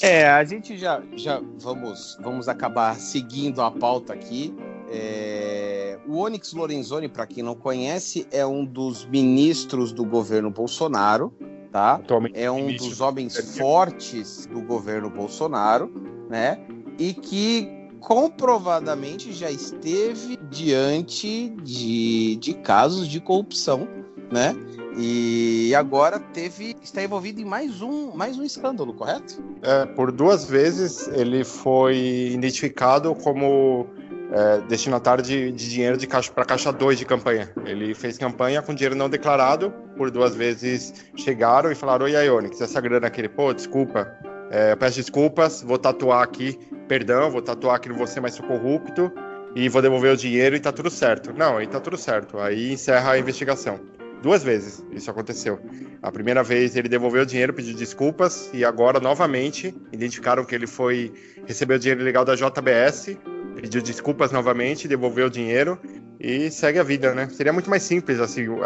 É, 0.00 0.26
a 0.28 0.42
gente 0.44 0.76
já, 0.78 1.02
já 1.16 1.40
vamos, 1.58 2.16
vamos 2.22 2.48
acabar 2.48 2.96
seguindo 2.96 3.60
a 3.60 3.70
pauta 3.70 4.14
aqui. 4.14 4.54
É, 4.90 5.98
o 6.06 6.18
Onyx 6.18 6.54
Lorenzoni, 6.54 7.08
para 7.08 7.26
quem 7.26 7.42
não 7.42 7.54
conhece, 7.54 8.26
é 8.30 8.46
um 8.46 8.64
dos 8.64 9.04
ministros 9.04 9.92
do 9.92 10.04
governo 10.04 10.50
Bolsonaro, 10.50 11.32
tá? 11.76 12.00
É 12.32 12.50
um 12.50 12.74
dos 12.74 13.02
homens 13.02 13.36
fortes 13.58 14.46
do 14.46 14.62
governo 14.62 15.10
Bolsonaro, 15.10 15.92
né? 16.26 16.58
E 16.98 17.12
que 17.12 17.68
comprovadamente 18.00 19.30
já 19.30 19.50
esteve 19.50 20.38
diante 20.50 21.50
de, 21.62 22.36
de 22.36 22.54
casos 22.54 23.06
de 23.06 23.20
corrupção, 23.20 23.86
né? 24.32 24.56
E 24.96 25.74
agora 25.74 26.18
teve 26.18 26.74
está 26.82 27.04
envolvido 27.04 27.42
em 27.42 27.44
mais 27.44 27.82
um 27.82 28.16
mais 28.16 28.38
um 28.38 28.42
escândalo, 28.42 28.94
correto? 28.94 29.44
É, 29.60 29.84
por 29.84 30.10
duas 30.10 30.46
vezes 30.46 31.06
ele 31.08 31.44
foi 31.44 32.30
identificado 32.32 33.14
como 33.16 33.86
é, 34.32 34.60
destinatário 34.68 35.22
de, 35.22 35.52
de, 35.52 35.70
dinheiro 35.70 35.96
de 35.96 36.06
caixa 36.06 36.32
para 36.32 36.44
caixa 36.44 36.72
2 36.72 36.98
de 36.98 37.04
campanha. 37.04 37.48
Ele 37.64 37.94
fez 37.94 38.18
campanha 38.18 38.62
com 38.62 38.74
dinheiro 38.74 38.94
não 38.94 39.08
declarado, 39.08 39.70
por 39.96 40.10
duas 40.10 40.34
vezes 40.34 40.94
chegaram 41.16 41.70
e 41.70 41.74
falaram: 41.74 42.06
Oi, 42.06 42.12
Ionix, 42.12 42.60
essa 42.60 42.80
grana 42.80 43.06
aqui, 43.06 43.28
pô, 43.28 43.52
desculpa, 43.52 44.10
é, 44.50 44.72
eu 44.72 44.76
peço 44.76 44.96
desculpas, 44.96 45.62
vou 45.62 45.78
tatuar 45.78 46.22
aqui, 46.22 46.58
perdão, 46.88 47.30
vou 47.30 47.42
tatuar 47.42 47.76
aqui 47.76 47.88
no 47.88 47.96
você, 47.96 48.20
mas 48.20 48.34
sou 48.34 48.46
corrupto, 48.46 49.12
e 49.54 49.68
vou 49.68 49.80
devolver 49.80 50.12
o 50.12 50.16
dinheiro 50.16 50.54
e 50.54 50.60
tá 50.60 50.70
tudo 50.70 50.90
certo. 50.90 51.32
Não, 51.32 51.56
aí 51.56 51.66
tá 51.66 51.80
tudo 51.80 51.96
certo. 51.96 52.38
Aí 52.38 52.72
encerra 52.72 53.12
a 53.12 53.18
investigação. 53.18 53.80
Duas 54.26 54.42
vezes 54.42 54.84
isso 54.90 55.08
aconteceu. 55.08 55.60
A 56.02 56.10
primeira 56.10 56.42
vez 56.42 56.74
ele 56.74 56.88
devolveu 56.88 57.22
o 57.22 57.24
dinheiro, 57.26 57.54
pediu 57.54 57.76
desculpas, 57.76 58.50
e 58.52 58.64
agora 58.64 58.98
novamente 58.98 59.72
identificaram 59.92 60.44
que 60.44 60.52
ele 60.52 60.66
foi 60.66 61.12
recebeu 61.46 61.76
o 61.76 61.78
dinheiro 61.78 62.02
legal 62.02 62.24
da 62.24 62.34
JBS 62.34 63.16
pediu 63.54 63.80
desculpas 63.80 64.32
novamente, 64.32 64.88
devolveu 64.88 65.28
o 65.28 65.30
dinheiro 65.30 65.78
e 66.18 66.50
segue 66.50 66.80
a 66.80 66.82
vida, 66.82 67.14
né? 67.14 67.28
Seria 67.28 67.52
muito 67.52 67.70
mais 67.70 67.84
simples 67.84 68.18
assim 68.18 68.48
o 68.48 68.58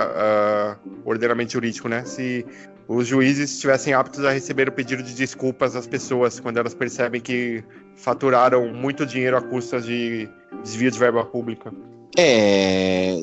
ordenamento 1.04 1.52
jurídico, 1.52 1.90
né? 1.90 2.06
Se 2.06 2.46
os 2.88 3.06
juízes 3.06 3.50
estivessem 3.50 3.92
aptos 3.92 4.24
a 4.24 4.30
receber 4.30 4.66
o 4.66 4.72
pedido 4.72 5.02
de 5.02 5.14
desculpas 5.14 5.74
das 5.74 5.86
pessoas 5.86 6.40
quando 6.40 6.56
elas 6.56 6.72
percebem 6.72 7.20
que 7.20 7.62
faturaram 7.96 8.72
muito 8.72 9.04
dinheiro 9.04 9.36
a 9.36 9.42
custas 9.42 9.84
de 9.84 10.26
desvio 10.62 10.90
de 10.90 10.98
verba 10.98 11.22
pública. 11.22 11.70
É, 12.18 13.14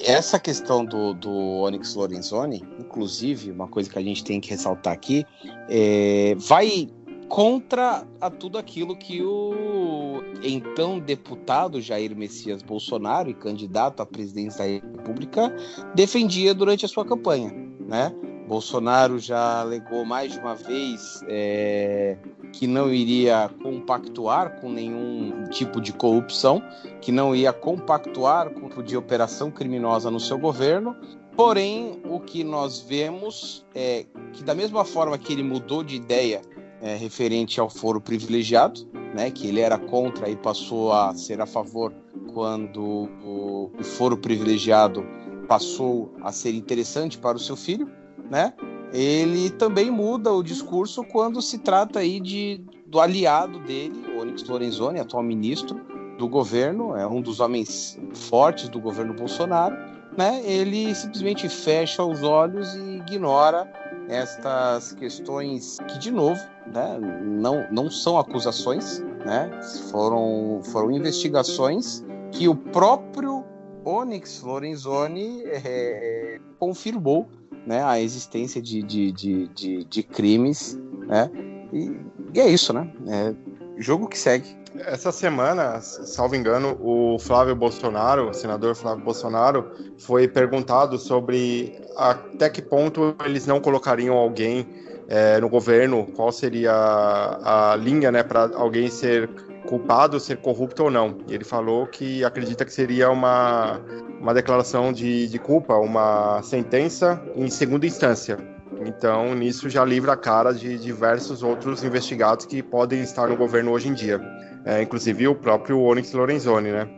essa 0.00 0.38
questão 0.38 0.84
do, 0.84 1.14
do 1.14 1.30
Onyx 1.30 1.94
Lorenzoni, 1.94 2.62
inclusive, 2.78 3.50
uma 3.50 3.66
coisa 3.66 3.88
que 3.88 3.98
a 3.98 4.02
gente 4.02 4.22
tem 4.22 4.40
que 4.40 4.50
ressaltar 4.50 4.92
aqui, 4.92 5.24
é, 5.68 6.34
vai 6.36 6.88
contra 7.28 8.06
a 8.20 8.30
tudo 8.30 8.58
aquilo 8.58 8.96
que 8.96 9.22
o 9.22 10.22
então 10.42 11.00
deputado 11.00 11.80
Jair 11.80 12.14
Messias 12.14 12.62
Bolsonaro 12.62 13.30
e 13.30 13.34
candidato 13.34 14.00
à 14.02 14.06
presidência 14.06 14.58
da 14.58 14.70
República 14.70 15.54
defendia 15.94 16.54
durante 16.54 16.84
a 16.84 16.88
sua 16.88 17.04
campanha, 17.04 17.50
né? 17.88 18.14
Bolsonaro 18.46 19.18
já 19.18 19.62
alegou 19.62 20.04
mais 20.04 20.32
de 20.32 20.38
uma 20.38 20.54
vez 20.54 21.24
é, 21.26 22.18
que 22.58 22.66
não 22.66 22.92
iria 22.92 23.50
compactuar 23.62 24.60
com 24.60 24.70
nenhum 24.70 25.44
tipo 25.50 25.80
de 25.80 25.92
corrupção, 25.92 26.62
que 27.00 27.10
não 27.10 27.34
ia 27.34 27.52
compactuar 27.52 28.50
com 28.50 28.68
tipo 28.68 28.82
de 28.82 28.96
operação 28.96 29.50
criminosa 29.50 30.10
no 30.10 30.20
seu 30.20 30.38
governo. 30.38 30.96
Porém, 31.36 32.00
o 32.08 32.20
que 32.20 32.44
nós 32.44 32.80
vemos 32.80 33.66
é 33.74 34.06
que, 34.32 34.44
da 34.44 34.54
mesma 34.54 34.84
forma 34.84 35.18
que 35.18 35.32
ele 35.32 35.42
mudou 35.42 35.82
de 35.82 35.96
ideia 35.96 36.42
é, 36.80 36.94
referente 36.94 37.58
ao 37.58 37.68
foro 37.68 38.00
privilegiado, 38.00 38.86
né, 39.14 39.30
que 39.30 39.48
ele 39.48 39.60
era 39.60 39.76
contra 39.76 40.28
e 40.28 40.36
passou 40.36 40.92
a 40.92 41.14
ser 41.14 41.40
a 41.40 41.46
favor 41.46 41.92
quando 42.32 43.08
o, 43.24 43.70
o 43.78 43.84
foro 43.84 44.16
privilegiado 44.16 45.04
passou 45.48 46.14
a 46.22 46.30
ser 46.30 46.54
interessante 46.54 47.18
para 47.18 47.36
o 47.36 47.40
seu 47.40 47.56
filho, 47.56 47.90
né? 48.30 48.54
Ele 48.94 49.50
também 49.50 49.90
muda 49.90 50.32
o 50.32 50.40
discurso 50.40 51.02
quando 51.02 51.42
se 51.42 51.58
trata 51.58 51.98
aí 51.98 52.20
de, 52.20 52.64
do 52.86 53.00
aliado 53.00 53.58
dele, 53.58 54.04
Onyx 54.16 54.44
Lorenzoni, 54.44 55.00
atual 55.00 55.24
ministro 55.24 55.80
do 56.16 56.28
governo, 56.28 56.96
é 56.96 57.04
um 57.04 57.20
dos 57.20 57.40
homens 57.40 57.98
fortes 58.14 58.68
do 58.68 58.80
governo 58.80 59.12
Bolsonaro, 59.12 59.74
né? 60.16 60.40
Ele 60.44 60.94
simplesmente 60.94 61.48
fecha 61.48 62.04
os 62.04 62.22
olhos 62.22 62.72
e 62.76 62.98
ignora 62.98 63.68
estas 64.08 64.92
questões 64.92 65.78
que, 65.88 65.98
de 65.98 66.12
novo, 66.12 66.40
né, 66.72 66.96
não, 67.24 67.66
não 67.72 67.90
são 67.90 68.16
acusações, 68.16 69.00
né, 69.24 69.50
foram, 69.90 70.60
foram 70.62 70.92
investigações 70.92 72.04
que 72.30 72.48
o 72.48 72.54
próprio 72.54 73.44
Onyx 73.84 74.42
Lorenzoni 74.42 75.42
é, 75.46 76.38
confirmou 76.58 77.28
né, 77.66 77.82
a 77.84 78.00
existência 78.00 78.60
de, 78.60 78.82
de, 78.82 79.12
de, 79.12 79.48
de, 79.48 79.84
de 79.84 80.02
crimes. 80.02 80.78
Né, 81.06 81.30
e, 81.72 81.96
e, 82.34 82.40
é 82.40 82.48
isso, 82.48 82.72
né? 82.72 82.90
É, 83.08 83.34
jogo 83.78 84.08
que 84.08 84.18
segue. 84.18 84.56
Essa 84.86 85.12
semana, 85.12 85.80
salvo 85.80 86.34
engano, 86.34 86.76
o 86.80 87.16
Flávio 87.18 87.54
Bolsonaro, 87.54 88.30
o 88.30 88.34
senador 88.34 88.74
Flávio 88.74 89.04
Bolsonaro, 89.04 89.70
foi 89.98 90.26
perguntado 90.26 90.98
sobre 90.98 91.80
até 91.96 92.50
que 92.50 92.60
ponto 92.60 93.14
eles 93.24 93.46
não 93.46 93.60
colocariam 93.60 94.16
alguém 94.16 94.66
é, 95.06 95.38
no 95.40 95.48
governo, 95.48 96.06
qual 96.16 96.32
seria 96.32 96.72
a, 96.72 97.72
a 97.72 97.76
linha 97.76 98.10
né, 98.10 98.22
para 98.22 98.50
alguém 98.56 98.90
ser 98.90 99.30
culpado, 99.66 100.20
ser 100.20 100.38
corrupto 100.38 100.84
ou 100.84 100.90
não. 100.90 101.18
E 101.28 101.34
ele 101.34 101.44
falou 101.44 101.86
que 101.86 102.24
acredita 102.24 102.64
que 102.64 102.72
seria 102.72 103.10
uma, 103.10 103.80
uma 104.20 104.34
declaração 104.34 104.92
de, 104.92 105.28
de 105.28 105.38
culpa, 105.38 105.74
uma 105.74 106.42
sentença 106.42 107.22
em 107.34 107.48
segunda 107.48 107.86
instância. 107.86 108.38
Então, 108.86 109.34
nisso 109.34 109.68
já 109.70 109.84
livra 109.84 110.12
a 110.12 110.16
cara 110.16 110.52
de 110.52 110.78
diversos 110.78 111.42
outros 111.42 111.84
investigados 111.84 112.44
que 112.44 112.62
podem 112.62 113.02
estar 113.02 113.28
no 113.28 113.36
governo 113.36 113.70
hoje 113.70 113.88
em 113.88 113.94
dia 113.94 114.20
é, 114.64 114.82
inclusive 114.82 115.28
o 115.28 115.34
próprio 115.34 115.80
Onyx 115.80 116.12
Lorenzoni, 116.12 116.72
né? 116.72 116.88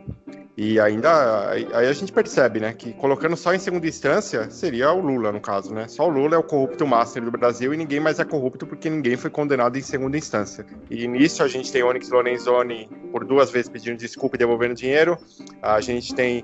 E 0.57 0.79
ainda 0.79 1.51
aí 1.51 1.67
a 1.71 1.93
gente 1.93 2.11
percebe, 2.11 2.59
né, 2.59 2.73
que 2.73 2.91
colocando 2.93 3.37
só 3.37 3.53
em 3.53 3.59
segunda 3.59 3.87
instância 3.87 4.49
seria 4.49 4.91
o 4.91 4.99
Lula 4.99 5.31
no 5.31 5.39
caso, 5.39 5.71
né? 5.71 5.87
Só 5.87 6.07
o 6.07 6.09
Lula 6.09 6.33
é 6.33 6.37
o 6.39 6.43
corrupto 6.43 6.87
master 6.87 7.23
do 7.23 7.29
Brasil 7.29 7.75
e 7.75 7.77
ninguém 7.77 7.99
mais 7.99 8.19
é 8.19 8.25
corrupto 8.25 8.65
porque 8.65 8.89
ninguém 8.89 9.15
foi 9.15 9.29
condenado 9.29 9.77
em 9.77 9.83
segunda 9.83 10.17
instância. 10.17 10.65
E 10.89 11.07
nisso 11.07 11.43
a 11.43 11.47
gente 11.47 11.71
tem 11.71 11.83
Onyx 11.83 12.09
Lorenzoni 12.09 12.89
por 13.11 13.23
duas 13.23 13.51
vezes 13.51 13.69
pedindo 13.69 13.97
desculpa 13.97 14.35
e 14.35 14.39
devolvendo 14.39 14.73
dinheiro. 14.73 15.15
A 15.61 15.79
gente 15.79 16.15
tem 16.15 16.43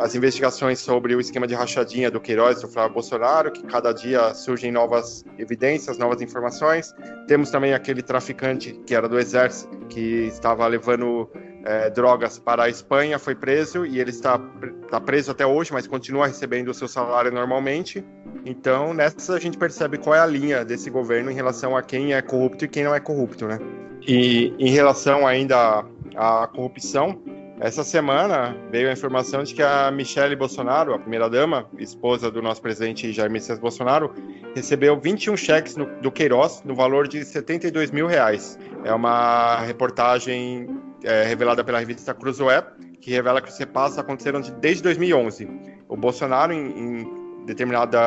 as 0.00 0.14
investigações 0.14 0.78
sobre 0.78 1.14
o 1.14 1.20
esquema 1.20 1.46
de 1.46 1.54
rachadinha 1.54 2.10
do 2.10 2.20
Queiroz 2.20 2.60
do 2.60 2.68
Flávio 2.68 2.94
Bolsonaro, 2.94 3.50
que 3.52 3.62
cada 3.62 3.92
dia 3.92 4.34
surgem 4.34 4.70
novas 4.70 5.24
evidências, 5.38 5.96
novas 5.96 6.20
informações. 6.20 6.94
Temos 7.26 7.50
também 7.50 7.72
aquele 7.72 8.02
traficante 8.02 8.72
que 8.86 8.94
era 8.94 9.08
do 9.08 9.18
Exército, 9.18 9.76
que 9.88 10.26
estava 10.26 10.66
levando 10.66 11.30
é, 11.66 11.90
drogas 11.90 12.38
para 12.38 12.64
a 12.64 12.68
Espanha, 12.68 13.18
foi 13.18 13.34
preso 13.34 13.84
e 13.84 13.98
ele 13.98 14.10
está, 14.10 14.40
está 14.84 15.00
preso 15.00 15.32
até 15.32 15.44
hoje, 15.44 15.72
mas 15.72 15.86
continua 15.88 16.28
recebendo 16.28 16.68
o 16.68 16.74
seu 16.74 16.86
salário 16.86 17.32
normalmente. 17.32 18.04
Então, 18.44 18.94
nessa 18.94 19.34
a 19.34 19.40
gente 19.40 19.58
percebe 19.58 19.98
qual 19.98 20.14
é 20.14 20.20
a 20.20 20.26
linha 20.26 20.64
desse 20.64 20.88
governo 20.88 21.28
em 21.28 21.34
relação 21.34 21.76
a 21.76 21.82
quem 21.82 22.14
é 22.14 22.22
corrupto 22.22 22.64
e 22.64 22.68
quem 22.68 22.84
não 22.84 22.94
é 22.94 23.00
corrupto, 23.00 23.48
né? 23.48 23.58
E 24.06 24.54
em 24.60 24.70
relação 24.70 25.26
ainda 25.26 25.84
à, 26.14 26.44
à 26.44 26.46
corrupção, 26.46 27.20
essa 27.58 27.82
semana 27.82 28.54
veio 28.70 28.88
a 28.88 28.92
informação 28.92 29.42
de 29.42 29.52
que 29.52 29.62
a 29.62 29.90
Michelle 29.90 30.36
Bolsonaro, 30.36 30.94
a 30.94 30.98
primeira-dama, 30.98 31.66
esposa 31.78 32.30
do 32.30 32.40
nosso 32.40 32.62
presidente 32.62 33.10
Jair 33.12 33.30
Messias 33.30 33.58
Bolsonaro, 33.58 34.14
recebeu 34.54 35.00
21 35.00 35.36
cheques 35.36 35.74
no, 35.74 35.86
do 36.00 36.12
Queiroz 36.12 36.62
no 36.64 36.76
valor 36.76 37.08
de 37.08 37.24
72 37.24 37.90
mil 37.90 38.06
reais. 38.06 38.56
É 38.84 38.92
uma 38.92 39.58
reportagem 39.62 40.68
é, 41.06 41.22
revelada 41.24 41.62
pela 41.62 41.78
revista 41.78 42.12
Cruzoé, 42.12 42.62
que 43.00 43.12
revela 43.12 43.40
que 43.40 43.48
os 43.48 43.56
repassos 43.56 43.96
aconteceram 43.98 44.40
desde 44.40 44.82
2011. 44.82 45.48
O 45.88 45.96
Bolsonaro, 45.96 46.52
em, 46.52 46.66
em 46.78 47.46
determinada 47.46 47.98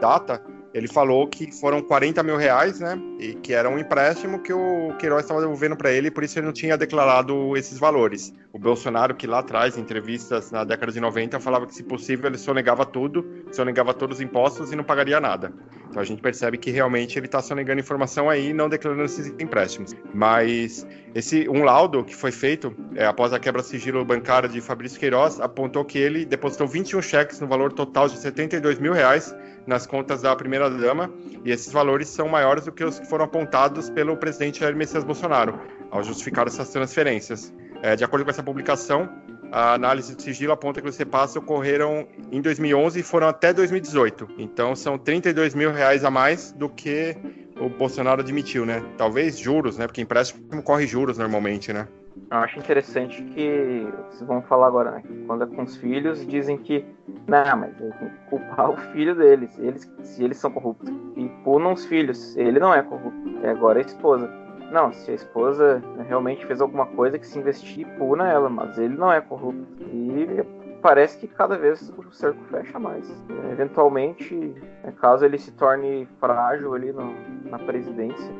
data, 0.00 0.42
ele 0.72 0.86
falou 0.86 1.26
que 1.26 1.50
foram 1.52 1.82
40 1.82 2.22
mil 2.22 2.36
reais, 2.36 2.78
né? 2.78 3.00
E 3.18 3.34
que 3.34 3.52
era 3.52 3.68
um 3.68 3.78
empréstimo 3.78 4.40
que 4.40 4.52
o 4.52 4.94
Queiroz 4.98 5.22
estava 5.22 5.40
devolvendo 5.40 5.76
para 5.76 5.90
ele, 5.90 6.10
por 6.10 6.22
isso 6.22 6.38
ele 6.38 6.46
não 6.46 6.52
tinha 6.52 6.76
declarado 6.76 7.56
esses 7.56 7.78
valores. 7.78 8.32
O 8.52 8.58
Bolsonaro, 8.58 9.14
que 9.14 9.26
lá 9.26 9.40
atrás, 9.40 9.76
em 9.76 9.80
entrevistas 9.80 10.50
na 10.50 10.64
década 10.64 10.92
de 10.92 11.00
90, 11.00 11.40
falava 11.40 11.66
que, 11.66 11.74
se 11.74 11.82
possível, 11.82 12.28
ele 12.28 12.38
sonegava 12.38 12.84
tudo, 12.86 13.24
sonegava 13.50 13.92
todos 13.92 14.18
os 14.18 14.22
impostos 14.22 14.72
e 14.72 14.76
não 14.76 14.84
pagaria 14.84 15.20
nada. 15.20 15.52
Então 15.88 16.00
a 16.00 16.04
gente 16.04 16.22
percebe 16.22 16.56
que 16.56 16.70
realmente 16.70 17.18
ele 17.18 17.26
está 17.26 17.42
sonegando 17.42 17.80
informação 17.80 18.30
aí 18.30 18.50
e 18.50 18.52
não 18.52 18.68
declarando 18.68 19.02
esses 19.02 19.26
empréstimos. 19.40 19.92
Mas 20.14 20.86
esse 21.14 21.48
um 21.48 21.64
laudo 21.64 22.04
que 22.04 22.14
foi 22.14 22.30
feito 22.30 22.72
é, 22.94 23.04
após 23.04 23.32
a 23.32 23.40
quebra 23.40 23.62
sigilo 23.62 24.04
bancário 24.04 24.48
de 24.48 24.60
Fabrício 24.60 25.00
Queiroz 25.00 25.40
apontou 25.40 25.84
que 25.84 25.98
ele 25.98 26.24
depositou 26.24 26.68
21 26.68 27.02
cheques 27.02 27.40
no 27.40 27.48
valor 27.48 27.72
total 27.72 28.08
de 28.08 28.18
72 28.18 28.78
mil 28.78 28.92
reais 28.92 29.34
nas 29.66 29.86
contas 29.86 30.22
da 30.22 30.34
primeira-dama, 30.34 31.12
e 31.44 31.50
esses 31.50 31.72
valores 31.72 32.08
são 32.08 32.28
maiores 32.28 32.64
do 32.64 32.72
que 32.72 32.84
os 32.84 32.98
que 32.98 33.06
foram 33.06 33.24
apontados 33.24 33.90
pelo 33.90 34.16
presidente 34.16 34.60
Jair 34.60 34.76
Messias 34.76 35.04
Bolsonaro, 35.04 35.58
ao 35.90 36.02
justificar 36.02 36.46
essas 36.46 36.70
transferências. 36.70 37.52
É, 37.82 37.96
de 37.96 38.04
acordo 38.04 38.24
com 38.24 38.30
essa 38.30 38.42
publicação, 38.42 39.08
a 39.52 39.74
análise 39.74 40.14
de 40.14 40.22
sigilo 40.22 40.52
aponta 40.52 40.80
que 40.80 40.88
os 40.88 40.96
repasses 40.96 41.36
ocorreram 41.36 42.06
em 42.30 42.40
2011 42.40 43.00
e 43.00 43.02
foram 43.02 43.28
até 43.28 43.52
2018. 43.52 44.28
Então, 44.38 44.76
são 44.76 44.96
32 44.98 45.54
mil 45.54 45.72
reais 45.72 46.04
a 46.04 46.10
mais 46.10 46.52
do 46.52 46.68
que 46.68 47.16
o 47.58 47.68
Bolsonaro 47.68 48.20
admitiu, 48.20 48.64
né? 48.64 48.82
Talvez 48.96 49.38
juros, 49.38 49.76
né? 49.76 49.86
Porque 49.86 50.00
empréstimo 50.00 50.62
corre 50.62 50.86
juros 50.86 51.18
normalmente, 51.18 51.72
né? 51.72 51.88
Eu 52.30 52.38
acho 52.38 52.58
interessante 52.58 53.22
que 53.22 53.86
vocês 54.08 54.26
vão 54.26 54.42
falar 54.42 54.68
agora, 54.68 54.92
né? 54.92 55.02
Quando 55.26 55.44
é 55.44 55.46
com 55.46 55.62
os 55.62 55.76
filhos, 55.76 56.26
dizem 56.26 56.58
que 56.58 56.84
não, 57.26 57.56
mas 57.56 57.76
tem 57.76 57.90
que 57.90 58.30
culpar 58.30 58.70
o 58.70 58.76
filho 58.76 59.14
deles, 59.14 59.58
eles, 59.58 59.90
se 60.02 60.22
eles 60.22 60.38
são 60.38 60.50
corruptos. 60.50 60.88
E 61.16 61.28
punam 61.44 61.72
os 61.72 61.84
filhos, 61.86 62.36
ele 62.36 62.58
não 62.58 62.72
é 62.72 62.82
corrupto, 62.82 63.44
é 63.44 63.50
agora 63.50 63.78
a 63.78 63.82
esposa. 63.82 64.30
Não, 64.72 64.92
se 64.92 65.10
a 65.10 65.14
esposa 65.14 65.82
realmente 66.06 66.46
fez 66.46 66.60
alguma 66.60 66.86
coisa 66.86 67.18
que 67.18 67.26
se 67.26 67.38
investir, 67.38 67.86
puna 67.98 68.28
ela, 68.28 68.48
mas 68.48 68.78
ele 68.78 68.96
não 68.96 69.12
é 69.12 69.20
corrupto. 69.20 69.66
E 69.92 70.44
parece 70.80 71.18
que 71.18 71.28
cada 71.28 71.56
vez 71.56 71.92
o 71.96 72.12
cerco 72.12 72.42
fecha 72.50 72.78
mais. 72.78 73.06
Eventualmente, 73.52 74.34
né, 74.34 74.92
caso 75.00 75.24
ele 75.24 75.38
se 75.38 75.52
torne 75.52 76.08
frágil 76.18 76.74
ali 76.74 76.92
no, 76.92 77.14
na 77.48 77.58
presidência, 77.58 78.32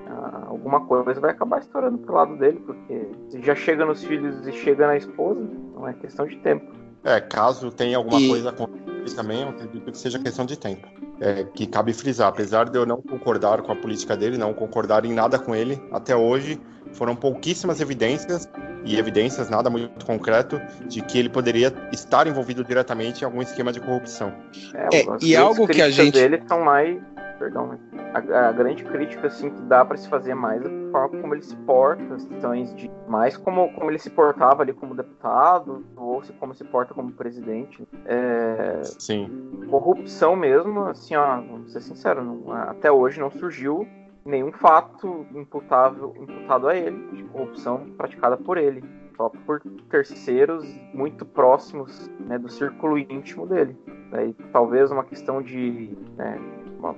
alguma 0.46 0.84
coisa 0.86 1.20
vai 1.20 1.30
acabar 1.30 1.60
estourando 1.60 1.98
pro 1.98 2.14
lado 2.14 2.36
dele, 2.36 2.60
porque 2.66 3.08
se 3.28 3.42
já 3.42 3.54
chega 3.54 3.84
nos 3.84 4.02
filhos 4.02 4.46
e 4.46 4.52
chega 4.52 4.86
na 4.86 4.96
esposa, 4.96 5.40
não 5.74 5.86
é 5.86 5.92
questão 5.94 6.26
de 6.26 6.36
tempo. 6.38 6.72
É, 7.04 7.20
caso 7.20 7.70
tenha 7.70 7.96
alguma 7.96 8.20
e... 8.20 8.28
coisa 8.28 8.52
com 8.52 8.64
ele 8.64 9.14
também, 9.14 9.42
eu 9.42 9.48
acredito 9.48 9.90
que 9.90 9.98
seja 9.98 10.18
questão 10.18 10.44
de 10.44 10.58
tempo. 10.58 10.86
É, 11.20 11.44
que 11.44 11.66
cabe 11.66 11.92
frisar, 11.92 12.28
apesar 12.28 12.70
de 12.70 12.78
eu 12.78 12.86
não 12.86 13.02
concordar 13.02 13.60
com 13.60 13.72
a 13.72 13.76
política 13.76 14.16
dele, 14.16 14.38
não 14.38 14.54
concordar 14.54 15.04
em 15.04 15.12
nada 15.12 15.38
com 15.38 15.54
ele, 15.54 15.80
até 15.92 16.16
hoje 16.16 16.58
foram 16.92 17.14
pouquíssimas 17.14 17.80
evidências 17.80 18.48
e 18.84 18.98
evidências 18.98 19.50
nada 19.50 19.68
muito 19.68 20.04
concreto 20.04 20.60
de 20.86 21.02
que 21.02 21.18
ele 21.18 21.28
poderia 21.28 21.72
estar 21.92 22.26
envolvido 22.26 22.64
diretamente 22.64 23.22
em 23.22 23.24
algum 23.24 23.42
esquema 23.42 23.72
de 23.72 23.80
corrupção. 23.80 24.32
É, 24.74 25.00
é 25.00 25.06
e 25.20 25.36
algo 25.36 25.66
que 25.66 25.82
a 25.82 25.90
gente 25.90 26.14
dele 26.14 26.42
são 26.46 26.64
mais, 26.64 26.98
perdão, 27.38 27.78
a, 28.14 28.48
a, 28.48 28.52
grande 28.52 28.84
crítica 28.84 29.26
assim 29.26 29.50
que 29.50 29.60
dá 29.62 29.84
para 29.84 29.96
se 29.96 30.08
fazer 30.08 30.34
mais 30.34 30.62
é 30.62 30.66
a 30.66 30.90
forma 30.90 31.20
como 31.20 31.34
ele 31.34 31.42
se 31.42 31.56
porta, 31.56 32.14
as 32.14 32.24
questões 32.24 32.74
de 32.74 32.90
mais 33.06 33.36
como 33.36 33.72
como 33.72 33.90
ele 33.90 33.98
se 33.98 34.10
portava 34.10 34.62
ali 34.62 34.72
como 34.72 34.94
deputado 34.94 35.84
ou 35.96 36.22
se, 36.24 36.32
como 36.32 36.54
se 36.54 36.64
porta 36.64 36.94
como 36.94 37.12
presidente. 37.12 37.86
É, 38.06 38.80
Sim. 38.82 39.30
Corrupção 39.68 40.34
mesmo, 40.34 40.84
assim, 40.86 41.14
ó, 41.14 41.36
vamos 41.36 41.72
ser 41.72 41.80
sincero, 41.80 42.24
não, 42.24 42.52
até 42.52 42.90
hoje 42.90 43.20
não 43.20 43.30
surgiu 43.30 43.86
nenhum 44.24 44.52
fato 44.52 45.26
imputável, 45.34 46.14
imputado 46.20 46.68
a 46.68 46.76
ele, 46.76 46.96
de 47.12 47.22
corrupção 47.24 47.86
praticada 47.96 48.36
por 48.36 48.58
ele, 48.58 48.84
só 49.16 49.28
por 49.28 49.60
terceiros 49.90 50.66
muito 50.94 51.24
próximos 51.24 52.10
né, 52.20 52.38
do 52.38 52.48
círculo 52.48 52.98
íntimo 52.98 53.46
dele. 53.46 53.76
Daí, 54.10 54.34
talvez 54.52 54.90
uma 54.90 55.04
questão 55.04 55.42
de. 55.42 55.96
Né, 56.16 56.38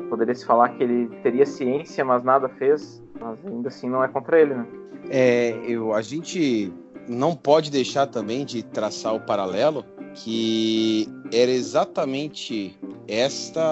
poderia 0.08 0.34
se 0.34 0.46
falar 0.46 0.70
que 0.70 0.82
ele 0.82 1.08
teria 1.22 1.44
ciência, 1.44 2.04
mas 2.04 2.22
nada 2.22 2.48
fez, 2.48 3.02
mas 3.20 3.38
ainda 3.44 3.68
assim 3.68 3.88
não 3.88 4.02
é 4.02 4.08
contra 4.08 4.40
ele, 4.40 4.54
né? 4.54 4.66
É, 5.10 5.50
eu, 5.66 5.92
a 5.92 6.00
gente 6.00 6.72
não 7.08 7.34
pode 7.34 7.70
deixar 7.70 8.06
também 8.06 8.44
de 8.44 8.62
traçar 8.62 9.14
o 9.14 9.20
paralelo 9.20 9.84
que 10.14 11.08
era 11.32 11.50
exatamente 11.50 12.78
esta 13.08 13.62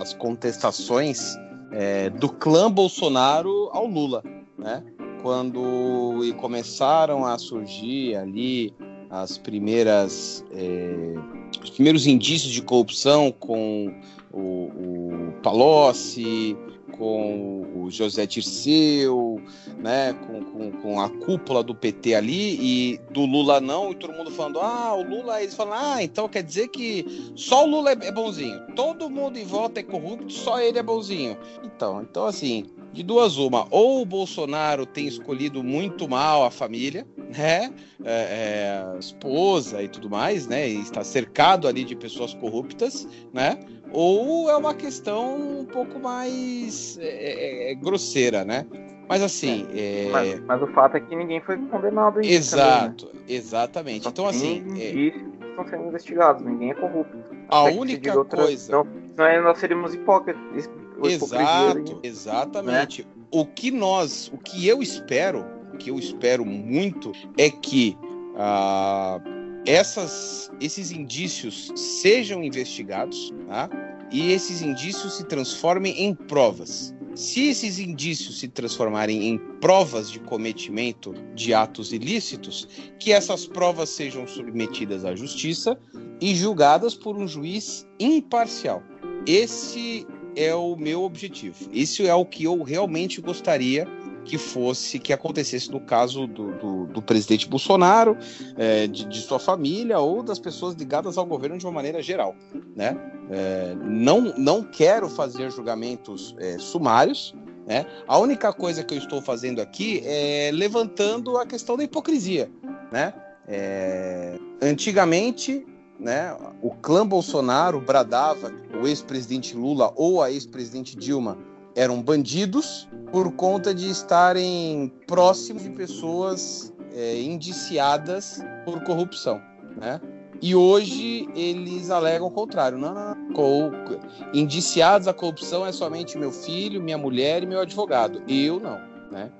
as 0.00 0.14
contestações 0.14 1.36
é, 1.72 2.10
do 2.10 2.28
clã 2.28 2.70
Bolsonaro 2.70 3.68
ao 3.72 3.86
Lula, 3.86 4.22
né? 4.58 4.84
Quando 5.22 6.22
começaram 6.38 7.26
a 7.26 7.36
surgir 7.36 8.16
ali 8.16 8.72
as 9.10 9.36
primeiras 9.36 10.44
é, 10.52 11.14
os 11.62 11.70
primeiros 11.70 12.06
indícios 12.06 12.52
de 12.52 12.62
corrupção 12.62 13.32
com 13.32 13.92
o, 14.32 14.38
o 14.38 15.32
Palocci, 15.42 16.56
com 17.00 17.66
o 17.74 17.90
José 17.90 18.26
Dirceu, 18.26 19.40
né, 19.78 20.12
com, 20.12 20.44
com, 20.44 20.70
com, 20.70 21.00
a 21.00 21.08
cúpula 21.08 21.62
do 21.62 21.74
PT 21.74 22.14
ali 22.14 22.58
e 22.60 23.00
do 23.10 23.24
Lula 23.24 23.58
não, 23.58 23.90
e 23.90 23.94
todo 23.94 24.12
mundo 24.12 24.30
falando, 24.30 24.60
ah, 24.60 24.94
o 24.94 25.02
Lula, 25.02 25.40
eles 25.40 25.54
falam, 25.54 25.72
ah, 25.74 26.02
então 26.02 26.28
quer 26.28 26.42
dizer 26.42 26.68
que 26.68 27.32
só 27.34 27.64
o 27.64 27.70
Lula 27.70 27.92
é, 27.92 27.98
é 28.02 28.12
bonzinho, 28.12 28.60
todo 28.76 29.08
mundo 29.08 29.38
em 29.38 29.46
volta 29.46 29.80
é 29.80 29.82
corrupto, 29.82 30.30
só 30.30 30.60
ele 30.60 30.78
é 30.78 30.82
bonzinho. 30.82 31.38
Então, 31.64 32.02
então 32.02 32.26
assim, 32.26 32.66
de 32.92 33.02
duas 33.02 33.38
uma, 33.38 33.66
ou 33.70 34.02
o 34.02 34.04
Bolsonaro 34.04 34.84
tem 34.84 35.06
escolhido 35.06 35.62
muito 35.62 36.06
mal 36.06 36.44
a 36.44 36.50
família, 36.50 37.06
né, 37.16 37.72
é, 38.04 38.92
é, 38.94 38.98
esposa 38.98 39.82
e 39.82 39.88
tudo 39.88 40.10
mais, 40.10 40.46
né, 40.46 40.68
e 40.68 40.80
está 40.80 41.02
cercado 41.02 41.66
ali 41.66 41.82
de 41.82 41.96
pessoas 41.96 42.34
corruptas, 42.34 43.08
né, 43.32 43.58
ou 43.92 44.50
é 44.50 44.56
uma 44.56 44.74
questão 44.74 45.60
um 45.60 45.64
pouco 45.64 45.98
mais 45.98 46.98
é, 46.98 47.06
é, 47.06 47.72
é 47.72 47.74
grosseira, 47.74 48.44
né? 48.44 48.66
Mas 49.08 49.22
assim. 49.22 49.66
É. 49.74 50.06
é... 50.06 50.10
Mas, 50.10 50.40
mas, 50.44 50.62
o 50.62 50.66
fato 50.68 50.96
é 50.96 51.00
que 51.00 51.14
ninguém 51.16 51.40
foi 51.40 51.56
condenado. 51.56 52.20
Exato, 52.20 53.06
também, 53.06 53.20
né? 53.20 53.34
exatamente. 53.34 54.02
Só 54.04 54.10
então, 54.10 54.26
assim. 54.26 54.64
estão 54.76 55.66
sendo 55.68 55.88
investigados, 55.88 56.44
ninguém 56.44 56.70
é 56.70 56.74
corrupto. 56.74 57.18
A 57.48 57.64
única 57.64 58.16
outra... 58.16 58.44
coisa. 58.44 58.70
Não, 58.70 58.86
senão 59.16 59.42
nós 59.42 59.58
seríamos 59.58 59.94
hipócritas. 59.94 60.70
Exato, 61.02 62.00
exatamente. 62.02 63.02
Né? 63.02 63.08
O 63.32 63.46
que 63.46 63.70
nós, 63.70 64.30
o 64.32 64.38
que 64.38 64.68
eu 64.68 64.82
espero, 64.82 65.44
o 65.72 65.76
que 65.76 65.90
eu 65.90 65.98
espero 65.98 66.44
muito 66.44 67.10
é 67.36 67.50
que. 67.50 67.96
Uh, 68.34 69.39
essas, 69.66 70.50
esses 70.60 70.90
indícios 70.90 71.72
sejam 71.76 72.42
investigados 72.42 73.32
tá? 73.46 73.68
e 74.10 74.32
esses 74.32 74.62
indícios 74.62 75.16
se 75.16 75.24
transformem 75.24 76.00
em 76.00 76.14
provas. 76.14 76.94
Se 77.14 77.48
esses 77.48 77.78
indícios 77.78 78.38
se 78.38 78.48
transformarem 78.48 79.28
em 79.28 79.38
provas 79.60 80.10
de 80.10 80.20
cometimento 80.20 81.12
de 81.34 81.52
atos 81.52 81.92
ilícitos, 81.92 82.68
que 82.98 83.12
essas 83.12 83.46
provas 83.46 83.88
sejam 83.90 84.26
submetidas 84.26 85.04
à 85.04 85.14
justiça 85.14 85.78
e 86.20 86.34
julgadas 86.34 86.94
por 86.94 87.16
um 87.16 87.26
juiz 87.26 87.86
imparcial. 87.98 88.82
Esse 89.26 90.06
é 90.36 90.54
o 90.54 90.76
meu 90.76 91.02
objetivo. 91.02 91.68
Isso 91.72 92.02
é 92.04 92.14
o 92.14 92.24
que 92.24 92.44
eu 92.44 92.62
realmente 92.62 93.20
gostaria 93.20 93.86
que 94.24 94.38
fosse 94.38 94.98
que 94.98 95.12
acontecesse 95.12 95.70
no 95.70 95.80
caso 95.80 96.26
do, 96.26 96.52
do, 96.58 96.86
do 96.86 97.02
presidente 97.02 97.48
Bolsonaro, 97.48 98.16
é, 98.56 98.86
de, 98.86 99.04
de, 99.06 99.20
sua 99.20 99.38
família 99.38 99.98
ou 99.98 100.22
das 100.22 100.38
pessoas 100.38 100.74
ligadas 100.74 101.18
ao 101.18 101.26
governo 101.26 101.58
de 101.58 101.66
uma 101.66 101.72
maneira 101.72 102.02
geral, 102.02 102.34
né? 102.76 102.96
É, 103.30 103.74
não, 103.82 104.32
não 104.36 104.62
quero 104.62 105.08
fazer 105.08 105.50
julgamentos 105.50 106.34
é, 106.38 106.58
sumários, 106.58 107.34
né? 107.66 107.86
A 108.06 108.18
única 108.18 108.52
coisa 108.52 108.82
que 108.82 108.94
eu 108.94 108.98
estou 108.98 109.22
fazendo 109.22 109.60
aqui 109.60 110.02
é 110.04 110.50
levantando 110.52 111.36
a 111.36 111.46
questão 111.46 111.76
da 111.76 111.84
hipocrisia, 111.84 112.50
né? 112.92 113.14
É, 113.46 114.38
antigamente, 114.62 115.66
né, 115.98 116.36
o 116.62 116.70
clã 116.70 117.06
Bolsonaro 117.06 117.80
bradava 117.80 118.52
o 118.80 118.86
ex-presidente 118.86 119.56
Lula 119.56 119.92
ou 119.96 120.22
a 120.22 120.30
ex-presidente 120.30 120.96
Dilma 120.96 121.36
eram 121.74 122.02
bandidos 122.02 122.88
por 123.10 123.32
conta 123.32 123.74
de 123.74 123.90
estarem 123.90 124.92
próximos 125.06 125.62
de 125.62 125.70
pessoas 125.70 126.72
é, 126.94 127.20
indiciadas 127.20 128.42
por 128.64 128.82
corrupção, 128.84 129.40
né? 129.76 130.00
E 130.42 130.54
hoje 130.54 131.28
eles 131.34 131.90
alegam 131.90 132.26
o 132.28 132.30
contrário. 132.30 132.78
Não, 132.78 132.94
não, 132.94 133.14
não. 133.14 134.00
Indiciados 134.32 135.06
à 135.06 135.12
corrupção 135.12 135.66
é 135.66 135.72
somente 135.72 136.16
meu 136.16 136.32
filho, 136.32 136.80
minha 136.80 136.96
mulher 136.96 137.42
e 137.42 137.46
meu 137.46 137.60
advogado. 137.60 138.22
Eu 138.26 138.58
não. 138.58 138.80
Né? 139.10 139.30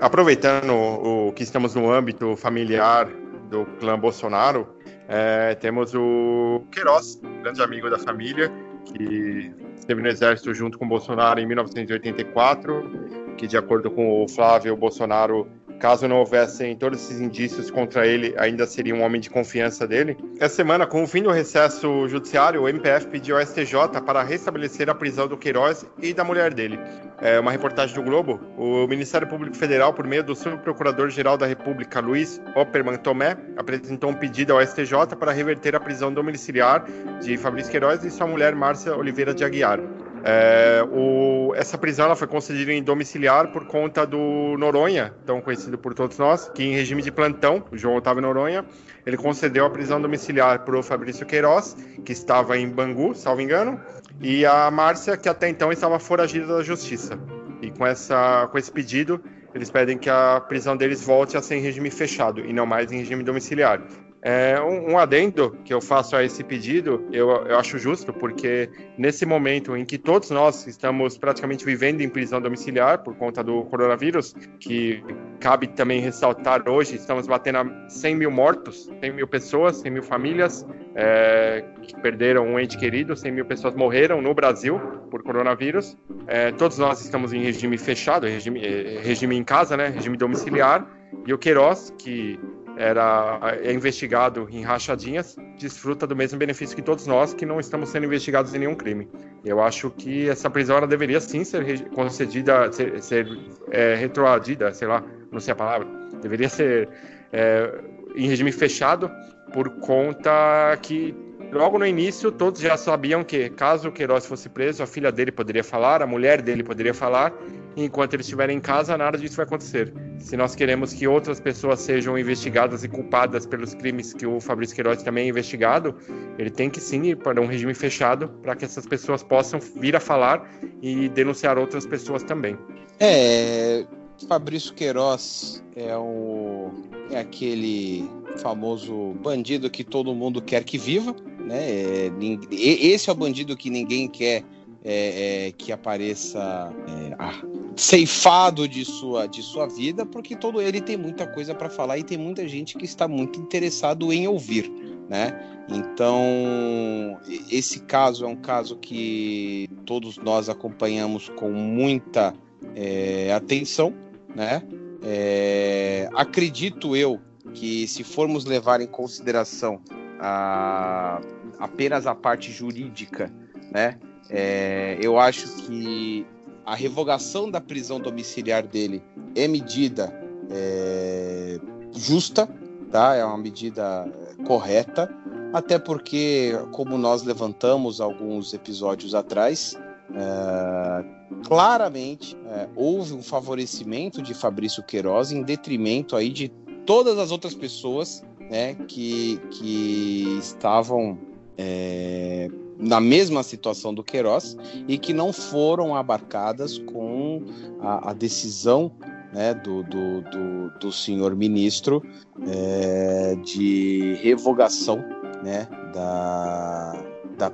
Aproveitando 0.00 0.74
o 0.74 1.32
que 1.32 1.42
estamos 1.42 1.74
no 1.74 1.90
âmbito 1.90 2.36
familiar 2.36 3.08
do 3.48 3.64
clã 3.78 3.98
Bolsonaro, 3.98 4.68
é, 5.08 5.54
temos 5.54 5.94
o 5.94 6.62
Queiroz, 6.70 7.20
grande 7.42 7.62
amigo 7.62 7.88
da 7.88 7.98
família, 7.98 8.52
que 8.84 9.52
esteve 9.90 10.02
no 10.02 10.08
exército 10.08 10.54
junto 10.54 10.78
com 10.78 10.86
Bolsonaro 10.86 11.40
em 11.40 11.46
1984, 11.46 13.34
que 13.36 13.46
de 13.46 13.56
acordo 13.56 13.90
com 13.90 14.22
o 14.22 14.28
Flávio 14.28 14.76
Bolsonaro 14.76 15.48
Caso 15.80 16.06
não 16.06 16.18
houvessem 16.18 16.76
todos 16.76 17.02
esses 17.02 17.20
indícios 17.20 17.70
contra 17.70 18.06
ele, 18.06 18.34
ainda 18.36 18.66
seria 18.66 18.94
um 18.94 19.02
homem 19.02 19.18
de 19.18 19.30
confiança 19.30 19.88
dele. 19.88 20.14
Essa 20.38 20.56
semana, 20.56 20.86
com 20.86 21.02
o 21.02 21.06
fim 21.06 21.22
do 21.22 21.30
recesso 21.30 22.06
judiciário, 22.06 22.62
o 22.62 22.68
MPF 22.68 23.06
pediu 23.06 23.38
ao 23.38 23.46
STJ 23.46 24.02
para 24.04 24.22
restabelecer 24.22 24.90
a 24.90 24.94
prisão 24.94 25.26
do 25.26 25.38
Queiroz 25.38 25.86
e 26.02 26.12
da 26.12 26.22
mulher 26.22 26.52
dele. 26.52 26.78
É 27.18 27.40
uma 27.40 27.50
reportagem 27.50 27.94
do 27.94 28.02
Globo. 28.02 28.38
O 28.58 28.86
Ministério 28.86 29.26
Público 29.26 29.56
Federal, 29.56 29.94
por 29.94 30.06
meio 30.06 30.22
do 30.22 30.34
subprocurador-geral 30.34 31.38
da 31.38 31.46
República, 31.46 31.98
Luiz 31.98 32.38
Opperman 32.54 32.96
Tomé, 32.98 33.38
apresentou 33.56 34.10
um 34.10 34.14
pedido 34.14 34.52
ao 34.52 34.60
STJ 34.60 35.16
para 35.18 35.32
reverter 35.32 35.74
a 35.74 35.80
prisão 35.80 36.12
domiciliar 36.12 36.84
de 37.22 37.38
Fabrício 37.38 37.70
Queiroz 37.70 38.04
e 38.04 38.10
sua 38.10 38.26
mulher, 38.26 38.54
Márcia 38.54 38.94
Oliveira 38.94 39.32
de 39.32 39.44
Aguiar. 39.44 39.80
É, 40.24 40.84
o, 40.90 41.52
essa 41.54 41.78
prisão 41.78 42.06
ela 42.06 42.16
foi 42.16 42.26
concedida 42.26 42.72
em 42.72 42.82
domiciliar 42.82 43.48
por 43.52 43.66
conta 43.66 44.06
do 44.06 44.56
Noronha, 44.58 45.14
tão 45.24 45.40
conhecido 45.40 45.78
por 45.78 45.94
todos 45.94 46.18
nós, 46.18 46.50
que 46.54 46.62
em 46.62 46.74
regime 46.74 47.02
de 47.02 47.10
plantão, 47.10 47.64
o 47.70 47.76
João 47.76 47.96
Otávio 47.96 48.22
Noronha, 48.22 48.64
ele 49.06 49.16
concedeu 49.16 49.64
a 49.64 49.70
prisão 49.70 50.00
domiciliar 50.00 50.60
para 50.60 50.78
o 50.78 50.82
Fabrício 50.82 51.24
Queiroz, 51.24 51.76
que 52.04 52.12
estava 52.12 52.58
em 52.58 52.68
Bangu, 52.68 53.14
salvo 53.14 53.40
engano, 53.40 53.80
e 54.20 54.44
a 54.44 54.70
Márcia, 54.70 55.16
que 55.16 55.28
até 55.28 55.48
então 55.48 55.72
estava 55.72 55.98
foragida 55.98 56.46
da 56.46 56.62
justiça. 56.62 57.18
E 57.62 57.70
com, 57.70 57.86
essa, 57.86 58.48
com 58.50 58.58
esse 58.58 58.70
pedido, 58.70 59.22
eles 59.54 59.70
pedem 59.70 59.98
que 59.98 60.08
a 60.08 60.40
prisão 60.40 60.76
deles 60.76 61.02
volte 61.02 61.36
a 61.36 61.42
ser 61.42 61.56
em 61.56 61.60
regime 61.60 61.90
fechado 61.90 62.40
e 62.40 62.52
não 62.52 62.66
mais 62.66 62.92
em 62.92 62.98
regime 62.98 63.22
domiciliar. 63.22 63.82
É, 64.22 64.60
um, 64.60 64.92
um, 64.92 64.98
adendo 64.98 65.56
que 65.64 65.72
eu 65.72 65.80
faço 65.80 66.14
a 66.14 66.22
esse 66.22 66.44
pedido, 66.44 67.06
eu, 67.10 67.30
eu, 67.46 67.58
acho 67.58 67.78
justo, 67.78 68.12
porque 68.12 68.68
nesse 68.98 69.24
momento 69.24 69.74
em 69.74 69.84
que 69.84 69.96
todos 69.96 70.28
nós 70.30 70.66
estamos 70.66 71.16
praticamente 71.16 71.64
vivendo 71.64 72.02
em 72.02 72.08
prisão 72.08 72.40
domiciliar 72.40 72.98
por 72.98 73.16
conta 73.16 73.42
do 73.42 73.64
coronavírus, 73.64 74.34
que 74.58 75.02
cabe 75.40 75.68
também 75.68 76.00
ressaltar 76.00 76.68
hoje, 76.68 76.96
estamos 76.96 77.26
batendo 77.26 77.58
a 77.58 77.88
100 77.88 78.14
mil 78.14 78.30
mortos, 78.30 78.90
100 79.00 79.12
mil 79.14 79.26
pessoas, 79.26 79.76
100 79.76 79.90
mil 79.90 80.02
famílias 80.02 80.66
é, 80.94 81.64
que 81.80 81.98
perderam 82.00 82.46
um 82.46 82.58
ente 82.58 82.76
querido, 82.76 83.16
100 83.16 83.32
mil 83.32 83.46
pessoas 83.46 83.74
morreram 83.74 84.20
no 84.20 84.34
Brasil 84.34 84.78
por 85.10 85.22
coronavírus. 85.22 85.96
É, 86.26 86.52
todos 86.52 86.76
nós 86.76 87.00
estamos 87.00 87.32
em 87.32 87.42
regime 87.42 87.78
fechado, 87.78 88.26
regime, 88.26 88.62
é, 88.62 89.00
regime 89.02 89.34
em 89.34 89.44
casa, 89.44 89.78
né, 89.78 89.88
regime 89.88 90.16
domiciliar, 90.16 90.86
e 91.26 91.32
o 91.32 91.38
Queiroz, 91.38 91.92
que 91.98 92.38
era 92.76 93.38
é 93.62 93.72
investigado 93.72 94.48
em 94.50 94.62
rachadinhas, 94.62 95.36
desfruta 95.58 96.06
do 96.06 96.16
mesmo 96.16 96.38
benefício 96.38 96.74
que 96.74 96.82
todos 96.82 97.06
nós 97.06 97.34
que 97.34 97.44
não 97.44 97.60
estamos 97.60 97.90
sendo 97.90 98.06
investigados 98.06 98.54
em 98.54 98.58
nenhum 98.58 98.74
crime. 98.74 99.08
Eu 99.44 99.60
acho 99.60 99.90
que 99.90 100.28
essa 100.28 100.48
prisão 100.48 100.76
ela 100.76 100.86
deveria 100.86 101.20
sim 101.20 101.44
ser 101.44 101.88
concedida, 101.90 102.72
ser, 102.72 103.02
ser 103.02 103.28
é, 103.70 103.94
retroadida, 103.94 104.72
sei 104.72 104.88
lá, 104.88 105.02
não 105.30 105.40
sei 105.40 105.52
a 105.52 105.56
palavra, 105.56 105.86
deveria 106.22 106.48
ser 106.48 106.88
é, 107.32 107.72
em 108.14 108.26
regime 108.26 108.52
fechado 108.52 109.10
por 109.52 109.68
conta 109.80 110.76
que 110.82 111.14
logo 111.52 111.78
no 111.78 111.86
início 111.86 112.30
todos 112.30 112.60
já 112.60 112.76
sabiam 112.76 113.24
que 113.24 113.50
caso 113.50 113.88
o 113.88 113.92
Queiroz 113.92 114.26
fosse 114.26 114.48
preso, 114.48 114.82
a 114.82 114.86
filha 114.86 115.10
dele 115.10 115.32
poderia 115.32 115.64
falar, 115.64 116.02
a 116.02 116.06
mulher 116.06 116.40
dele 116.42 116.62
poderia 116.62 116.94
falar 116.94 117.32
enquanto 117.76 118.14
eles 118.14 118.26
estiverem 118.26 118.56
em 118.56 118.60
casa, 118.60 118.96
nada 118.96 119.16
disso 119.16 119.36
vai 119.36 119.44
acontecer. 119.44 119.92
Se 120.18 120.36
nós 120.36 120.54
queremos 120.54 120.92
que 120.92 121.06
outras 121.06 121.40
pessoas 121.40 121.80
sejam 121.80 122.18
investigadas 122.18 122.84
e 122.84 122.88
culpadas 122.88 123.46
pelos 123.46 123.74
crimes 123.74 124.12
que 124.12 124.26
o 124.26 124.40
Fabrício 124.40 124.74
Queiroz 124.74 125.02
também 125.02 125.26
é 125.26 125.28
investigado, 125.28 125.94
ele 126.38 126.50
tem 126.50 126.68
que 126.68 126.80
sim 126.80 127.02
ir 127.04 127.16
para 127.16 127.40
um 127.40 127.46
regime 127.46 127.74
fechado 127.74 128.28
para 128.42 128.54
que 128.54 128.64
essas 128.64 128.86
pessoas 128.86 129.22
possam 129.22 129.60
vir 129.76 129.96
a 129.96 130.00
falar 130.00 130.50
e 130.82 131.08
denunciar 131.08 131.58
outras 131.58 131.86
pessoas 131.86 132.22
também. 132.22 132.56
É, 132.98 133.86
Fabrício 134.28 134.74
Queiroz 134.74 135.62
é 135.74 135.96
o 135.96 136.70
é 137.10 137.18
aquele 137.18 138.08
famoso 138.36 139.14
bandido 139.20 139.68
que 139.68 139.82
todo 139.82 140.14
mundo 140.14 140.40
quer 140.40 140.62
que 140.62 140.78
viva, 140.78 141.14
né? 141.38 141.58
É, 141.58 142.12
esse 142.52 143.10
é 143.10 143.12
o 143.12 143.16
bandido 143.16 143.56
que 143.56 143.68
ninguém 143.68 144.06
quer 144.08 144.44
é, 144.84 145.48
é, 145.48 145.52
que 145.52 145.72
apareça 145.72 146.72
é, 146.88 147.14
ah, 147.18 147.42
ceifado 147.80 148.68
de 148.68 148.84
sua, 148.84 149.26
de 149.26 149.42
sua 149.42 149.66
vida, 149.66 150.04
porque 150.04 150.36
todo 150.36 150.60
ele 150.60 150.82
tem 150.82 150.98
muita 150.98 151.26
coisa 151.26 151.54
para 151.54 151.70
falar 151.70 151.96
e 151.96 152.04
tem 152.04 152.18
muita 152.18 152.46
gente 152.46 152.76
que 152.76 152.84
está 152.84 153.08
muito 153.08 153.40
interessado 153.40 154.12
em 154.12 154.28
ouvir, 154.28 154.70
né? 155.08 155.32
Então, 155.66 157.18
esse 157.50 157.80
caso 157.80 158.24
é 158.26 158.28
um 158.28 158.36
caso 158.36 158.76
que 158.76 159.66
todos 159.86 160.18
nós 160.18 160.50
acompanhamos 160.50 161.30
com 161.30 161.50
muita 161.50 162.34
é, 162.74 163.32
atenção, 163.32 163.94
né? 164.34 164.62
É, 165.02 166.06
acredito 166.14 166.94
eu 166.94 167.18
que 167.54 167.88
se 167.88 168.04
formos 168.04 168.44
levar 168.44 168.82
em 168.82 168.86
consideração 168.86 169.80
a, 170.18 171.18
apenas 171.58 172.06
a 172.06 172.14
parte 172.14 172.52
jurídica, 172.52 173.32
né? 173.72 173.98
É, 174.28 174.98
eu 175.00 175.18
acho 175.18 175.48
que 175.62 176.26
a 176.70 176.74
revogação 176.76 177.50
da 177.50 177.60
prisão 177.60 177.98
domiciliar 177.98 178.64
dele 178.64 179.02
é 179.34 179.48
medida 179.48 180.14
é, 180.48 181.58
justa, 181.92 182.48
tá? 182.92 183.16
É 183.16 183.24
uma 183.24 183.38
medida 183.38 184.06
correta, 184.46 185.12
até 185.52 185.80
porque, 185.80 186.52
como 186.70 186.96
nós 186.96 187.24
levantamos 187.24 188.00
alguns 188.00 188.54
episódios 188.54 189.16
atrás, 189.16 189.76
é, 190.14 191.04
claramente 191.44 192.36
é, 192.46 192.68
houve 192.76 193.14
um 193.14 193.22
favorecimento 193.22 194.22
de 194.22 194.32
Fabrício 194.32 194.80
Queiroz 194.84 195.32
em 195.32 195.42
detrimento 195.42 196.14
aí 196.14 196.28
de 196.28 196.50
todas 196.86 197.18
as 197.18 197.32
outras 197.32 197.52
pessoas 197.52 198.22
né, 198.48 198.76
que, 198.86 199.40
que 199.50 200.38
estavam 200.38 201.18
é, 201.58 202.48
na 202.80 203.00
mesma 203.00 203.42
situação 203.42 203.92
do 203.92 204.02
Queiroz 204.02 204.56
e 204.88 204.98
que 204.98 205.12
não 205.12 205.32
foram 205.32 205.94
abarcadas 205.94 206.78
com 206.78 207.44
a, 207.80 208.10
a 208.10 208.12
decisão 208.12 208.90
né, 209.32 209.54
do, 209.54 209.82
do, 209.84 210.22
do, 210.22 210.70
do, 210.80 210.92
senhor 210.92 211.36
ministro 211.36 212.02
é, 212.48 213.36
de 213.44 214.14
revogação 214.22 215.04
né, 215.42 215.68
da, 215.94 217.04
da, 217.38 217.52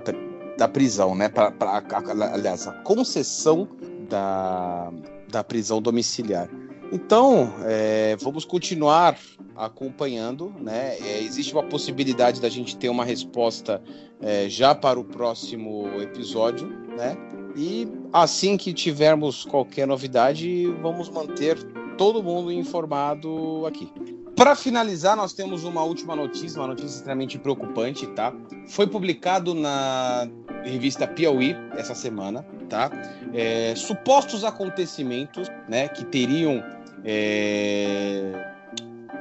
da 0.57 0.69
prisão, 0.69 1.15
né, 1.15 1.29
pra, 1.29 1.51
pra, 1.51 1.83
aliás, 2.33 2.67
a 2.67 2.73
concessão 2.83 3.69
da, 4.09 4.91
da 5.29 5.45
prisão 5.45 5.83
domiciliar. 5.83 6.49
Então, 6.93 7.53
é, 7.65 8.17
vamos 8.17 8.45
continuar 8.45 9.19
acompanhando, 9.57 10.55
né? 10.61 10.97
É, 10.99 11.21
existe 11.21 11.53
uma 11.53 11.63
possibilidade 11.63 12.41
da 12.41 12.49
gente 12.49 12.77
ter 12.77 12.89
uma 12.89 13.05
resposta 13.05 13.83
é, 14.21 14.49
já 14.49 14.75
para 14.75 14.99
o 14.99 15.05
próximo 15.05 15.89
episódio, 16.01 16.69
né? 16.97 17.17
E 17.57 17.89
assim 18.13 18.57
que 18.57 18.73
tivermos 18.73 19.45
qualquer 19.45 19.87
novidade, 19.87 20.67
vamos 20.83 21.09
manter 21.09 21.59
todo 21.97 22.23
mundo 22.23 22.53
informado 22.53 23.65
aqui. 23.67 23.91
Para 24.37 24.55
finalizar, 24.55 25.17
nós 25.17 25.33
temos 25.33 25.65
uma 25.65 25.83
última 25.83 26.15
notícia, 26.15 26.61
uma 26.61 26.69
notícia 26.69 26.97
extremamente 26.97 27.39
preocupante, 27.39 28.07
tá? 28.09 28.35
Foi 28.69 28.87
publicado 28.87 29.55
na 29.55 30.29
revista 30.63 31.07
Piauí 31.07 31.57
essa 31.73 31.95
semana, 31.95 32.47
tá? 32.69 32.91
É, 33.33 33.75
supostos 33.75 34.45
acontecimentos, 34.45 35.49
né, 35.67 35.89
que 35.89 36.05
teriam 36.05 36.63
é, 37.05 38.33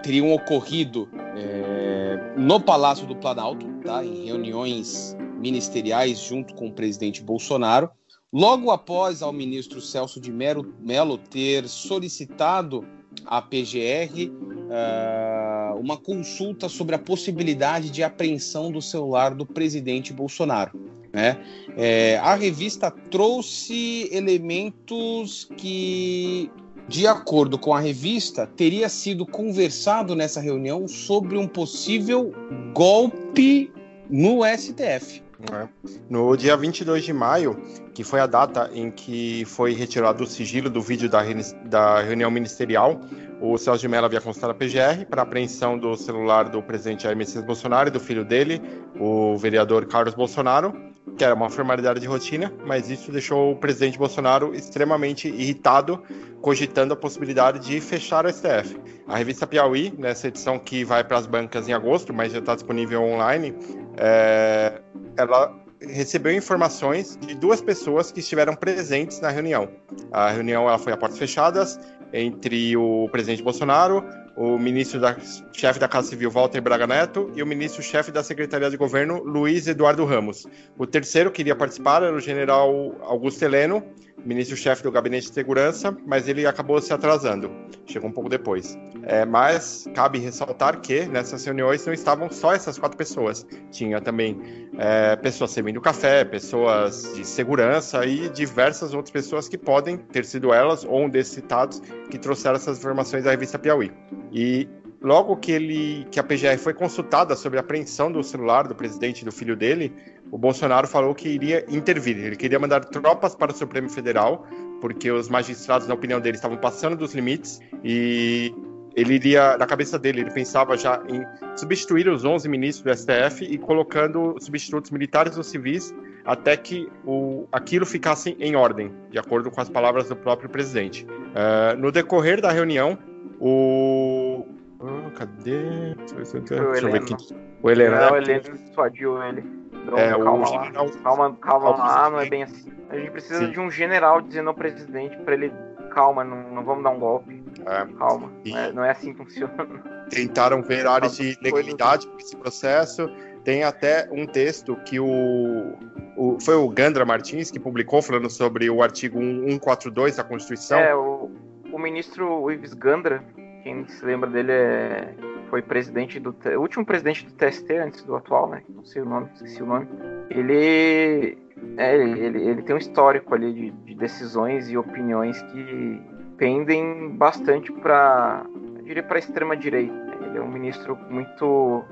teriam 0.03 0.31
ocorrido 0.33 1.09
é, 1.35 2.33
no 2.37 2.59
Palácio 2.59 3.07
do 3.07 3.15
Planalto, 3.15 3.65
tá, 3.83 4.03
em 4.03 4.25
reuniões 4.25 5.15
ministeriais 5.39 6.19
junto 6.19 6.53
com 6.55 6.67
o 6.67 6.71
presidente 6.71 7.21
Bolsonaro, 7.21 7.89
logo 8.31 8.71
após 8.71 9.21
ao 9.21 9.31
ministro 9.31 9.81
Celso 9.81 10.19
de 10.19 10.31
Mello 10.31 11.17
ter 11.17 11.67
solicitado 11.67 12.85
à 13.25 13.41
PGR 13.41 14.29
uh, 14.65 15.79
uma 15.79 15.97
consulta 15.97 16.67
sobre 16.67 16.95
a 16.95 16.99
possibilidade 16.99 17.89
de 17.89 18.03
apreensão 18.03 18.71
do 18.71 18.81
celular 18.81 19.33
do 19.33 19.45
presidente 19.45 20.11
Bolsonaro. 20.11 20.71
Né? 21.13 21.37
É, 21.77 22.17
a 22.17 22.35
revista 22.35 22.91
trouxe 22.91 24.09
elementos 24.11 25.49
que, 25.55 26.51
de 26.87 27.07
acordo 27.07 27.57
com 27.57 27.73
a 27.73 27.79
revista, 27.79 28.47
teria 28.55 28.89
sido 28.89 29.25
conversado 29.25 30.15
nessa 30.15 30.39
reunião 30.39 30.87
sobre 30.87 31.37
um 31.37 31.47
possível 31.47 32.33
golpe 32.73 33.71
no 34.09 34.41
STF. 34.45 35.23
É. 35.51 35.67
No 36.09 36.35
dia 36.37 36.55
22 36.55 37.03
de 37.03 37.11
maio, 37.11 37.61
que 37.93 38.03
foi 38.03 38.19
a 38.19 38.25
data 38.25 38.69
em 38.73 38.89
que 38.89 39.43
foi 39.45 39.73
retirado 39.73 40.23
o 40.23 40.27
sigilo 40.27 40.69
do 40.69 40.81
vídeo 40.81 41.09
da, 41.09 41.23
da 41.65 42.01
reunião 42.01 42.31
ministerial, 42.31 42.99
o 43.41 43.57
Celso 43.57 43.81
de 43.81 43.87
Mello 43.87 44.05
havia 44.05 44.21
consultado 44.21 44.51
a 44.51 44.55
PGR 44.55 45.05
para 45.09 45.23
apreensão 45.23 45.77
do 45.77 45.95
celular 45.97 46.49
do 46.49 46.61
presidente 46.61 47.03
Jair 47.03 47.17
Messias 47.17 47.43
Bolsonaro 47.43 47.89
e 47.89 47.91
do 47.91 47.99
filho 47.99 48.23
dele, 48.23 48.61
o 48.97 49.37
vereador 49.37 49.85
Carlos 49.87 50.13
Bolsonaro, 50.13 50.73
que 51.17 51.23
era 51.23 51.33
uma 51.33 51.49
formalidade 51.49 51.99
de 51.99 52.07
rotina, 52.07 52.51
mas 52.65 52.89
isso 52.89 53.11
deixou 53.11 53.51
o 53.51 53.55
presidente 53.55 53.97
Bolsonaro 53.97 54.53
extremamente 54.53 55.27
irritado, 55.27 56.01
cogitando 56.41 56.93
a 56.93 56.97
possibilidade 56.97 57.59
de 57.59 57.79
fechar 57.79 58.25
o 58.25 58.31
STF. 58.31 58.77
A 59.07 59.17
revista 59.17 59.47
Piauí, 59.47 59.93
nessa 59.97 60.27
edição 60.27 60.59
que 60.59 60.83
vai 60.83 61.03
para 61.03 61.17
as 61.17 61.25
bancas 61.25 61.69
em 61.69 61.73
agosto, 61.73 62.13
mas 62.13 62.33
já 62.33 62.39
está 62.39 62.55
disponível 62.55 63.03
online, 63.03 63.55
é, 63.97 64.81
ela 65.15 65.55
recebeu 65.79 66.33
informações 66.33 67.17
de 67.17 67.35
duas 67.35 67.61
pessoas 67.61 68.11
que 68.11 68.19
estiveram 68.19 68.55
presentes 68.55 69.19
na 69.21 69.29
reunião. 69.29 69.69
A 70.11 70.31
reunião 70.31 70.67
ela 70.67 70.79
foi 70.79 70.93
a 70.93 70.97
portas 70.97 71.19
fechadas 71.19 71.79
entre 72.11 72.75
o 72.77 73.09
presidente 73.11 73.43
Bolsonaro, 73.43 74.03
o 74.35 74.57
ministro 74.57 74.99
da 74.99 75.15
chefe 75.53 75.79
da 75.79 75.87
Casa 75.87 76.09
Civil 76.09 76.29
Walter 76.29 76.61
Braga 76.61 76.85
Neto 76.85 77.31
e 77.35 77.41
o 77.41 77.47
ministro-chefe 77.47 78.11
da 78.11 78.23
Secretaria 78.23 78.69
de 78.69 78.77
Governo 78.77 79.23
Luiz 79.23 79.67
Eduardo 79.67 80.03
Ramos. 80.03 80.45
O 80.77 80.85
terceiro 80.85 81.31
que 81.31 81.41
iria 81.41 81.55
participar 81.55 82.03
era 82.03 82.15
o 82.15 82.19
general 82.19 82.95
Augusto 83.01 83.43
Heleno, 83.43 83.83
ministro-chefe 84.25 84.83
do 84.83 84.91
Gabinete 84.91 85.27
de 85.27 85.33
Segurança, 85.33 85.95
mas 86.05 86.27
ele 86.27 86.45
acabou 86.45 86.81
se 86.81 86.91
atrasando, 86.91 87.49
chegou 87.85 88.09
um 88.09 88.11
pouco 88.11 88.29
depois. 88.29 88.77
É, 89.03 89.23
mas 89.23 89.87
cabe 89.93 90.17
ressaltar 90.17 90.81
que 90.81 91.05
nessas 91.05 91.45
reuniões 91.45 91.85
não 91.85 91.93
estavam 91.93 92.29
só 92.29 92.53
essas 92.53 92.77
quatro 92.77 92.97
pessoas, 92.97 93.45
tinha 93.71 94.01
também 94.01 94.67
é, 94.77 95.15
pessoas 95.15 95.51
servindo 95.51 95.79
café, 95.79 96.25
pessoas 96.25 97.13
de 97.15 97.23
segurança 97.23 98.05
e 98.05 98.27
diversas 98.29 98.93
outras 98.93 99.11
pessoas 99.11 99.47
que 99.47 99.57
podem 99.57 99.97
ter 99.97 100.25
sido 100.25 100.51
elas 100.51 100.83
ou 100.83 101.03
um 101.03 101.09
desses 101.09 101.33
citados 101.33 101.81
que 102.09 102.17
trouxeram 102.17 102.55
essas 102.55 102.79
informações 102.79 103.23
da 103.23 103.31
revista 103.31 103.59
Piauí. 103.59 103.91
E 104.31 104.67
logo 105.01 105.35
que 105.37 105.51
ele 105.51 106.07
que 106.09 106.19
a 106.19 106.23
PGR 106.23 106.57
foi 106.57 106.73
consultada 106.73 107.35
sobre 107.35 107.57
a 107.57 107.61
apreensão 107.61 108.11
do 108.11 108.23
celular 108.23 108.67
do 108.67 108.75
presidente 108.75 109.21
e 109.21 109.25
do 109.25 109.31
filho 109.31 109.55
dele, 109.55 109.93
o 110.31 110.37
Bolsonaro 110.37 110.87
falou 110.87 111.13
que 111.13 111.29
iria 111.29 111.65
intervir. 111.69 112.17
Ele 112.17 112.35
queria 112.35 112.59
mandar 112.59 112.83
tropas 112.85 113.35
para 113.35 113.51
o 113.51 113.55
Supremo 113.55 113.89
Federal, 113.89 114.45
porque 114.81 115.11
os 115.11 115.29
magistrados, 115.29 115.87
na 115.87 115.93
opinião 115.93 116.19
dele, 116.19 116.37
estavam 116.37 116.57
passando 116.57 116.95
dos 116.95 117.13
limites 117.13 117.59
e 117.83 118.53
ele 118.95 119.15
iria, 119.15 119.57
na 119.57 119.65
cabeça 119.65 119.99
dele, 119.99 120.21
ele 120.21 120.31
pensava 120.31 120.77
já 120.77 121.03
em 121.09 121.23
substituir 121.57 122.07
os 122.07 122.23
11 122.23 122.47
ministros 122.47 122.95
do 122.95 122.97
STF 122.97 123.43
e 123.43 123.57
colocando 123.57 124.35
substitutos 124.39 124.89
militares 124.89 125.37
ou 125.37 125.43
civis 125.43 125.93
até 126.23 126.55
que 126.55 126.89
o, 127.05 127.45
aquilo 127.51 127.85
ficasse 127.85 128.35
em 128.39 128.55
ordem, 128.55 128.91
de 129.11 129.19
acordo 129.19 129.51
com 129.51 129.61
as 129.61 129.69
palavras 129.69 130.09
do 130.09 130.15
próprio 130.15 130.49
presidente. 130.49 131.05
Uh, 131.05 131.77
no 131.77 131.91
decorrer 131.91 132.41
da 132.41 132.51
reunião, 132.51 132.97
o 133.39 134.45
Oh, 134.79 135.09
cadê? 135.11 135.95
Deixa 135.95 136.37
eu 136.37 136.91
ver 136.91 137.01
aqui. 137.01 137.15
O 137.61 137.71
Heleno. 137.71 137.95
Não, 137.95 138.11
o 138.11 138.17
Heleno 138.17 138.57
dissuadiu 138.57 139.23
ele. 139.23 139.43
Então, 139.73 139.97
é, 139.97 140.11
calma, 140.11 140.49
lá. 140.49 140.63
General... 140.63 140.89
calma, 141.03 141.35
calma, 141.37 141.69
lá, 141.69 142.09
não 142.09 142.19
é 142.19 142.29
bem 142.29 142.43
assim. 142.43 142.71
A 142.89 142.97
gente 142.97 143.11
precisa 143.11 143.39
Sim. 143.39 143.51
de 143.51 143.59
um 143.59 143.69
general 143.69 144.21
dizendo 144.21 144.49
ao 144.49 144.55
presidente 144.55 145.17
para 145.17 145.33
ele, 145.33 145.51
calma, 145.91 146.23
não, 146.23 146.51
não 146.51 146.63
vamos 146.63 146.83
dar 146.83 146.91
um 146.91 146.99
golpe. 146.99 147.43
É. 147.65 147.85
Calma, 147.97 148.31
e... 148.43 148.51
não, 148.51 148.59
é, 148.59 148.71
não 148.73 148.83
é 148.83 148.91
assim 148.91 149.13
que 149.13 149.23
funciona. 149.23 149.55
Tentaram 150.09 150.61
ver 150.61 150.85
áreas 150.85 151.17
de 151.17 151.37
legalidade 151.41 152.07
para 152.07 152.17
esse 152.17 152.35
processo. 152.35 153.09
Tem 153.43 153.63
até 153.63 154.07
um 154.11 154.25
texto 154.25 154.75
que 154.85 154.99
o, 154.99 155.73
o, 156.17 156.37
foi 156.41 156.55
o 156.55 156.67
Gandra 156.69 157.05
Martins 157.05 157.49
que 157.49 157.59
publicou 157.59 158.01
falando 158.01 158.29
sobre 158.29 158.69
o 158.69 158.81
artigo 158.83 159.19
142 159.19 160.15
da 160.17 160.23
Constituição. 160.23 160.79
É, 160.79 160.95
o, 160.95 161.31
o 161.75 161.77
ministro 161.77 162.49
Ives 162.49 162.73
Gandra, 162.73 163.21
quem 163.61 163.85
se 163.89 164.05
lembra 164.05 164.29
dele 164.29 164.53
é, 164.53 165.13
foi 165.49 165.61
presidente 165.61 166.21
do 166.21 166.33
o 166.55 166.61
último 166.61 166.85
presidente 166.85 167.25
do 167.25 167.33
TST 167.33 167.69
antes 167.73 168.01
do 168.03 168.15
atual, 168.15 168.47
né? 168.47 168.63
Não 168.69 168.85
sei 168.85 169.01
o 169.01 169.05
nome, 169.05 169.29
esqueci 169.33 169.61
o 169.61 169.65
nome. 169.65 169.85
Ele 170.29 171.37
é, 171.75 171.95
ele, 171.97 172.47
ele 172.47 172.61
tem 172.61 172.75
um 172.75 172.79
histórico 172.79 173.35
ali 173.35 173.51
de, 173.51 173.71
de 173.71 173.93
decisões 173.93 174.69
e 174.69 174.77
opiniões 174.77 175.41
que 175.41 176.01
pendem 176.37 177.09
bastante 177.09 177.73
para 177.73 178.45
diria 178.83 179.03
para 179.03 179.19
extrema 179.19 179.57
direita. 179.57 180.15
Ele 180.21 180.37
é 180.37 180.41
um 180.41 180.49
ministro 180.49 180.97
muito 181.09 181.83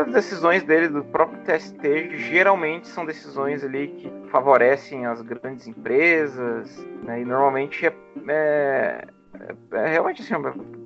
as 0.00 0.12
decisões 0.12 0.62
dele 0.62 0.88
do 0.88 1.04
próprio 1.04 1.40
TST 1.42 2.16
geralmente 2.16 2.88
são 2.88 3.04
decisões 3.04 3.62
ali 3.62 3.88
que 3.88 4.10
favorecem 4.30 5.04
as 5.06 5.20
grandes 5.20 5.66
empresas, 5.66 6.86
né? 7.02 7.20
E 7.20 7.24
normalmente 7.24 7.86
é, 7.86 7.92
é 8.32 9.08
é, 9.34 9.76
é 9.76 9.88
realmente 9.88 10.22
assim, 10.22 10.34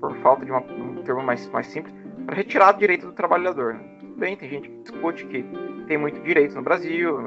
por 0.01 0.17
falta 0.19 0.45
de 0.45 0.51
uma, 0.51 0.61
um 0.61 1.03
termo 1.03 1.23
mais, 1.23 1.49
mais 1.51 1.67
simples, 1.67 1.95
para 2.27 2.37
retirar 2.37 2.75
o 2.75 2.79
direito 2.79 3.07
do 3.07 3.13
trabalhador. 3.13 3.79
Tudo 4.01 4.15
bem, 4.17 4.37
tem 4.37 4.49
gente 4.49 4.69
que 4.69 4.83
discute 4.83 5.27
que 5.27 5.45
tem 5.87 5.97
muito 5.97 6.21
direito 6.21 6.55
no 6.55 6.63
Brasil, 6.63 7.19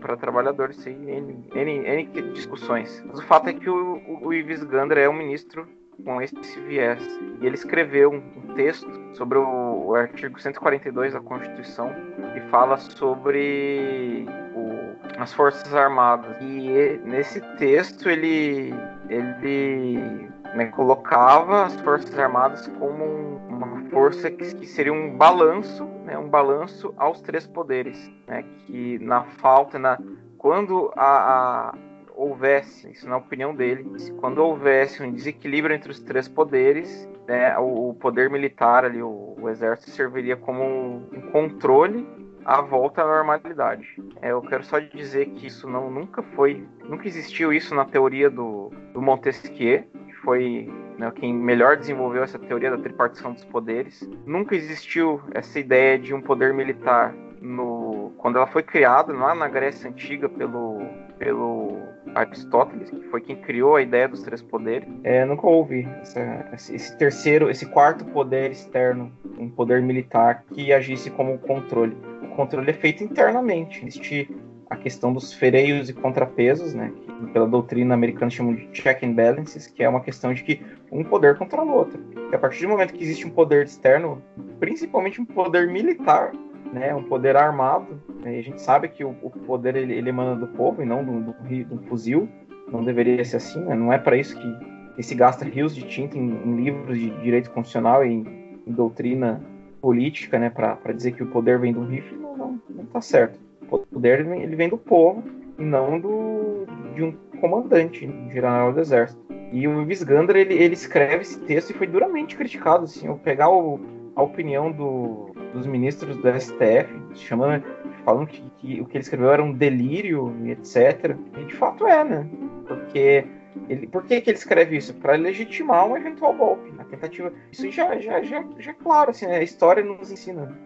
para 0.00 0.16
trabalhadores, 0.16 0.76
sem 0.76 0.94
N, 1.10 1.46
N, 1.54 1.86
N, 1.86 2.32
discussões. 2.32 3.02
Mas 3.06 3.18
o 3.18 3.22
fato 3.22 3.48
é 3.48 3.52
que 3.52 3.68
o, 3.68 4.00
o 4.22 4.32
Ives 4.32 4.62
Gandra 4.64 5.00
é 5.00 5.08
um 5.08 5.12
ministro 5.12 5.66
com 6.04 6.20
esse 6.22 6.60
viés. 6.60 7.02
E 7.40 7.46
ele 7.46 7.54
escreveu 7.54 8.10
um 8.10 8.54
texto 8.54 8.88
sobre 9.14 9.38
o, 9.38 9.88
o, 9.88 9.94
artigo 9.94 10.40
142 10.40 11.12
da 11.12 11.20
Constituição 11.20 11.92
que 12.32 12.40
fala 12.50 12.78
sobre 12.78 14.26
o, 14.54 15.20
as 15.20 15.34
Forças 15.34 15.74
Armadas. 15.74 16.34
E 16.40 16.98
nesse 17.04 17.40
texto 17.58 18.08
ele, 18.08 18.72
ele 19.10 20.30
né, 20.54 20.66
colocava 20.66 21.64
as 21.64 21.78
Forças 21.80 22.16
Armadas 22.18 22.66
como 22.78 23.04
um, 23.04 23.36
uma 23.48 23.90
força 23.90 24.30
que, 24.30 24.54
que, 24.54 24.66
seria 24.66 24.92
um 24.92 25.16
balanço, 25.16 25.84
né, 26.04 26.16
um 26.16 26.28
balanço 26.28 26.94
aos 26.96 27.20
três 27.20 27.46
poderes, 27.46 28.10
né, 28.26 28.44
que 28.58 28.98
na 29.00 29.24
falta, 29.24 29.78
na 29.78 29.98
quando 30.38 30.90
a, 30.96 31.70
a 31.70 31.74
houvesse, 32.14 32.90
isso 32.90 33.08
na 33.08 33.16
opinião 33.16 33.54
dele, 33.54 33.84
quando 34.20 34.38
houvesse 34.38 35.02
um 35.02 35.12
desequilíbrio 35.12 35.74
entre 35.74 35.90
os 35.90 36.00
três 36.00 36.28
poderes, 36.28 37.08
né, 37.26 37.58
o, 37.58 37.90
o, 37.90 37.94
poder 37.94 38.30
militar 38.30 38.84
ali, 38.84 39.02
o, 39.02 39.36
o, 39.40 39.48
exército 39.48 39.90
serviria 39.90 40.36
como 40.36 40.64
um 41.12 41.30
controle 41.32 42.06
à 42.44 42.60
volta 42.60 43.02
à 43.02 43.06
normalidade. 43.06 43.86
É, 44.22 44.32
eu 44.32 44.42
quero 44.42 44.64
só 44.64 44.78
dizer 44.78 45.26
que 45.30 45.46
isso 45.46 45.68
não 45.68 45.90
nunca 45.90 46.22
foi, 46.22 46.66
nunca 46.88 47.06
existiu 47.06 47.52
isso 47.52 47.74
na 47.74 47.84
teoria 47.84 48.30
do, 48.30 48.70
do 48.92 49.00
Montesquieu, 49.00 49.84
que 50.06 50.14
foi 50.22 50.70
né, 50.98 51.10
quem 51.14 51.32
melhor 51.32 51.76
desenvolveu 51.76 52.22
essa 52.22 52.38
teoria 52.38 52.70
da 52.70 52.78
tripartição 52.78 53.32
dos 53.32 53.44
poderes. 53.44 54.08
Nunca 54.26 54.54
existiu 54.54 55.20
essa 55.32 55.58
ideia 55.58 55.98
de 55.98 56.14
um 56.14 56.20
poder 56.20 56.52
militar 56.52 57.14
no, 57.40 58.12
quando 58.18 58.36
ela 58.36 58.46
foi 58.46 58.62
criada 58.62 59.12
lá 59.12 59.34
na 59.34 59.48
Grécia 59.48 59.88
Antiga 59.88 60.28
pelo, 60.28 60.78
pelo 61.18 61.78
Aristóteles, 62.14 62.90
que 62.90 63.02
foi 63.08 63.20
quem 63.20 63.36
criou 63.36 63.76
a 63.76 63.82
ideia 63.82 64.08
dos 64.08 64.22
três 64.22 64.42
poderes, 64.42 64.88
é, 65.02 65.24
nunca 65.24 65.46
houve 65.46 65.88
essa, 66.02 66.50
esse 66.52 66.96
terceiro, 66.98 67.50
esse 67.50 67.66
quarto 67.66 68.04
poder 68.06 68.50
externo, 68.50 69.10
um 69.38 69.48
poder 69.48 69.80
militar 69.80 70.44
que 70.52 70.72
agisse 70.72 71.10
como 71.10 71.38
controle. 71.38 71.96
Controle 72.40 72.70
é 72.70 72.72
feito 72.72 73.04
internamente. 73.04 73.84
Existe 73.86 74.34
a 74.70 74.74
questão 74.74 75.12
dos 75.12 75.30
freios 75.30 75.90
e 75.90 75.92
contrapesos, 75.92 76.72
né, 76.72 76.90
que 76.96 77.26
pela 77.32 77.46
doutrina 77.46 77.92
americana 77.92 78.30
chamam 78.30 78.54
de 78.54 78.66
check 78.68 79.02
and 79.02 79.12
balances, 79.12 79.66
que 79.66 79.82
é 79.82 79.88
uma 79.88 80.00
questão 80.00 80.32
de 80.32 80.42
que 80.42 80.62
um 80.90 81.04
poder 81.04 81.36
controla 81.36 81.70
o 81.70 81.74
outro. 81.74 82.02
E 82.32 82.34
a 82.34 82.38
partir 82.38 82.62
do 82.62 82.70
momento 82.70 82.94
que 82.94 83.02
existe 83.04 83.26
um 83.26 83.30
poder 83.30 83.66
externo, 83.66 84.22
principalmente 84.58 85.20
um 85.20 85.26
poder 85.26 85.68
militar, 85.68 86.32
né, 86.72 86.94
um 86.94 87.02
poder 87.02 87.36
armado. 87.36 88.00
Né, 88.22 88.38
a 88.38 88.42
gente 88.42 88.62
sabe 88.62 88.88
que 88.88 89.04
o, 89.04 89.10
o 89.20 89.30
poder 89.30 89.76
ele, 89.76 89.92
ele, 89.92 90.08
emana 90.08 90.34
do 90.34 90.46
povo 90.48 90.80
e 90.80 90.86
não 90.86 91.04
do, 91.04 91.20
do, 91.20 91.64
do, 91.64 91.82
fuzil. 91.88 92.26
Não 92.72 92.82
deveria 92.82 93.22
ser 93.22 93.36
assim, 93.36 93.60
né, 93.60 93.74
não 93.74 93.92
é 93.92 93.98
para 93.98 94.16
isso 94.16 94.34
que 94.34 94.80
que 94.96 95.02
se 95.02 95.14
gasta 95.14 95.44
rios 95.44 95.74
de 95.74 95.82
tinta 95.82 96.18
em, 96.18 96.30
em 96.44 96.56
livros 96.56 96.98
de 96.98 97.10
direito 97.22 97.50
constitucional 97.50 98.04
e 98.04 98.12
em, 98.12 98.60
em 98.66 98.72
doutrina 98.72 99.40
política, 99.80 100.38
né, 100.38 100.50
para 100.50 100.92
dizer 100.92 101.12
que 101.12 101.22
o 101.22 101.26
poder 101.26 101.58
vem 101.58 101.72
do 101.72 101.84
rifle, 101.84 102.18
não, 102.18 102.36
não, 102.36 102.60
não 102.68 102.84
tá 102.86 103.00
certo. 103.00 103.38
O 103.70 103.78
poder 103.78 104.26
ele 104.26 104.56
vem, 104.56 104.68
do 104.68 104.76
povo 104.76 105.22
e 105.58 105.64
não 105.64 106.00
do, 106.00 106.66
de 106.94 107.02
um 107.02 107.12
comandante, 107.40 108.06
um 108.06 108.30
general 108.30 108.72
do 108.72 108.80
exército. 108.80 109.20
E 109.52 109.66
o 109.66 109.84
Visgander, 109.84 110.36
ele, 110.36 110.54
ele 110.54 110.74
escreve 110.74 111.22
esse 111.22 111.40
texto 111.40 111.70
e 111.70 111.74
foi 111.74 111.86
duramente 111.86 112.36
criticado, 112.36 112.84
assim, 112.84 113.08
ao 113.08 113.16
pegar 113.16 113.50
o, 113.50 113.80
a 114.14 114.22
opinião 114.22 114.70
do, 114.70 115.30
dos 115.52 115.66
ministros 115.66 116.16
do 116.16 116.40
STF, 116.40 116.88
chamando, 117.14 117.64
falando 118.04 118.26
que, 118.26 118.42
que, 118.58 118.80
o 118.80 118.86
que 118.86 118.96
ele 118.96 119.02
escreveu 119.02 119.30
era 119.30 119.42
um 119.42 119.52
delírio 119.52 120.34
etc. 120.46 121.16
E 121.40 121.44
de 121.44 121.54
fato 121.54 121.86
é, 121.86 122.04
né? 122.04 122.26
Porque 122.66 123.24
ele, 123.68 123.86
por 123.86 124.04
que, 124.04 124.20
que 124.20 124.30
ele 124.30 124.38
escreve 124.38 124.76
isso? 124.76 124.94
Para 124.94 125.14
legitimar 125.16 125.86
um 125.86 125.96
eventual 125.96 126.34
golpe, 126.34 126.72
a 126.78 126.84
tentativa. 126.84 127.32
Isso 127.50 127.70
já, 127.70 127.98
já, 127.98 128.22
já, 128.22 128.44
já 128.58 128.70
é 128.70 128.74
claro, 128.74 129.10
assim, 129.10 129.26
né? 129.26 129.38
a 129.38 129.42
história 129.42 129.82
nos 129.82 130.10
ensina. 130.10 130.56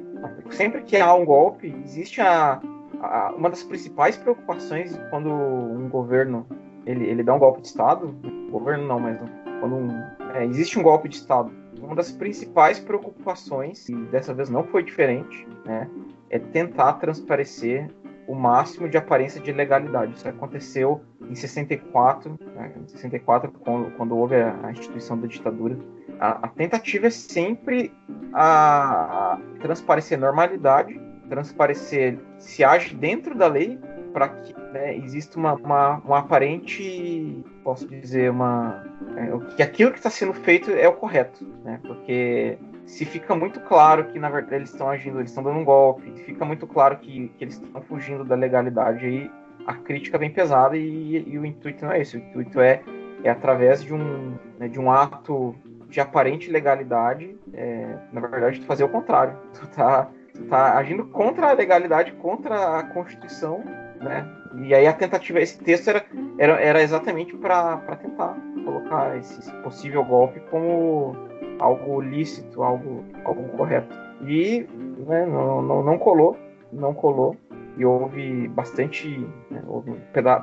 Sempre 0.51 0.83
que 0.83 0.97
há 0.97 1.13
um 1.15 1.25
golpe, 1.25 1.75
existe 1.85 2.21
a, 2.21 2.61
a, 3.01 3.33
uma 3.37 3.51
das 3.51 3.63
principais 3.63 4.17
preocupações 4.17 4.99
quando 5.11 5.31
um 5.31 5.89
governo 5.89 6.47
ele, 6.87 7.07
ele 7.07 7.23
dá 7.23 7.35
um 7.35 7.39
golpe 7.39 7.61
de 7.61 7.69
Estado, 7.69 8.15
governo 8.51 8.87
não, 8.87 9.01
mas 9.01 9.19
quando 9.61 9.77
um, 9.77 9.89
é, 10.35 10.45
existe 10.45 10.79
um 10.79 10.83
golpe 10.83 11.09
de 11.09 11.17
Estado, 11.17 11.51
uma 11.81 11.95
das 11.95 12.13
principais 12.13 12.79
preocupações, 12.79 13.89
e 13.89 13.95
dessa 14.07 14.33
vez 14.35 14.51
não 14.51 14.65
foi 14.65 14.83
diferente, 14.83 15.47
né, 15.65 15.89
é 16.31 16.39
tentar 16.39 16.95
transparecer 16.95 17.91
o 18.27 18.35
máximo 18.35 18.89
de 18.89 18.97
aparência 18.97 19.41
de 19.41 19.53
legalidade. 19.53 20.15
Isso 20.15 20.29
aconteceu 20.29 21.03
em 21.29 21.35
64, 21.35 22.39
né, 22.55 22.73
em 22.77 22.89
64 22.89 23.51
quando, 23.53 23.91
quando 23.97 24.17
houve 24.17 24.37
a, 24.37 24.59
a, 24.63 24.73
instituição 24.73 25.19
da 25.19 25.27
ditadura. 25.27 25.79
A, 26.19 26.47
a 26.47 26.49
tentativa 26.49 27.07
é 27.07 27.11
sempre 27.11 27.93
a, 28.33 29.35
a 29.35 29.39
transparecer 29.61 30.19
normalidade, 30.19 31.01
transparecer 31.29 32.19
se 32.39 32.63
age 32.63 32.95
dentro 32.95 33.35
da 33.35 33.47
lei 33.47 33.79
para 34.13 34.29
que 34.29 34.55
né, 34.73 34.97
exista 34.97 35.39
uma, 35.39 35.55
uma, 35.55 35.99
uma, 35.99 36.19
aparente, 36.21 37.45
posso 37.65 37.87
dizer, 37.89 38.31
uma 38.31 38.85
é, 39.17 39.57
que 39.57 39.63
aquilo 39.63 39.91
que 39.91 39.99
está 39.99 40.09
sendo 40.09 40.33
feito 40.33 40.71
é 40.71 40.87
o 40.87 40.93
correto, 40.93 41.45
né? 41.65 41.81
Porque 41.83 42.57
se 42.87 43.05
fica 43.05 43.35
muito 43.35 43.61
claro 43.61 44.05
que 44.07 44.19
na 44.19 44.29
verdade 44.29 44.57
eles 44.57 44.71
estão 44.71 44.89
agindo, 44.89 45.19
eles 45.19 45.31
estão 45.31 45.43
dando 45.43 45.59
um 45.59 45.65
golpe, 45.65 46.11
fica 46.25 46.45
muito 46.45 46.67
claro 46.67 46.97
que, 46.99 47.29
que 47.37 47.45
eles 47.45 47.55
estão 47.55 47.83
fugindo 47.83 48.25
da 48.25 48.35
legalidade, 48.35 49.05
aí 49.05 49.31
a 49.67 49.75
crítica 49.75 50.19
vem 50.19 50.31
pesada 50.31 50.77
e, 50.77 51.25
e, 51.27 51.39
o 51.39 51.45
intuito 51.45 51.85
não 51.85 51.93
é 51.93 52.01
isso. 52.01 52.17
O 52.17 52.21
intuito 52.21 52.61
é, 52.61 52.83
é 53.23 53.31
através 53.31 53.83
de 53.83 53.95
um, 53.95 54.35
né, 54.59 54.69
de 54.69 54.79
um 54.79 54.91
ato 54.91 55.55
de 55.89 56.01
aparente 56.01 56.51
legalidade, 56.51 57.37
é, 57.53 57.97
na 58.13 58.21
verdade, 58.21 58.61
tu 58.61 58.67
fazer 58.67 58.85
o 58.85 58.89
contrário. 58.89 59.37
Tu 59.55 59.67
tá, 59.69 60.09
tu 60.35 60.45
tá 60.47 60.77
agindo 60.77 61.07
contra 61.07 61.51
a 61.51 61.53
legalidade, 61.53 62.13
contra 62.13 62.79
a 62.79 62.83
Constituição 62.83 63.63
né? 64.05 64.27
E 64.63 64.75
aí 64.75 64.87
a 64.87 64.93
tentativa, 64.93 65.41
esse 65.41 65.59
texto 65.59 65.89
era, 65.89 66.05
era, 66.39 66.61
era 66.61 66.83
exatamente 66.83 67.37
para 67.37 67.79
tentar 68.01 68.37
colocar 68.65 69.17
esse 69.19 69.51
possível 69.63 70.05
golpe 70.05 70.41
como 70.51 71.17
algo 71.59 72.01
lícito, 72.01 72.63
algo, 72.63 73.05
algo 73.25 73.49
correto. 73.57 73.95
E 74.27 74.67
né, 75.07 75.27
não, 75.27 75.63
não, 75.63 75.83
não 75.83 75.99
colou, 75.99 76.37
não 76.73 76.95
colou. 76.95 77.37
E 77.77 77.85
houve 77.85 78.47
bastante, 78.49 79.09
né, 79.51 79.61
houve 79.67 79.93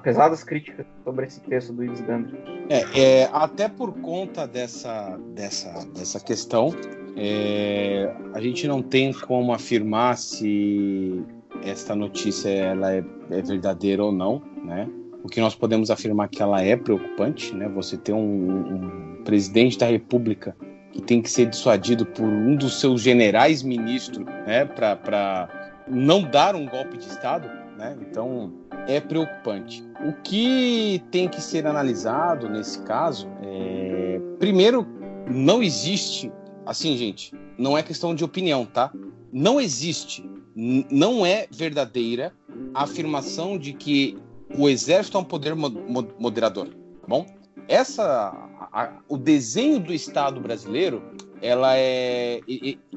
pesadas 0.03 0.43
críticas 0.43 0.85
sobre 1.05 1.27
esse 1.27 1.39
texto 1.41 1.71
do 1.71 1.81
Ives 1.81 2.01
Gandhi. 2.01 2.37
É, 2.69 3.21
é, 3.21 3.29
até 3.31 3.69
por 3.69 3.93
conta 4.01 4.45
dessa, 4.45 5.17
dessa, 5.33 5.71
dessa 5.93 6.19
questão, 6.19 6.75
é, 7.15 8.13
a 8.33 8.41
gente 8.41 8.67
não 8.67 8.81
tem 8.81 9.13
como 9.13 9.53
afirmar 9.53 10.17
se 10.17 11.23
esta 11.63 11.95
notícia 11.95 12.49
ela 12.49 12.93
é, 12.93 13.03
é, 13.29 13.41
verdadeira 13.41 14.03
ou 14.03 14.11
não, 14.11 14.41
né? 14.63 14.87
O 15.23 15.27
que 15.27 15.39
nós 15.39 15.53
podemos 15.53 15.91
afirmar 15.91 16.29
que 16.29 16.41
ela 16.41 16.61
é 16.61 16.75
preocupante, 16.75 17.53
né? 17.53 17.69
Você 17.69 17.97
ter 17.97 18.13
um, 18.13 19.17
um 19.17 19.23
presidente 19.23 19.77
da 19.77 19.85
República 19.85 20.55
que 20.91 21.01
tem 21.01 21.21
que 21.21 21.29
ser 21.29 21.45
dissuadido 21.45 22.05
por 22.05 22.25
um 22.25 22.55
dos 22.55 22.79
seus 22.79 23.01
generais 23.01 23.61
ministros, 23.61 24.25
né? 24.47 24.65
Para 24.65 25.47
não 25.87 26.23
dar 26.23 26.55
um 26.55 26.65
golpe 26.65 26.97
de 26.97 27.05
Estado, 27.05 27.47
né? 27.77 27.95
Então 28.01 28.51
é 28.87 28.99
preocupante. 28.99 29.83
O 30.05 30.13
que 30.23 31.03
tem 31.11 31.27
que 31.27 31.41
ser 31.41 31.67
analisado 31.67 32.49
nesse 32.49 32.81
caso 32.81 33.27
é, 33.43 34.19
primeiro, 34.39 34.87
não 35.29 35.61
existe, 35.61 36.31
assim, 36.65 36.97
gente, 36.97 37.33
não 37.57 37.77
é 37.77 37.83
questão 37.83 38.15
de 38.15 38.23
opinião, 38.23 38.65
tá? 38.65 38.91
Não 39.31 39.61
existe 39.61 40.27
não 40.55 41.25
é 41.25 41.47
verdadeira 41.49 42.33
a 42.73 42.83
afirmação 42.83 43.57
de 43.57 43.73
que 43.73 44.17
o 44.57 44.67
exército 44.67 45.17
é 45.17 45.21
um 45.21 45.25
poder 45.25 45.55
moderador, 45.55 46.67
tá 46.67 47.07
bom? 47.07 47.25
Essa, 47.67 48.33
a, 48.73 48.97
o 49.07 49.17
desenho 49.17 49.79
do 49.79 49.93
Estado 49.93 50.41
brasileiro, 50.41 51.01
ela 51.41 51.77
é 51.77 52.41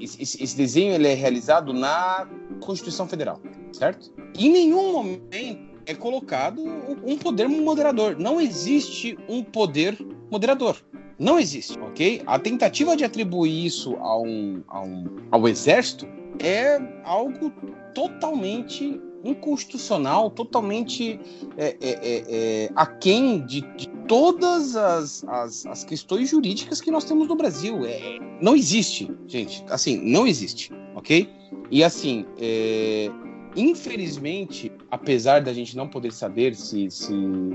esse, 0.01 0.23
esse 0.43 0.57
desenho 0.57 0.95
ele 0.95 1.07
é 1.07 1.15
realizado 1.15 1.73
na 1.73 2.29
Constituição 2.61 3.07
Federal, 3.07 3.41
certo? 3.73 4.13
Em 4.37 4.51
nenhum 4.51 4.93
momento 4.93 5.75
é 5.87 5.95
colocado 5.95 6.61
um 7.05 7.17
poder 7.17 7.49
moderador. 7.49 8.17
Não 8.19 8.41
existe 8.41 9.19
um 9.29 9.43
poder 9.43 9.97
moderador. 10.31 10.77
Não 11.19 11.39
existe, 11.39 11.79
ok? 11.79 12.23
A 12.27 12.39
tentativa 12.39 12.97
de 12.97 13.05
atribuir 13.05 13.67
isso 13.67 13.95
a 13.97 14.19
um, 14.19 14.62
a 14.69 14.81
um, 14.81 15.05
ao 15.31 15.49
exército 15.49 16.07
é 16.41 16.81
algo 17.05 17.53
totalmente 17.95 19.01
inconstitucional, 19.25 20.31
totalmente 20.31 21.19
é, 21.57 21.67
é, 21.67 21.77
é, 21.81 22.25
é, 22.29 22.71
aquém 22.77 23.45
de, 23.47 23.62
de 23.77 23.89
todas 24.07 24.77
as, 24.77 25.25
as, 25.25 25.65
as, 25.65 25.85
questões 25.85 26.29
jurídicas 26.29 26.81
que 26.81 26.91
nós 26.91 27.05
temos 27.05 27.27
no 27.27 27.35
Brasil. 27.35 27.87
É, 27.87 28.19
não 28.41 28.55
existe, 28.55 29.11
gente. 29.27 29.65
Assim, 29.71 29.97
não 29.97 30.27
existe, 30.27 30.71
ok? 30.95 31.29
E 31.71 31.83
assim, 31.83 32.27
é, 32.39 33.11
infelizmente, 33.57 34.71
apesar 34.91 35.41
da 35.41 35.53
gente 35.53 35.77
não 35.77 35.89
poder 35.89 36.12
saber 36.12 36.55
se, 36.55 36.91
se 36.91 37.15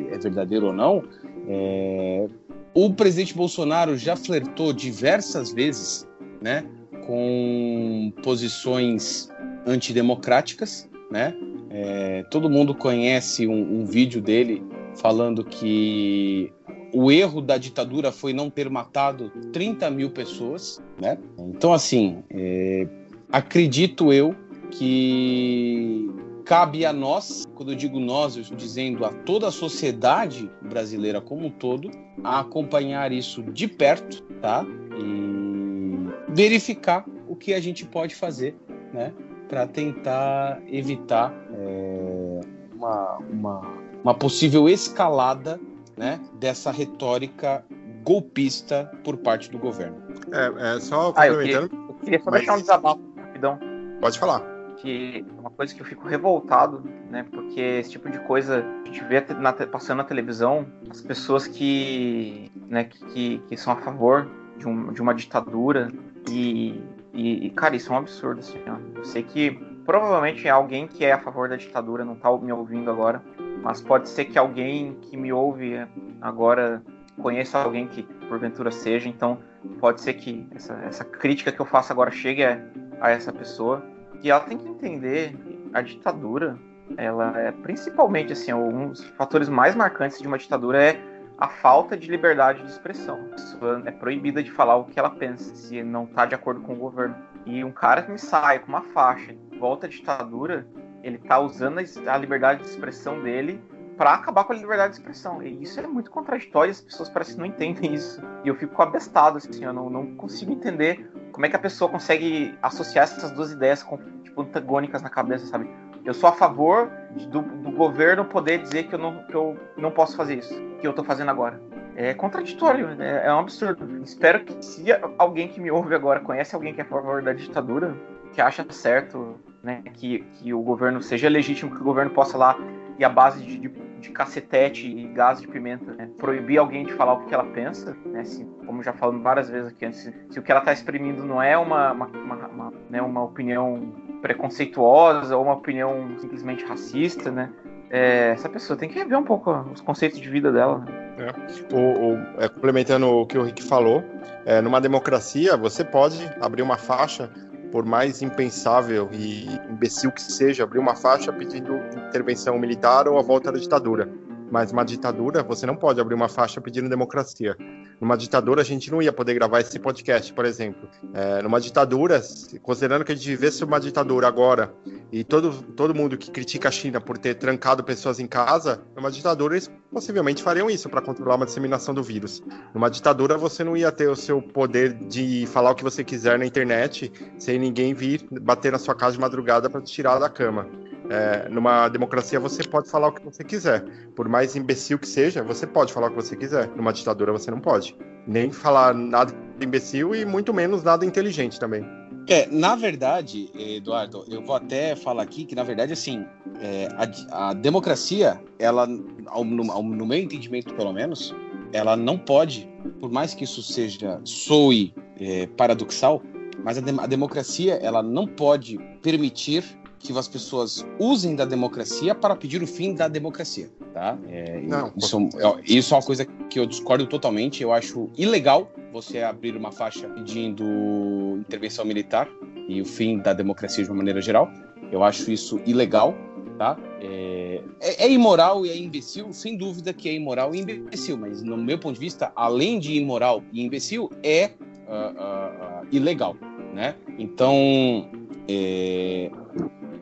é 0.09 0.17
verdadeiro 0.17 0.67
ou 0.67 0.73
não, 0.73 1.03
é, 1.47 2.27
o 2.73 2.93
presidente 2.93 3.33
Bolsonaro 3.33 3.97
já 3.97 4.15
flertou 4.15 4.71
diversas 4.73 5.51
vezes, 5.51 6.07
né? 6.41 6.65
com 7.09 8.13
posições 8.21 9.29
antidemocráticas, 9.65 10.87
né? 11.09 11.33
É, 11.71 12.23
todo 12.29 12.47
mundo 12.47 12.75
conhece 12.75 13.47
um, 13.47 13.81
um, 13.81 13.85
vídeo 13.85 14.21
dele 14.21 14.63
falando 14.95 15.43
que 15.43 16.53
o 16.93 17.11
erro 17.11 17.41
da 17.41 17.57
ditadura 17.57 18.11
foi 18.11 18.31
não 18.31 18.47
ter 18.47 18.69
matado 18.69 19.31
30 19.51 19.89
mil 19.89 20.11
pessoas, 20.11 20.79
né? 21.01 21.17
Então, 21.39 21.73
assim, 21.73 22.23
é, 22.29 22.87
acredito 23.31 24.13
eu 24.13 24.35
que 24.69 26.11
cabe 26.49 26.83
a 26.83 26.91
nós, 26.91 27.47
quando 27.53 27.73
eu 27.73 27.75
digo 27.75 27.99
nós, 27.99 28.35
eu 28.35 28.41
estou 28.41 28.57
dizendo 28.57 29.05
a 29.05 29.09
toda 29.09 29.49
a 29.49 29.51
sociedade 29.51 30.49
brasileira 30.63 31.21
como 31.21 31.45
um 31.45 31.51
todo, 31.51 31.91
a 32.23 32.39
acompanhar 32.39 33.11
isso 33.11 33.43
de 33.43 33.67
perto, 33.67 34.23
tá? 34.41 34.65
E 34.97 36.33
verificar 36.33 37.05
o 37.27 37.35
que 37.35 37.53
a 37.53 37.59
gente 37.59 37.85
pode 37.85 38.15
fazer, 38.15 38.57
né, 38.91 39.13
para 39.47 39.67
tentar 39.67 40.59
evitar 40.65 41.31
é, 41.53 42.39
uma, 42.73 43.17
uma, 43.17 43.61
uma 44.03 44.13
possível 44.15 44.67
escalada, 44.67 45.59
né, 45.95 46.19
dessa 46.39 46.71
retórica 46.71 47.63
golpista 48.03 48.91
por 49.03 49.17
parte 49.17 49.51
do 49.51 49.59
governo. 49.59 50.01
É, 50.31 50.77
é 50.77 50.79
só 50.79 51.13
complementando. 51.13 51.15
Ah, 51.15 51.27
eu, 51.27 51.37
queria, 51.37 51.57
eu 51.59 51.93
queria 52.03 52.19
só 52.23 52.31
mas... 52.31 52.39
deixar 52.39 52.57
um 52.57 52.61
desabafo 52.61 53.01
rapidão. 53.17 53.59
Pode 54.01 54.17
falar. 54.17 54.58
Que 54.81 55.25
é 55.27 55.39
uma 55.39 55.49
coisa 55.49 55.73
que 55.75 55.81
eu 55.81 55.85
fico 55.85 56.07
revoltado, 56.07 56.83
né? 57.09 57.25
Porque 57.31 57.59
esse 57.59 57.91
tipo 57.91 58.09
de 58.09 58.19
coisa 58.19 58.65
a 58.83 58.85
gente 58.85 59.03
vê 59.03 59.21
na, 59.33 59.51
passando 59.53 59.97
na 59.97 60.03
televisão, 60.03 60.65
as 60.89 61.01
pessoas 61.01 61.47
que, 61.47 62.49
né, 62.67 62.85
que, 62.85 63.39
que 63.47 63.57
são 63.57 63.73
a 63.73 63.75
favor 63.77 64.29
de, 64.57 64.67
um, 64.67 64.93
de 64.93 65.01
uma 65.01 65.13
ditadura, 65.13 65.89
e, 66.29 66.81
e, 67.13 67.49
cara, 67.51 67.75
isso 67.75 67.91
é 67.91 67.95
um 67.95 67.99
absurdo, 67.99 68.39
assim, 68.39 68.59
ó. 68.67 68.77
Eu 68.97 69.03
sei 69.03 69.23
que 69.23 69.51
provavelmente 69.85 70.47
é 70.47 70.51
alguém 70.51 70.87
que 70.87 71.03
é 71.03 71.11
a 71.11 71.19
favor 71.19 71.49
da 71.49 71.55
ditadura 71.55 72.05
não 72.05 72.15
tá 72.15 72.31
me 72.37 72.51
ouvindo 72.51 72.89
agora, 72.91 73.23
mas 73.61 73.81
pode 73.81 74.07
ser 74.07 74.25
que 74.25 74.37
alguém 74.37 74.97
que 75.01 75.17
me 75.17 75.33
ouve 75.33 75.73
agora 76.21 76.83
conheça 77.21 77.57
alguém 77.57 77.87
que 77.87 78.03
porventura 78.03 78.71
seja, 78.71 79.09
então 79.09 79.39
pode 79.79 80.01
ser 80.01 80.13
que 80.13 80.47
essa, 80.55 80.73
essa 80.83 81.03
crítica 81.03 81.51
que 81.51 81.59
eu 81.59 81.65
faço 81.65 81.91
agora 81.91 82.11
chegue 82.11 82.43
a, 82.43 82.61
a 83.01 83.09
essa 83.09 83.33
pessoa, 83.33 83.83
e 84.23 84.29
ela 84.29 84.41
tem 84.41 84.57
que 84.57 84.67
entender 84.67 85.35
a 85.73 85.81
ditadura, 85.81 86.57
ela 86.97 87.37
é 87.39 87.51
principalmente 87.51 88.33
assim, 88.33 88.53
um 88.53 88.89
dos 88.89 89.03
fatores 89.09 89.47
mais 89.47 89.75
marcantes 89.75 90.19
de 90.19 90.27
uma 90.27 90.37
ditadura 90.37 90.83
é 90.83 91.01
a 91.37 91.47
falta 91.47 91.95
de 91.95 92.09
liberdade 92.09 92.61
de 92.63 92.69
expressão. 92.69 93.15
A 93.15 93.35
pessoa 93.35 93.81
é 93.85 93.91
proibida 93.91 94.43
de 94.43 94.51
falar 94.51 94.75
o 94.75 94.85
que 94.85 94.99
ela 94.99 95.09
pensa, 95.09 95.55
se 95.55 95.81
não 95.81 96.03
está 96.03 96.25
de 96.25 96.35
acordo 96.35 96.61
com 96.61 96.73
o 96.73 96.77
governo. 96.77 97.15
E 97.45 97.63
um 97.63 97.71
cara 97.71 98.01
que 98.01 98.11
me 98.11 98.19
sai 98.19 98.59
com 98.59 98.67
uma 98.67 98.81
faixa, 98.81 99.33
volta 99.57 99.87
à 99.87 99.89
ditadura, 99.89 100.67
ele 101.01 101.15
está 101.15 101.39
usando 101.39 101.79
a 101.79 102.17
liberdade 102.17 102.61
de 102.61 102.67
expressão 102.67 103.21
dele 103.21 103.61
para 103.99 104.13
acabar 104.13 104.45
com 104.45 104.53
a 104.53 104.55
liberdade 104.55 104.93
de 104.93 104.99
expressão. 104.99 105.43
E 105.43 105.61
isso 105.61 105.77
é 105.77 105.85
muito 105.85 106.09
contraditório, 106.09 106.71
as 106.71 106.79
pessoas 106.79 107.09
parecem 107.09 107.35
que 107.35 107.39
não 107.41 107.45
entendem 107.45 107.93
isso. 107.93 108.21
E 108.45 108.47
eu 108.47 108.55
fico 108.55 108.81
abestado, 108.81 109.35
assim, 109.35 109.65
eu 109.65 109.73
não, 109.73 109.89
não 109.89 110.15
consigo 110.15 110.53
entender 110.53 111.11
como 111.33 111.45
é 111.45 111.49
que 111.49 111.55
a 111.57 111.59
pessoa 111.59 111.91
consegue 111.91 112.57
associar 112.61 113.03
essas 113.03 113.29
duas 113.31 113.51
ideias 113.51 113.85
tipo, 114.23 114.41
antagônicas 114.41 115.01
na 115.01 115.09
cabeça, 115.09 115.45
sabe? 115.47 115.69
Eu 116.05 116.13
sou 116.13 116.29
a 116.29 116.31
favor 116.31 116.89
do, 117.29 117.41
do, 117.41 117.71
governo 117.71 118.23
poder 118.23 118.59
dizer 118.59 118.87
que 118.87 118.95
eu, 118.95 118.99
não, 118.99 119.21
que 119.25 119.35
eu 119.35 119.57
não 119.75 119.91
posso 119.91 120.15
fazer 120.15 120.35
isso, 120.35 120.53
que 120.79 120.87
eu 120.87 120.93
tô 120.93 121.03
fazendo 121.03 121.29
agora. 121.29 121.61
É 121.93 122.13
contraditório, 122.13 122.95
é, 123.01 123.27
é 123.27 123.33
um 123.33 123.39
absurdo. 123.39 124.01
Espero 124.01 124.45
que 124.45 124.63
se 124.63 124.85
alguém 125.17 125.49
que 125.49 125.59
me 125.59 125.69
ouve 125.69 125.93
agora 125.93 126.21
conhece 126.21 126.55
alguém 126.55 126.73
que 126.73 126.79
é 126.79 126.85
a 126.85 126.87
favor 126.87 127.21
da 127.21 127.33
ditadura, 127.33 127.93
que 128.31 128.39
acha 128.39 128.65
certo 128.69 129.35
né, 129.61 129.83
que, 129.95 130.19
que 130.19 130.53
o 130.53 130.61
governo 130.61 131.01
seja 131.01 131.27
legítimo, 131.27 131.75
que 131.75 131.81
o 131.81 131.83
governo 131.83 132.11
possa 132.11 132.37
lá 132.37 132.57
e 132.99 133.05
a 133.05 133.09
base 133.09 133.41
de, 133.41 133.57
de, 133.57 133.69
de 134.01 134.09
cacetete 134.11 134.85
e 134.85 135.07
gás 135.07 135.39
de 135.39 135.47
pimenta, 135.47 135.93
né? 135.93 136.09
proibir 136.17 136.57
alguém 136.57 136.85
de 136.85 136.93
falar 136.93 137.13
o 137.13 137.25
que 137.25 137.33
ela 137.33 137.45
pensa, 137.45 137.95
né? 138.05 138.25
Se, 138.25 138.43
como 138.65 138.83
já 138.83 138.91
falamos 138.91 139.23
várias 139.23 139.49
vezes 139.49 139.71
aqui 139.71 139.85
antes, 139.85 140.11
se 140.29 140.37
o 140.37 140.43
que 140.43 140.51
ela 140.51 140.59
está 140.59 140.73
exprimindo 140.73 141.23
não 141.23 141.41
é 141.41 141.57
uma, 141.57 141.93
uma, 141.93 142.07
uma, 142.07 142.47
uma, 142.47 142.73
né, 142.89 143.01
uma 143.01 143.23
opinião 143.23 143.93
preconceituosa 144.21 145.37
ou 145.37 145.43
uma 145.43 145.53
opinião 145.53 146.13
simplesmente 146.19 146.65
racista, 146.65 147.31
né? 147.31 147.49
É, 147.89 148.31
essa 148.31 148.47
pessoa 148.49 148.77
tem 148.77 148.87
que 148.87 148.99
rever 148.99 149.17
um 149.17 149.23
pouco 149.23 149.51
os 149.73 149.81
conceitos 149.81 150.19
de 150.19 150.29
vida 150.29 150.51
dela. 150.51 150.79
Né? 150.79 151.27
É. 151.27 151.75
O, 151.75 152.13
o, 152.13 152.43
é, 152.43 152.49
complementando 152.49 153.07
o 153.07 153.25
que 153.25 153.37
o 153.37 153.43
Rick 153.43 153.63
falou, 153.63 154.03
é, 154.45 154.61
numa 154.61 154.79
democracia 154.79 155.57
você 155.57 155.83
pode 155.83 156.29
abrir 156.39 156.61
uma 156.61 156.77
faixa 156.77 157.31
por 157.71 157.85
mais 157.85 158.21
impensável 158.21 159.09
e 159.11 159.47
imbecil 159.69 160.11
que 160.11 160.21
seja, 160.21 160.63
abrir 160.63 160.79
uma 160.79 160.95
faixa 160.95 161.31
pedindo 161.31 161.75
intervenção 162.07 162.57
militar 162.57 163.07
ou 163.07 163.17
a 163.17 163.21
volta 163.21 163.51
da 163.51 163.59
ditadura. 163.59 164.09
Mas 164.51 164.71
uma 164.71 164.83
ditadura, 164.83 165.43
você 165.43 165.65
não 165.65 165.75
pode 165.75 165.99
abrir 165.99 166.15
uma 166.15 166.29
faixa 166.29 166.59
pedindo 166.59 166.89
democracia. 166.89 167.55
Numa 167.99 168.17
ditadura, 168.17 168.61
a 168.61 168.65
gente 168.65 168.91
não 168.91 169.01
ia 169.01 169.11
poder 169.11 169.33
gravar 169.33 169.59
esse 169.59 169.77
podcast, 169.77 170.33
por 170.33 170.45
exemplo. 170.45 170.89
É, 171.13 171.41
numa 171.41 171.59
ditadura, 171.59 172.21
considerando 172.61 173.03
que 173.03 173.11
a 173.11 173.15
gente 173.15 173.27
vivesse 173.27 173.63
uma 173.63 173.79
ditadura 173.79 174.27
agora, 174.27 174.73
e 175.11 175.23
todo, 175.23 175.63
todo 175.73 175.93
mundo 175.93 176.17
que 176.17 176.31
critica 176.31 176.69
a 176.69 176.71
China 176.71 177.01
por 177.01 177.17
ter 177.17 177.35
trancado 177.35 177.83
pessoas 177.83 178.19
em 178.19 178.27
casa, 178.27 178.81
numa 178.95 179.11
ditadura 179.11 179.55
eles 179.55 179.69
possivelmente 179.91 180.43
fariam 180.43 180.69
isso 180.69 180.89
para 180.89 181.01
controlar 181.01 181.35
uma 181.35 181.45
disseminação 181.45 181.93
do 181.93 182.03
vírus. 182.03 182.41
Numa 182.73 182.89
ditadura, 182.89 183.37
você 183.37 183.63
não 183.63 183.75
ia 183.75 183.91
ter 183.91 184.09
o 184.09 184.15
seu 184.15 184.41
poder 184.41 184.93
de 184.93 185.45
falar 185.47 185.71
o 185.71 185.75
que 185.75 185.83
você 185.83 186.03
quiser 186.03 186.37
na 186.37 186.45
internet 186.45 187.11
sem 187.37 187.59
ninguém 187.59 187.93
vir 187.93 188.25
bater 188.41 188.71
na 188.71 188.77
sua 188.77 188.95
casa 188.95 189.13
de 189.13 189.19
madrugada 189.19 189.69
para 189.69 189.81
te 189.81 189.91
tirar 189.91 190.19
da 190.19 190.29
cama. 190.29 190.67
É, 191.09 191.49
numa 191.49 191.89
democracia 191.89 192.39
você 192.39 192.63
pode 192.63 192.89
falar 192.89 193.07
o 193.07 193.11
que 193.11 193.23
você 193.23 193.43
quiser. 193.43 193.83
Por 194.15 194.29
mais 194.29 194.55
imbecil 194.55 194.99
que 194.99 195.07
seja, 195.07 195.43
você 195.43 195.65
pode 195.65 195.91
falar 195.91 196.07
o 196.07 196.09
que 196.11 196.15
você 196.15 196.35
quiser. 196.35 196.69
Numa 196.75 196.93
ditadura 196.93 197.31
você 197.31 197.49
não 197.49 197.59
pode. 197.59 197.95
Nem 198.27 198.51
falar 198.51 198.93
nada 198.93 199.33
imbecil 199.59 200.13
e 200.13 200.23
muito 200.23 200.53
menos 200.53 200.83
nada 200.83 201.05
inteligente 201.05 201.59
também. 201.59 201.83
É, 202.27 202.45
na 202.45 202.75
verdade, 202.75 203.49
Eduardo, 203.55 204.23
eu 204.27 204.43
vou 204.43 204.55
até 204.55 204.95
falar 204.95 205.23
aqui 205.23 205.45
que, 205.45 205.55
na 205.55 205.63
verdade, 205.63 205.93
assim, 205.93 206.23
é, 206.61 206.87
a, 207.31 207.49
a, 207.49 207.53
democracia, 207.53 208.39
ela, 208.59 208.87
ao, 209.25 209.43
no, 209.43 209.71
ao, 209.71 209.81
no, 209.81 210.05
meu 210.05 210.19
entendimento, 210.19 210.71
pelo 210.75 210.93
menos, 210.93 211.33
ela 211.73 211.95
não 211.95 212.19
pode, 212.19 212.69
por 212.99 213.11
mais 213.11 213.33
que 213.33 213.45
isso 213.45 213.63
seja 213.63 214.21
soe 214.23 214.93
é, 215.19 215.47
paradoxal, 215.47 216.21
mas 216.63 216.77
a, 216.77 216.81
de, 216.81 216.91
a 216.99 217.07
democracia, 217.07 217.79
ela 217.81 218.03
não 218.03 218.27
pode 218.27 218.77
permitir 219.01 219.63
que 219.99 220.17
as 220.17 220.27
pessoas 220.27 220.85
usem 220.97 221.35
da 221.35 221.45
democracia 221.45 222.15
para 222.15 222.35
pedir 222.35 222.63
o 222.63 222.67
fim 222.67 222.93
da 222.93 223.07
democracia, 223.07 223.69
tá? 223.93 224.17
É, 224.29 224.61
Não, 224.61 224.91
isso, 224.95 225.17
é, 225.17 225.61
isso 225.65 225.93
é 225.93 225.97
uma 225.97 226.03
coisa 226.03 226.25
que 226.25 226.59
eu 226.59 226.65
discordo 226.65 227.05
totalmente. 227.05 227.61
Eu 227.61 227.73
acho 227.73 228.09
ilegal 228.17 228.71
você 228.93 229.21
abrir 229.21 229.55
uma 229.55 229.71
faixa 229.71 230.07
pedindo 230.07 231.37
intervenção 231.37 231.83
militar 231.83 232.27
e 232.67 232.81
o 232.81 232.85
fim 232.85 233.19
da 233.19 233.33
democracia 233.33 233.83
de 233.83 233.89
uma 233.89 233.97
maneira 233.97 234.21
geral. 234.21 234.49
Eu 234.91 235.03
acho 235.03 235.29
isso 235.31 235.59
ilegal, 235.65 236.15
tá? 236.57 236.77
É, 237.01 237.61
é, 237.81 238.05
é, 238.05 238.11
imoral 238.11 238.65
e 238.65 238.69
é 238.69 238.77
imbecil, 238.77 239.33
sem 239.33 239.57
dúvida 239.57 239.93
que 239.93 240.07
é 240.07 240.13
imoral 240.13 240.55
e 240.55 240.59
imbecil, 240.59 241.17
mas 241.17 241.43
no 241.43 241.57
meu 241.57 241.77
ponto 241.77 241.95
de 241.95 241.99
vista, 241.99 242.31
além 242.35 242.79
de 242.79 242.93
imoral 242.93 243.43
e 243.51 243.61
imbecil, 243.61 244.09
é 244.23 244.51
uh, 244.87 244.91
uh, 244.91 245.83
uh, 245.83 245.87
ilegal, 245.91 246.35
né? 246.73 246.95
Então, 247.17 248.09
é, 248.47 249.29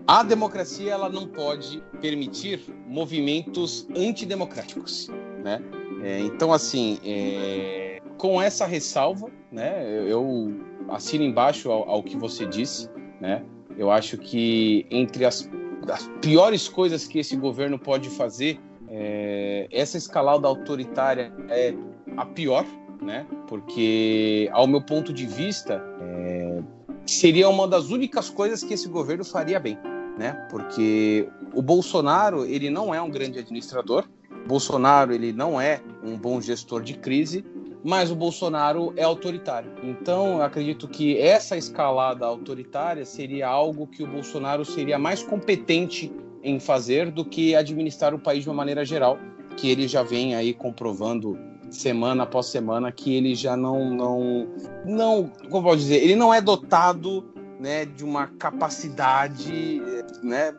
a 0.07 0.23
democracia 0.23 0.93
ela 0.93 1.09
não 1.09 1.27
pode 1.27 1.83
permitir 1.99 2.61
movimentos 2.87 3.85
antidemocráticos, 3.93 5.09
né? 5.43 5.61
É, 6.01 6.19
então, 6.19 6.53
assim, 6.53 6.97
é, 7.03 8.01
com 8.17 8.41
essa 8.41 8.65
ressalva, 8.65 9.29
né, 9.51 9.83
eu 10.09 10.55
assino 10.89 11.25
embaixo 11.25 11.69
ao, 11.69 11.89
ao, 11.89 12.03
que 12.03 12.15
você 12.15 12.45
disse, 12.45 12.89
né? 13.19 13.43
Eu 13.77 13.91
acho 13.91 14.17
que 14.17 14.85
entre 14.89 15.25
as, 15.25 15.49
as 15.91 16.07
piores 16.21 16.69
coisas 16.69 17.05
que 17.05 17.19
esse 17.19 17.35
governo 17.35 17.77
pode 17.77 18.09
fazer, 18.09 18.59
é, 18.87 19.67
essa 19.71 19.97
escalada 19.97 20.47
autoritária 20.47 21.33
é 21.49 21.73
a 22.15 22.25
pior, 22.25 22.65
né? 23.01 23.27
Porque, 23.47 24.49
ao 24.53 24.67
meu 24.67 24.81
ponto 24.81 25.11
de 25.11 25.25
vista, 25.25 25.83
é, 25.99 26.61
seria 27.05 27.49
uma 27.49 27.67
das 27.67 27.89
únicas 27.89 28.29
coisas 28.29 28.63
que 28.63 28.73
esse 28.73 28.87
governo 28.87 29.25
faria 29.25 29.59
bem 29.59 29.77
né? 30.17 30.47
Porque 30.49 31.29
o 31.53 31.61
Bolsonaro, 31.61 32.45
ele 32.45 32.69
não 32.69 32.93
é 32.93 33.01
um 33.01 33.09
grande 33.09 33.39
administrador, 33.39 34.05
Bolsonaro, 34.47 35.13
ele 35.13 35.33
não 35.33 35.59
é 35.59 35.81
um 36.03 36.17
bom 36.17 36.39
gestor 36.39 36.81
de 36.81 36.93
crise, 36.93 37.45
mas 37.83 38.09
o 38.09 38.15
Bolsonaro 38.15 38.93
é 38.95 39.03
autoritário. 39.03 39.71
Então, 39.83 40.37
eu 40.37 40.41
acredito 40.41 40.87
que 40.87 41.19
essa 41.19 41.57
escalada 41.57 42.25
autoritária 42.25 43.05
seria 43.05 43.47
algo 43.47 43.87
que 43.87 44.03
o 44.03 44.07
Bolsonaro 44.07 44.65
seria 44.65 44.97
mais 44.97 45.21
competente 45.21 46.11
em 46.43 46.59
fazer 46.59 47.11
do 47.11 47.25
que 47.25 47.55
administrar 47.55 48.13
o 48.13 48.19
país 48.19 48.43
de 48.43 48.49
uma 48.49 48.55
maneira 48.55 48.85
geral, 48.85 49.19
que 49.57 49.69
ele 49.69 49.87
já 49.87 50.01
vem 50.01 50.33
aí 50.35 50.53
comprovando 50.53 51.37
semana 51.69 52.23
após 52.23 52.45
semana 52.45 52.91
que 52.91 53.13
ele 53.13 53.35
já 53.35 53.57
não 53.57 53.93
não 53.93 54.47
não, 54.85 55.29
como 55.49 55.67
pode 55.67 55.81
dizer, 55.81 56.01
ele 56.01 56.15
não 56.15 56.33
é 56.33 56.39
dotado 56.39 57.25
né, 57.59 57.85
de 57.85 58.03
uma 58.03 58.27
capacidade 58.27 59.81
né, 60.23 60.53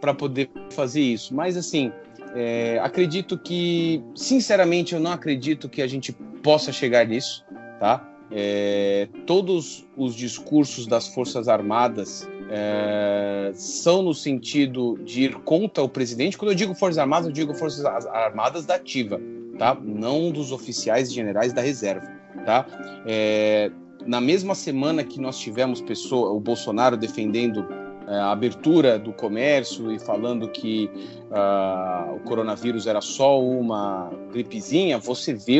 para 0.00 0.14
poder 0.14 0.50
fazer 0.70 1.00
isso. 1.00 1.34
Mas, 1.34 1.56
assim, 1.56 1.92
é, 2.34 2.78
acredito 2.82 3.38
que, 3.38 4.02
sinceramente, 4.14 4.94
eu 4.94 5.00
não 5.00 5.12
acredito 5.12 5.68
que 5.68 5.82
a 5.82 5.86
gente 5.86 6.12
possa 6.42 6.72
chegar 6.72 7.06
nisso, 7.06 7.44
tá? 7.78 8.06
É, 8.32 9.08
todos 9.26 9.84
os 9.96 10.14
discursos 10.14 10.86
das 10.86 11.08
Forças 11.08 11.48
Armadas 11.48 12.28
é, 12.48 13.50
são 13.54 14.02
no 14.02 14.14
sentido 14.14 14.96
de 15.04 15.24
ir 15.24 15.34
contra 15.40 15.82
o 15.82 15.88
presidente. 15.88 16.38
Quando 16.38 16.52
eu 16.52 16.56
digo 16.56 16.74
Forças 16.74 16.98
Armadas, 16.98 17.26
eu 17.26 17.32
digo 17.32 17.52
Forças 17.54 17.84
Armadas 17.84 18.64
da 18.64 18.76
ativa, 18.76 19.20
tá? 19.58 19.74
Não 19.74 20.30
dos 20.30 20.52
oficiais 20.52 21.12
generais 21.12 21.52
da 21.52 21.60
reserva, 21.60 22.06
tá? 22.46 22.66
É, 23.04 23.72
na 24.10 24.20
mesma 24.20 24.56
semana 24.56 25.04
que 25.04 25.20
nós 25.20 25.38
tivemos 25.38 25.80
pessoa, 25.80 26.32
o 26.32 26.40
Bolsonaro 26.40 26.96
defendendo 26.96 27.64
é, 28.08 28.14
a 28.16 28.32
abertura 28.32 28.98
do 28.98 29.12
comércio 29.12 29.92
e 29.92 30.00
falando 30.00 30.48
que 30.48 30.90
uh, 31.30 32.16
o 32.16 32.18
coronavírus 32.24 32.88
era 32.88 33.00
só 33.00 33.40
uma 33.40 34.10
gripezinha, 34.32 34.98
você 34.98 35.32
vê 35.32 35.58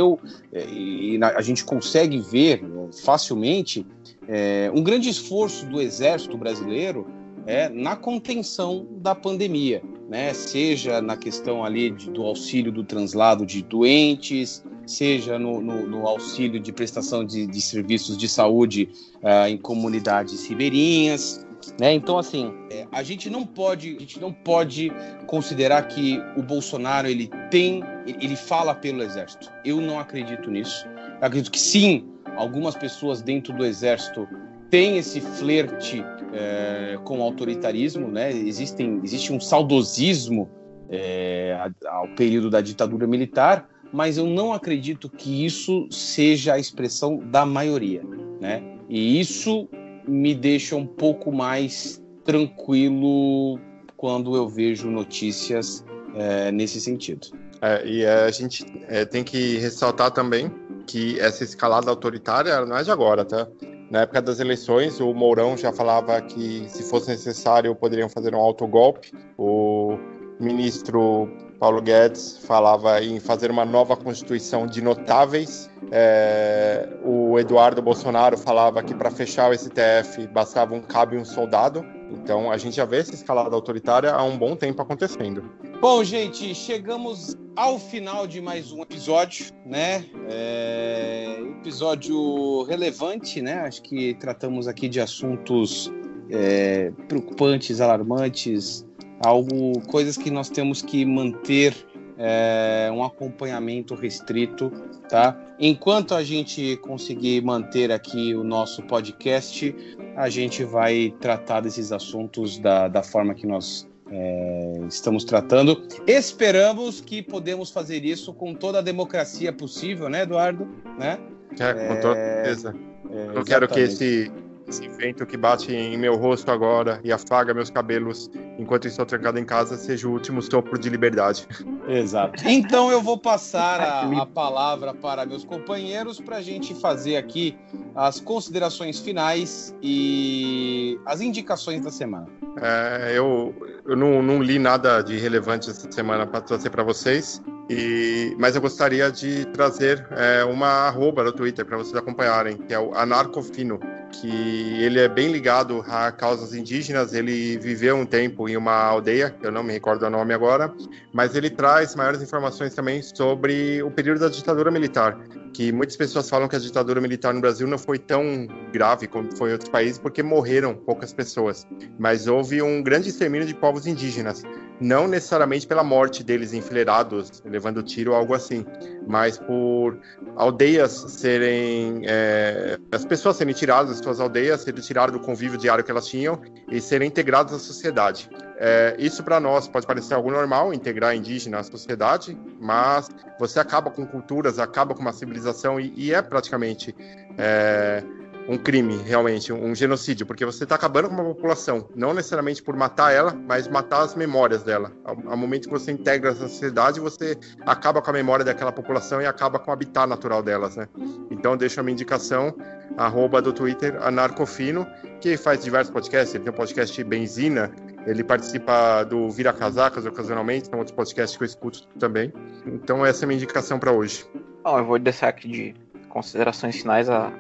é, 0.53 0.65
e 0.69 1.17
a 1.23 1.41
gente 1.41 1.65
consegue 1.65 2.19
ver 2.19 2.61
facilmente 3.05 3.87
é, 4.27 4.69
um 4.75 4.83
grande 4.83 5.09
esforço 5.09 5.65
do 5.67 5.81
exército 5.81 6.37
brasileiro 6.37 7.07
é, 7.47 7.69
na 7.69 7.95
contenção 7.95 8.85
da 8.97 9.15
pandemia, 9.15 9.81
né? 10.09 10.35
seja 10.35 11.01
na 11.01 11.17
questão 11.17 11.65
ali 11.65 11.91
de, 11.91 12.11
do 12.11 12.25
auxílio 12.25 12.73
do 12.73 12.83
translado 12.83 13.47
de 13.47 13.63
doentes, 13.63 14.65
seja 14.91 15.39
no, 15.39 15.61
no, 15.61 15.87
no 15.87 16.07
auxílio 16.07 16.61
de 16.61 16.73
prestação 16.73 17.25
de, 17.25 17.47
de 17.47 17.61
serviços 17.61 18.17
de 18.17 18.29
saúde 18.29 18.89
uh, 19.23 19.49
em 19.49 19.57
comunidades 19.57 20.47
ribeirinhas. 20.47 21.47
Né? 21.79 21.95
Então, 21.95 22.19
assim, 22.19 22.53
é, 22.71 22.87
a 22.91 23.03
gente 23.03 23.29
não 23.29 23.45
pode, 23.47 23.97
a 23.97 24.01
gente 24.01 24.19
não 24.19 24.33
pode 24.33 24.91
considerar 25.27 25.87
que 25.89 26.19
o 26.37 26.43
Bolsonaro 26.43 27.07
ele 27.07 27.31
tem, 27.51 27.83
ele 28.07 28.37
fala 28.37 28.75
pelo 28.75 29.03
exército. 29.03 29.51
Eu 29.65 29.81
não 29.81 29.99
acredito 29.99 30.51
nisso. 30.51 30.87
Eu 31.21 31.27
acredito 31.27 31.51
que 31.51 31.61
sim, 31.61 32.09
algumas 32.37 32.75
pessoas 32.75 33.21
dentro 33.23 33.53
do 33.53 33.65
exército 33.65 34.27
têm 34.71 34.99
esse 34.99 35.21
flerte 35.21 36.05
é, 36.33 36.99
com 37.05 37.19
o 37.19 37.23
autoritarismo, 37.23 38.09
né? 38.09 38.33
Existem, 38.33 39.01
existe 39.05 39.33
um 39.33 39.41
saudosismo 39.41 40.49
é, 40.89 41.57
ao 41.87 42.09
período 42.09 42.51
da 42.51 42.61
ditadura 42.61 43.07
militar, 43.07 43.69
mas 43.93 44.17
eu 44.17 44.27
não 44.27 44.53
acredito 44.53 45.09
que 45.09 45.45
isso 45.45 45.87
seja 45.91 46.55
a 46.55 46.59
expressão 46.59 47.19
da 47.19 47.45
maioria, 47.45 48.03
né? 48.41 48.63
E 48.89 49.21
isso 49.21 49.69
me 50.07 50.35
deixa 50.35 50.77
um 50.77 50.87
pouco 50.87 51.33
mais 51.33 52.03
tranquilo 52.25 53.59
quando 53.97 54.35
eu 54.35 54.49
vejo 54.49 54.91
notícias 54.91 55.85
é, 56.15 56.51
nesse 56.51 56.81
sentido. 56.81 57.29
É, 57.63 57.87
e 57.87 58.07
a 58.07 58.31
gente 58.31 58.65
é, 58.89 59.05
tem 59.05 59.23
que 59.23 59.59
ressaltar 59.59 60.11
também 60.11 60.51
que 60.87 61.21
essa 61.21 61.45
escalada 61.45 61.91
autoritária 61.91 62.65
não 62.65 62.77
é 62.77 62.83
de 62.83 62.91
agora, 62.91 63.25
tá? 63.25 63.47
Na 63.91 64.03
época 64.03 64.23
das 64.23 64.39
eleições, 64.39 65.01
o 65.01 65.13
Mourão 65.13 65.57
já 65.57 65.73
falava 65.73 66.21
que, 66.23 66.65
se 66.69 66.83
fosse 66.85 67.11
necessário, 67.11 67.75
poderiam 67.75 68.09
fazer 68.09 68.35
um 68.35 68.39
autogolpe. 68.39 69.13
O 69.37 69.99
ministro 70.39 71.29
Paulo 71.61 71.83
Guedes 71.83 72.39
falava 72.39 73.05
em 73.05 73.21
fazer 73.21 73.51
uma 73.51 73.67
nova 73.67 73.95
constituição 73.95 74.67
de 74.67 74.81
notáveis. 74.81 75.69
É, 75.93 76.89
o 77.05 77.39
Eduardo 77.39 77.83
Bolsonaro 77.83 78.39
falava 78.39 78.83
que 78.83 78.95
para 78.95 79.11
fechar 79.11 79.51
o 79.51 79.55
STF 79.55 80.27
bastava 80.33 80.75
um 80.75 80.81
cabo 80.81 81.15
e 81.15 81.19
um 81.19 81.25
soldado. 81.25 81.85
Então 82.11 82.51
a 82.51 82.57
gente 82.57 82.77
já 82.77 82.87
vê 82.87 83.01
essa 83.01 83.13
escalada 83.13 83.55
autoritária 83.55 84.11
há 84.11 84.25
um 84.25 84.39
bom 84.39 84.57
tempo 84.57 84.81
acontecendo. 84.81 85.45
Bom, 85.83 86.03
gente, 86.03 86.55
chegamos 86.55 87.37
ao 87.55 87.79
final 87.79 88.27
de 88.27 88.41
mais 88.41 88.73
um 88.73 88.81
episódio, 88.81 89.53
né? 89.67 90.07
É... 90.31 91.37
Episódio 91.61 92.63
relevante, 92.63 93.43
né? 93.43 93.61
Acho 93.61 93.83
que 93.83 94.15
tratamos 94.15 94.67
aqui 94.67 94.89
de 94.89 94.99
assuntos 94.99 95.93
é, 96.31 96.91
preocupantes, 97.07 97.83
alarmantes, 97.83 98.87
algo, 99.21 99.81
coisas 99.87 100.17
que 100.17 100.31
nós 100.31 100.49
temos 100.49 100.83
que 100.83 101.05
manter 101.05 101.75
é, 102.19 102.91
um 102.93 103.03
acompanhamento 103.03 103.95
restrito, 103.95 104.71
tá? 105.09 105.39
Enquanto 105.59 106.15
a 106.15 106.23
gente 106.23 106.77
conseguir 106.79 107.43
manter 107.43 107.91
aqui 107.91 108.35
o 108.35 108.45
nosso 108.45 108.83
podcast, 108.83 109.75
a 110.17 110.29
gente 110.29 110.65
vai 110.65 111.15
tratar 111.21 111.61
desses 111.61 111.93
assuntos 111.93 112.59
da, 112.59 112.89
da 112.89 113.03
forma 113.03 113.35
que 113.35 113.47
nós 113.47 113.89
é, 114.11 114.81
estamos 114.89 115.25
tratando. 115.25 115.83
Esperamos 116.07 117.01
que 117.01 117.23
podemos 117.23 117.71
fazer 117.71 118.05
isso 118.05 118.35
com 118.35 118.55
toda 118.55 118.81
a 118.81 118.83
democracia 118.83 119.53
possível, 119.53 120.09
né, 120.09 120.23
Eduardo? 120.23 120.69
Né? 120.99 121.19
É, 121.59 121.89
com 121.89 122.01
toda 122.01 122.15
certeza. 122.17 122.75
É, 123.11 123.31
Eu 123.35 123.45
quero 123.45 123.67
que 123.67 123.81
esse 123.81 124.31
esse 124.71 124.89
vento 124.89 125.27
que 125.27 125.37
bate 125.37 125.75
em 125.75 125.99
meu 125.99 126.17
rosto 126.17 126.51
agora 126.51 127.01
e 127.05 127.13
afaga 127.13 127.53
meus 127.53 127.71
cabelos 127.71 128.31
enquanto 128.59 128.87
estou 128.87 129.05
trancado 129.05 129.39
em 129.39 129.45
casa 129.45 129.77
seja 129.77 130.09
o 130.09 130.13
último 130.13 130.41
sopro 130.41 130.79
de 130.79 130.89
liberdade. 130.89 131.47
Exato. 131.89 132.43
Então 132.49 132.91
eu 132.91 133.03
vou 133.03 133.19
passar 133.19 133.81
a, 133.81 134.23
a 134.23 134.27
palavra 134.27 134.95
para 134.95 135.27
meus 135.27 135.45
companheiros 135.45 136.21
para 136.21 136.37
a 136.37 136.43
gente 136.43 136.75
fazer 136.75 137.17
aqui 137.17 137.59
as 137.95 138.21
considerações 138.21 139.01
finais 139.01 139.75
e 139.83 140.99
as 141.05 141.21
indicações 141.21 141.83
da 141.83 141.91
semana. 141.91 142.29
É, 142.63 143.13
eu 143.17 143.55
eu 143.87 143.97
não, 143.97 144.23
não, 144.23 144.41
li 144.41 144.59
nada 144.59 145.03
de 145.03 145.17
relevante 145.17 145.69
essa 145.69 145.91
semana 145.91 146.25
para 146.25 146.41
trazer 146.41 146.71
para 146.71 146.85
vocês, 146.85 147.43
e, 147.69 148.37
mas 148.39 148.55
eu 148.55 148.61
gostaria 148.61 149.11
de 149.11 149.45
trazer 149.47 150.07
é, 150.13 150.45
uma 150.45 150.69
arroba 150.87 151.25
no 151.25 151.33
Twitter 151.33 151.65
para 151.65 151.77
vocês 151.77 151.97
acompanharem, 151.97 152.57
que 152.57 152.73
é 152.73 152.79
o 152.79 152.95
Anarcofino 152.95 153.81
que 154.13 154.83
ele 154.83 155.01
é 155.01 155.09
bem 155.09 155.31
ligado 155.31 155.85
a 155.87 156.11
causas 156.13 156.55
indígenas. 156.55 157.15
Ele 157.15 157.59
viveu 157.59 157.97
um 157.97 158.07
tempo 158.07 158.49
em 158.49 158.57
uma 158.57 158.73
aldeia, 158.73 159.35
eu 159.43 159.51
não 159.51 159.63
me 159.63 159.73
recordo 159.73 160.05
o 160.05 160.11
nome 160.11 160.35
agora, 160.35 160.73
mas 161.13 161.35
ele 161.35 161.51
traz 161.51 161.95
maiores 161.95 162.23
informações 162.23 162.75
também 162.75 163.03
sobre 163.03 163.83
o 163.83 163.91
período 163.91 164.21
da 164.21 164.29
ditadura 164.29 164.71
militar. 164.71 165.19
Que 165.53 165.73
muitas 165.73 165.97
pessoas 165.97 166.29
falam 166.29 166.49
que 166.49 166.57
a 166.57 166.59
ditadura 166.59 167.01
militar 167.01 167.35
no 167.35 167.41
Brasil 167.41 167.67
não 167.67 167.79
foi 167.79 167.99
tão 167.99 168.47
grave 168.73 169.07
como 169.07 169.35
foi 169.37 169.51
em 169.51 169.53
outros 169.53 169.71
países, 169.71 169.99
porque 169.99 170.23
morreram 170.23 170.75
poucas 170.75 171.13
pessoas. 171.13 171.67
Mas 171.99 172.27
houve 172.27 172.63
um 172.63 172.83
grande 172.83 173.09
extermínio 173.09 173.47
de 173.47 173.55
povos 173.55 173.87
indígenas 173.87 174.45
não 174.81 175.07
necessariamente 175.07 175.67
pela 175.67 175.85
morte 175.85 176.25
deles 176.25 176.53
enfileirados, 176.53 177.43
levando 177.45 177.83
tiro 177.83 178.13
ou 178.13 178.17
algo 178.17 178.35
assim, 178.35 178.65
mas 179.07 179.39
por 179.39 179.99
aldeias 180.37 180.93
serem. 180.93 182.03
É, 182.05 182.79
as 182.91 183.05
pessoas 183.05 183.37
serem 183.37 183.53
tiradas 183.53 183.91
das 183.91 183.99
suas 183.99 184.19
aldeias, 184.19 184.63
serem 184.63 184.81
tiradas 184.81 185.13
do 185.13 185.21
convívio 185.21 185.59
diário 185.59 185.85
que 185.85 185.91
elas 185.91 186.07
tinham 186.07 186.41
e 186.71 186.81
serem 186.81 187.09
integradas 187.09 187.53
à 187.53 187.59
sociedade. 187.59 188.31
É, 188.59 188.95
isso 188.99 189.23
para 189.23 189.39
nós 189.39 189.69
pode 189.69 189.87
parecer 189.87 190.15
algo 190.15 190.31
normal, 190.31 190.73
integrar 190.73 191.15
indígena 191.15 191.59
à 191.59 191.63
sociedade, 191.63 192.37
mas 192.61 193.09
você 193.39 193.61
acaba 193.61 193.91
com 193.91 194.07
culturas, 194.07 194.59
acaba 194.59 194.95
com 194.95 195.01
uma 195.01 195.13
civilização 195.13 195.79
e, 195.79 195.93
e 195.97 196.15
é 196.15 196.23
praticamente. 196.23 196.95
É, 197.39 198.03
um 198.51 198.59
crime, 198.59 198.97
realmente, 198.97 199.53
um, 199.53 199.73
genocídio, 199.77 200.27
porque 200.27 200.45
você 200.45 200.65
está 200.65 200.75
acabando 200.75 201.09
com 201.09 201.15
uma 201.15 201.25
população, 201.25 201.89
não 201.95 202.13
necessariamente 202.13 202.61
por 202.61 202.75
matar 202.75 203.13
ela, 203.13 203.33
mas 203.33 203.69
matar 203.69 204.03
as 204.03 204.17
memórias 204.17 204.65
dela. 204.65 204.91
Ao, 205.05 205.17
ao, 205.31 205.37
momento 205.37 205.69
que 205.69 205.71
você 205.71 205.93
integra 205.93 206.31
essa 206.31 206.49
sociedade, 206.49 206.99
você 206.99 207.39
acaba 207.65 208.03
com 208.03 208.11
a 208.11 208.13
memória 208.13 208.45
daquela 208.45 208.73
população 208.73 209.23
e 209.23 209.27
acaba 209.27 209.61
com 209.61 209.71
o 209.71 209.73
habitat 209.73 210.09
natural 210.09 210.43
delas, 210.43 210.75
né? 210.75 210.89
Então, 211.31 211.57
deixo 211.57 211.79
a 211.79 211.85
minha 211.85 211.93
indicação, 211.93 212.53
arroba 212.97 213.41
do 213.41 213.53
Twitter, 213.53 213.97
anarcofino, 214.03 214.85
que 215.21 215.37
faz 215.37 215.63
diversos 215.63 215.93
podcasts, 215.93 216.35
ele 216.35 216.43
tem 216.43 216.53
um 216.53 216.57
podcast 216.57 217.05
Benzina, 217.05 217.71
ele 218.05 218.25
participa 218.25 219.05
do 219.05 219.31
Vira 219.31 219.53
Casacas 219.53 220.05
ocasionalmente, 220.07 220.69
são 220.69 220.81
outros 220.81 220.97
podcasts 220.97 221.37
que 221.37 221.45
eu 221.45 221.47
escuto 221.47 221.87
também. 222.01 222.33
Então, 222.67 223.07
essa 223.07 223.23
é 223.23 223.25
a 223.27 223.29
minha 223.29 223.37
indicação 223.37 223.79
para 223.79 223.93
hoje. 223.93 224.27
Bom, 224.65 224.77
eu 224.77 224.85
vou 224.85 224.99
deixar 224.99 225.29
aqui 225.29 225.49
de 225.49 225.90
considerações 226.11 226.77
finais 226.77 227.09
a, 227.09 227.33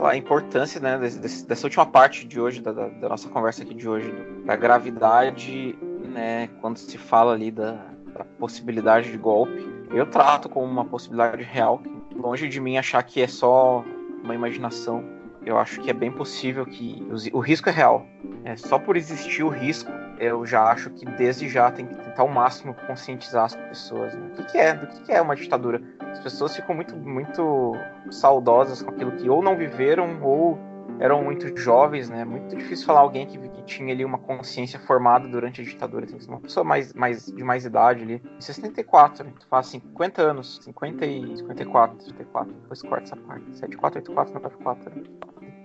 a, 0.00 0.08
a 0.10 0.16
importância 0.16 0.80
né, 0.80 0.98
desse, 0.98 1.46
dessa 1.46 1.66
última 1.66 1.84
parte 1.84 2.26
de 2.26 2.40
hoje, 2.40 2.60
da, 2.60 2.72
da, 2.72 3.08
nossa 3.08 3.28
conversa 3.28 3.62
aqui 3.62 3.74
de 3.74 3.88
hoje, 3.88 4.12
da 4.44 4.54
gravidade, 4.54 5.76
né, 6.04 6.48
quando 6.60 6.76
se 6.76 6.96
fala 6.96 7.32
ali 7.32 7.50
da, 7.50 7.72
da 8.14 8.24
possibilidade 8.38 9.10
de 9.10 9.18
golpe. 9.18 9.66
Eu 9.90 10.06
trato 10.06 10.48
como 10.48 10.66
uma 10.66 10.84
possibilidade 10.84 11.42
real, 11.42 11.82
longe 12.14 12.48
de 12.48 12.60
mim 12.60 12.78
achar 12.78 13.02
que 13.02 13.20
é 13.20 13.26
só 13.26 13.84
uma 14.22 14.34
imaginação. 14.34 15.04
Eu 15.44 15.58
acho 15.58 15.80
que 15.80 15.90
é 15.90 15.92
bem 15.92 16.12
possível 16.12 16.64
que 16.64 17.04
o, 17.32 17.40
risco 17.40 17.68
é 17.68 17.72
real. 17.72 18.06
É, 18.44 18.56
só 18.56 18.78
por 18.78 18.96
existir 18.96 19.42
o 19.42 19.48
risco, 19.48 19.90
eu 20.22 20.46
já 20.46 20.62
acho 20.62 20.88
que 20.90 21.04
desde 21.04 21.48
já 21.48 21.68
tem 21.72 21.84
que 21.84 21.96
tentar 21.96 22.22
ao 22.22 22.28
máximo 22.28 22.74
conscientizar 22.86 23.46
as 23.46 23.56
pessoas. 23.56 24.14
Né? 24.14 24.28
O 24.28 24.30
que, 24.36 24.52
que, 24.52 24.58
é? 24.58 24.72
Do 24.72 24.86
que, 24.86 25.02
que, 25.02 25.12
é 25.12 25.20
uma 25.20 25.34
ditadura? 25.34 25.82
As 26.12 26.20
pessoas 26.20 26.54
ficam 26.54 26.76
muito, 26.76 26.96
muito 26.96 27.74
saudosas 28.08 28.82
com 28.82 28.90
aquilo 28.92 29.10
que 29.12 29.28
ou 29.28 29.42
não 29.42 29.56
viveram 29.56 30.22
ou 30.22 30.56
eram 31.00 31.24
muito 31.24 31.56
jovens, 31.58 32.08
né? 32.08 32.24
Muito 32.24 32.56
difícil 32.56 32.86
falar 32.86 33.00
alguém 33.00 33.26
que, 33.26 33.36
que 33.36 33.62
tinha 33.64 33.92
ali 33.92 34.04
uma 34.04 34.18
consciência 34.18 34.78
formada 34.78 35.26
durante 35.26 35.60
a 35.60 35.64
ditadura. 35.64 36.06
Tem 36.06 36.16
que 36.16 36.24
ser 36.24 36.30
uma 36.30 36.40
pessoa 36.40 36.62
mais, 36.62 36.92
mais, 36.92 37.26
de 37.26 37.42
mais 37.42 37.64
idade 37.64 38.02
ali. 38.04 38.22
Em 38.36 38.40
64, 38.40 39.24
né? 39.24 39.32
Tu 39.40 39.46
faz 39.48 39.66
50 39.66 40.22
anos, 40.22 40.60
50 40.62 41.04
e 41.04 41.36
54, 41.38 41.98
34, 41.98 42.52
depois 42.52 42.82
corta 42.82 43.04
essa 43.04 43.16
parte. 43.16 43.44
74, 43.56 43.98
84, 43.98 44.34
94, 44.34 44.90
né? 44.94 45.02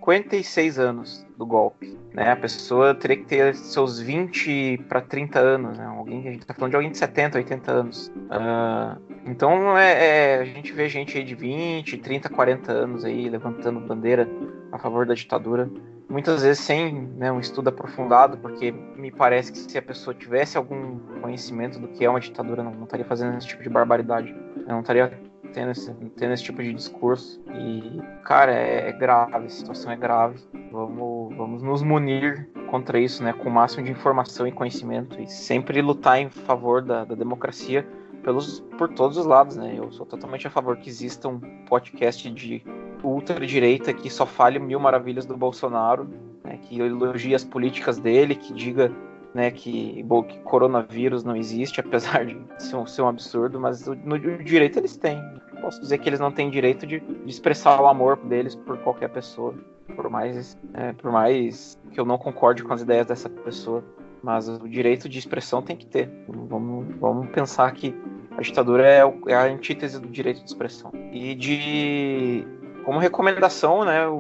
56 0.08 0.80
anos 0.80 1.26
do 1.38 1.46
golpe. 1.46 1.98
Né? 2.14 2.32
A 2.32 2.36
pessoa 2.38 2.96
teria 2.96 3.18
que 3.18 3.26
ter 3.26 3.54
seus 3.54 4.00
20 4.00 4.86
para 4.88 5.02
30 5.02 5.38
anos. 5.38 5.78
Né? 5.78 5.86
Alguém, 5.86 6.20
a 6.20 6.32
gente 6.32 6.42
está 6.44 6.54
falando 6.54 6.72
de 6.72 6.76
alguém 6.78 6.92
de 6.92 6.98
70, 6.98 7.38
80 7.38 7.72
anos. 7.72 8.08
Uh, 8.08 9.02
então 9.26 9.78
é, 9.78 10.36
é, 10.36 10.40
a 10.40 10.46
gente 10.46 10.72
vê 10.72 10.88
gente 10.88 11.18
aí 11.18 11.26
de 11.26 11.36
20, 11.36 11.98
30, 11.98 12.30
40 12.30 12.72
anos 12.72 13.04
aí 13.04 13.28
levantando 13.30 13.82
bandeira 13.82 14.30
a 14.72 14.80
favor 14.80 15.06
da 15.06 15.14
ditadura. 15.14 15.70
Muitas 16.10 16.42
vezes 16.42 16.64
sem 16.64 16.94
né, 17.18 17.30
um 17.30 17.42
estudo 17.42 17.68
aprofundado, 17.68 18.38
porque 18.38 18.72
me 18.72 19.12
parece 19.12 19.52
que 19.52 19.58
se 19.58 19.78
a 19.78 19.82
pessoa 19.82 20.14
tivesse 20.14 20.58
algum 20.58 21.00
conhecimento 21.20 21.80
do 21.80 21.90
que 21.90 22.06
é 22.06 22.10
uma 22.10 22.22
ditadura, 22.22 22.64
não, 22.64 22.74
não 22.74 22.86
estaria 22.86 23.06
fazendo 23.06 23.38
esse 23.38 23.48
tipo 23.48 23.62
de 23.62 23.68
barbaridade. 23.68 24.34
Não 24.66 24.80
estaria 24.80 25.12
tendo 25.54 25.72
esse, 25.72 25.94
tendo 26.16 26.34
esse 26.34 26.44
tipo 26.44 26.62
de 26.62 26.74
discurso. 26.74 27.42
E, 27.54 28.02
cara, 28.24 28.54
é, 28.54 28.90
é, 28.90 28.92
grave, 28.92 29.36
a 29.36 29.50
situação 29.50 29.92
é 29.92 29.96
grave. 29.96 30.40
Vamos, 30.72 31.36
vamos 31.36 31.64
nos 31.64 31.84
munir 31.84 32.50
contra 32.70 33.00
isso, 33.00 33.24
né? 33.24 33.34
Com 33.34 33.50
o 33.50 33.52
máximo 33.52 33.84
de 33.84 33.92
informação 33.92 34.48
e 34.48 34.52
conhecimento. 34.52 35.20
E 35.22 35.28
sempre 35.28 35.82
lutar 35.82 36.20
em 36.20 36.30
favor 36.30 36.82
da, 36.82 37.06
da 37.06 37.16
democracia 37.16 37.88
pelos, 38.24 38.60
por 38.78 38.90
todos 38.90 39.18
os 39.18 39.26
lados, 39.26 39.56
né? 39.56 39.76
Eu 39.78 39.92
sou 39.92 40.06
totalmente 40.06 40.48
a 40.48 40.50
favor 40.50 40.78
que 40.78 40.90
exista 40.90 41.28
um 41.28 41.40
podcast 41.66 42.30
de 42.30 42.64
ultradireita 43.04 43.94
que 43.94 44.10
só 44.10 44.26
fale 44.26 44.60
mil 44.60 44.80
maravilhas 44.80 45.26
do 45.26 45.38
Bolsonaro, 45.38 46.10
né? 46.44 46.58
que 46.64 46.80
elogie 46.80 47.36
as 47.36 47.44
políticas 47.44 47.98
dele, 47.98 48.36
que 48.36 48.54
diga 48.54 48.92
né, 49.38 49.52
que, 49.52 50.02
bom, 50.02 50.24
que 50.24 50.40
coronavírus 50.40 51.24
não 51.24 51.36
existe, 51.36 51.80
apesar 51.80 52.26
de 52.26 52.36
ser 52.58 52.76
um, 52.76 52.88
ser 52.88 53.04
um 53.04 53.08
absurdo, 53.08 53.60
mas 53.60 53.86
no, 53.86 53.96
no, 53.96 54.44
direito 54.44 54.80
eles 54.80 54.98
têm. 54.98 55.22
Posso 55.62 55.80
dizer 55.80 56.00
que 56.00 56.10
eles 56.10 56.20
não 56.20 56.32
têm 56.32 56.50
direito 56.50 56.88
de, 56.88 57.00
de 57.00 57.30
expressar 57.30 57.80
o 57.80 57.86
amor 57.86 58.18
deles 58.18 58.56
por 58.56 58.80
qualquer 58.80 59.10
pessoa, 59.10 59.54
por 59.96 60.10
mais, 60.10 60.58
é, 60.74 60.92
por 60.94 61.12
mais 61.12 61.80
que 61.92 62.00
eu 62.00 62.06
não 62.06 62.18
concorde 62.18 62.64
com 62.64 62.74
as 62.74 62.82
ideias 62.82 63.06
dessa 63.06 63.30
pessoa, 63.30 63.84
mas 64.24 64.50
o 64.50 64.68
direito 64.68 65.08
de 65.08 65.20
expressão 65.20 65.62
tem 65.62 65.76
que 65.76 65.86
ter. 65.86 66.10
Vamos, 66.28 66.96
vamos 67.00 67.30
pensar 67.30 67.72
que 67.74 67.96
a 68.36 68.42
ditadura 68.42 68.88
é, 68.88 69.02
é 69.28 69.36
a 69.36 69.44
antítese 69.44 70.00
do 70.00 70.08
direito 70.08 70.40
de 70.40 70.48
expressão. 70.48 70.92
E 71.12 71.36
de 71.36 72.48
como 72.84 72.98
recomendação, 72.98 73.86
né, 73.86 74.04
eu 74.06 74.18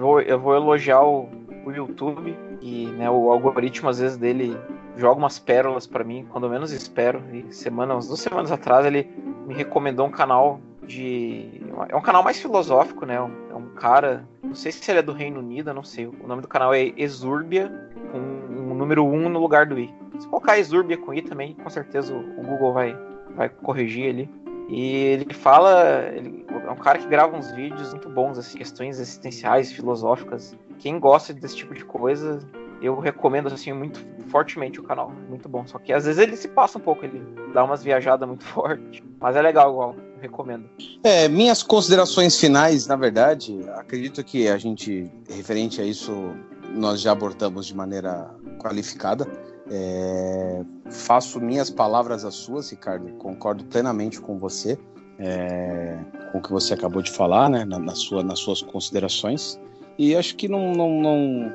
vou, 0.00 0.20
eu 0.20 0.38
vou 0.40 0.56
elogiar 0.56 1.02
o, 1.02 1.28
o 1.64 1.70
YouTube 1.70 2.36
e 2.60 2.86
né, 2.86 3.08
o 3.10 3.30
algoritmo 3.30 3.88
às 3.88 3.98
vezes 3.98 4.16
dele 4.16 4.56
joga 4.96 5.18
umas 5.18 5.38
pérolas 5.38 5.86
para 5.86 6.02
mim 6.02 6.26
quando 6.30 6.44
eu 6.44 6.50
menos 6.50 6.72
espero. 6.72 7.22
E 7.32 7.52
semana, 7.52 7.94
umas 7.94 8.08
duas 8.08 8.20
semanas 8.20 8.50
atrás 8.50 8.84
ele 8.84 9.10
me 9.46 9.54
recomendou 9.54 10.06
um 10.06 10.10
canal 10.10 10.60
de 10.86 11.60
é 11.88 11.96
um 11.96 12.00
canal 12.00 12.22
mais 12.22 12.40
filosófico, 12.40 13.04
né? 13.04 13.16
É 13.16 13.54
um 13.54 13.68
cara, 13.76 14.26
não 14.42 14.54
sei 14.54 14.72
se 14.72 14.90
ele 14.90 15.00
é 15.00 15.02
do 15.02 15.12
Reino 15.12 15.40
Unido, 15.40 15.72
não 15.72 15.84
sei. 15.84 16.06
O 16.06 16.26
nome 16.26 16.42
do 16.42 16.48
canal 16.48 16.74
é 16.74 16.92
Exurbia 16.96 17.70
com 18.10 18.18
um 18.18 18.74
número 18.74 19.04
1 19.04 19.14
um 19.14 19.28
no 19.28 19.38
lugar 19.38 19.66
do 19.66 19.78
i. 19.78 19.92
Se 20.18 20.26
colocar 20.26 20.58
Exurbia 20.58 20.96
com 20.96 21.12
i 21.14 21.22
também, 21.22 21.54
com 21.54 21.68
certeza 21.70 22.14
o 22.14 22.42
Google 22.42 22.72
vai 22.72 22.98
vai 23.36 23.48
corrigir 23.48 24.10
ali. 24.10 24.30
E 24.68 24.92
ele 24.94 25.32
fala, 25.32 26.02
ele 26.14 26.44
é 26.50 26.70
um 26.70 26.76
cara 26.76 26.98
que 26.98 27.06
grava 27.06 27.34
uns 27.34 27.50
vídeos 27.52 27.90
muito 27.90 28.08
bons, 28.10 28.36
assim, 28.36 28.58
questões 28.58 29.00
existenciais, 29.00 29.72
filosóficas. 29.72 30.54
Quem 30.78 30.98
gosta 30.98 31.32
desse 31.32 31.56
tipo 31.56 31.74
de 31.74 31.84
coisa, 31.84 32.40
eu 32.80 32.98
recomendo 32.98 33.48
assim 33.48 33.72
muito 33.72 34.04
fortemente 34.28 34.80
o 34.80 34.82
canal, 34.82 35.12
muito 35.28 35.48
bom. 35.48 35.66
Só 35.66 35.78
que 35.78 35.92
às 35.92 36.04
vezes 36.04 36.20
ele 36.20 36.36
se 36.36 36.48
passa 36.48 36.78
um 36.78 36.80
pouco, 36.80 37.04
ele 37.04 37.22
dá 37.52 37.64
umas 37.64 37.82
viajadas 37.82 38.26
muito 38.26 38.44
fortes, 38.46 39.02
mas 39.20 39.36
é 39.36 39.42
legal 39.42 39.70
igual, 39.70 39.96
recomendo. 40.20 40.68
É, 41.02 41.28
minhas 41.28 41.62
considerações 41.62 42.38
finais, 42.38 42.86
na 42.86 42.96
verdade, 42.96 43.58
acredito 43.76 44.22
que 44.24 44.48
a 44.48 44.58
gente 44.58 45.10
referente 45.28 45.80
a 45.80 45.84
isso 45.84 46.34
nós 46.74 47.00
já 47.00 47.12
abordamos 47.12 47.66
de 47.66 47.74
maneira 47.74 48.30
qualificada. 48.58 49.26
É, 49.70 50.62
faço 50.90 51.40
minhas 51.40 51.70
palavras 51.70 52.24
as 52.24 52.34
suas, 52.34 52.70
Ricardo. 52.70 53.12
Concordo 53.14 53.64
plenamente 53.64 54.20
com 54.20 54.38
você, 54.38 54.78
é, 55.18 55.98
com 56.32 56.38
o 56.38 56.42
que 56.42 56.50
você 56.50 56.74
acabou 56.74 57.02
de 57.02 57.10
falar, 57.10 57.50
né, 57.50 57.64
na, 57.64 57.78
na, 57.78 57.94
sua, 57.94 58.22
nas 58.22 58.38
suas 58.38 58.62
considerações. 58.62 59.58
E 59.98 60.14
acho 60.14 60.36
que 60.36 60.46
não, 60.46 60.72
não, 60.72 61.00
não 61.00 61.52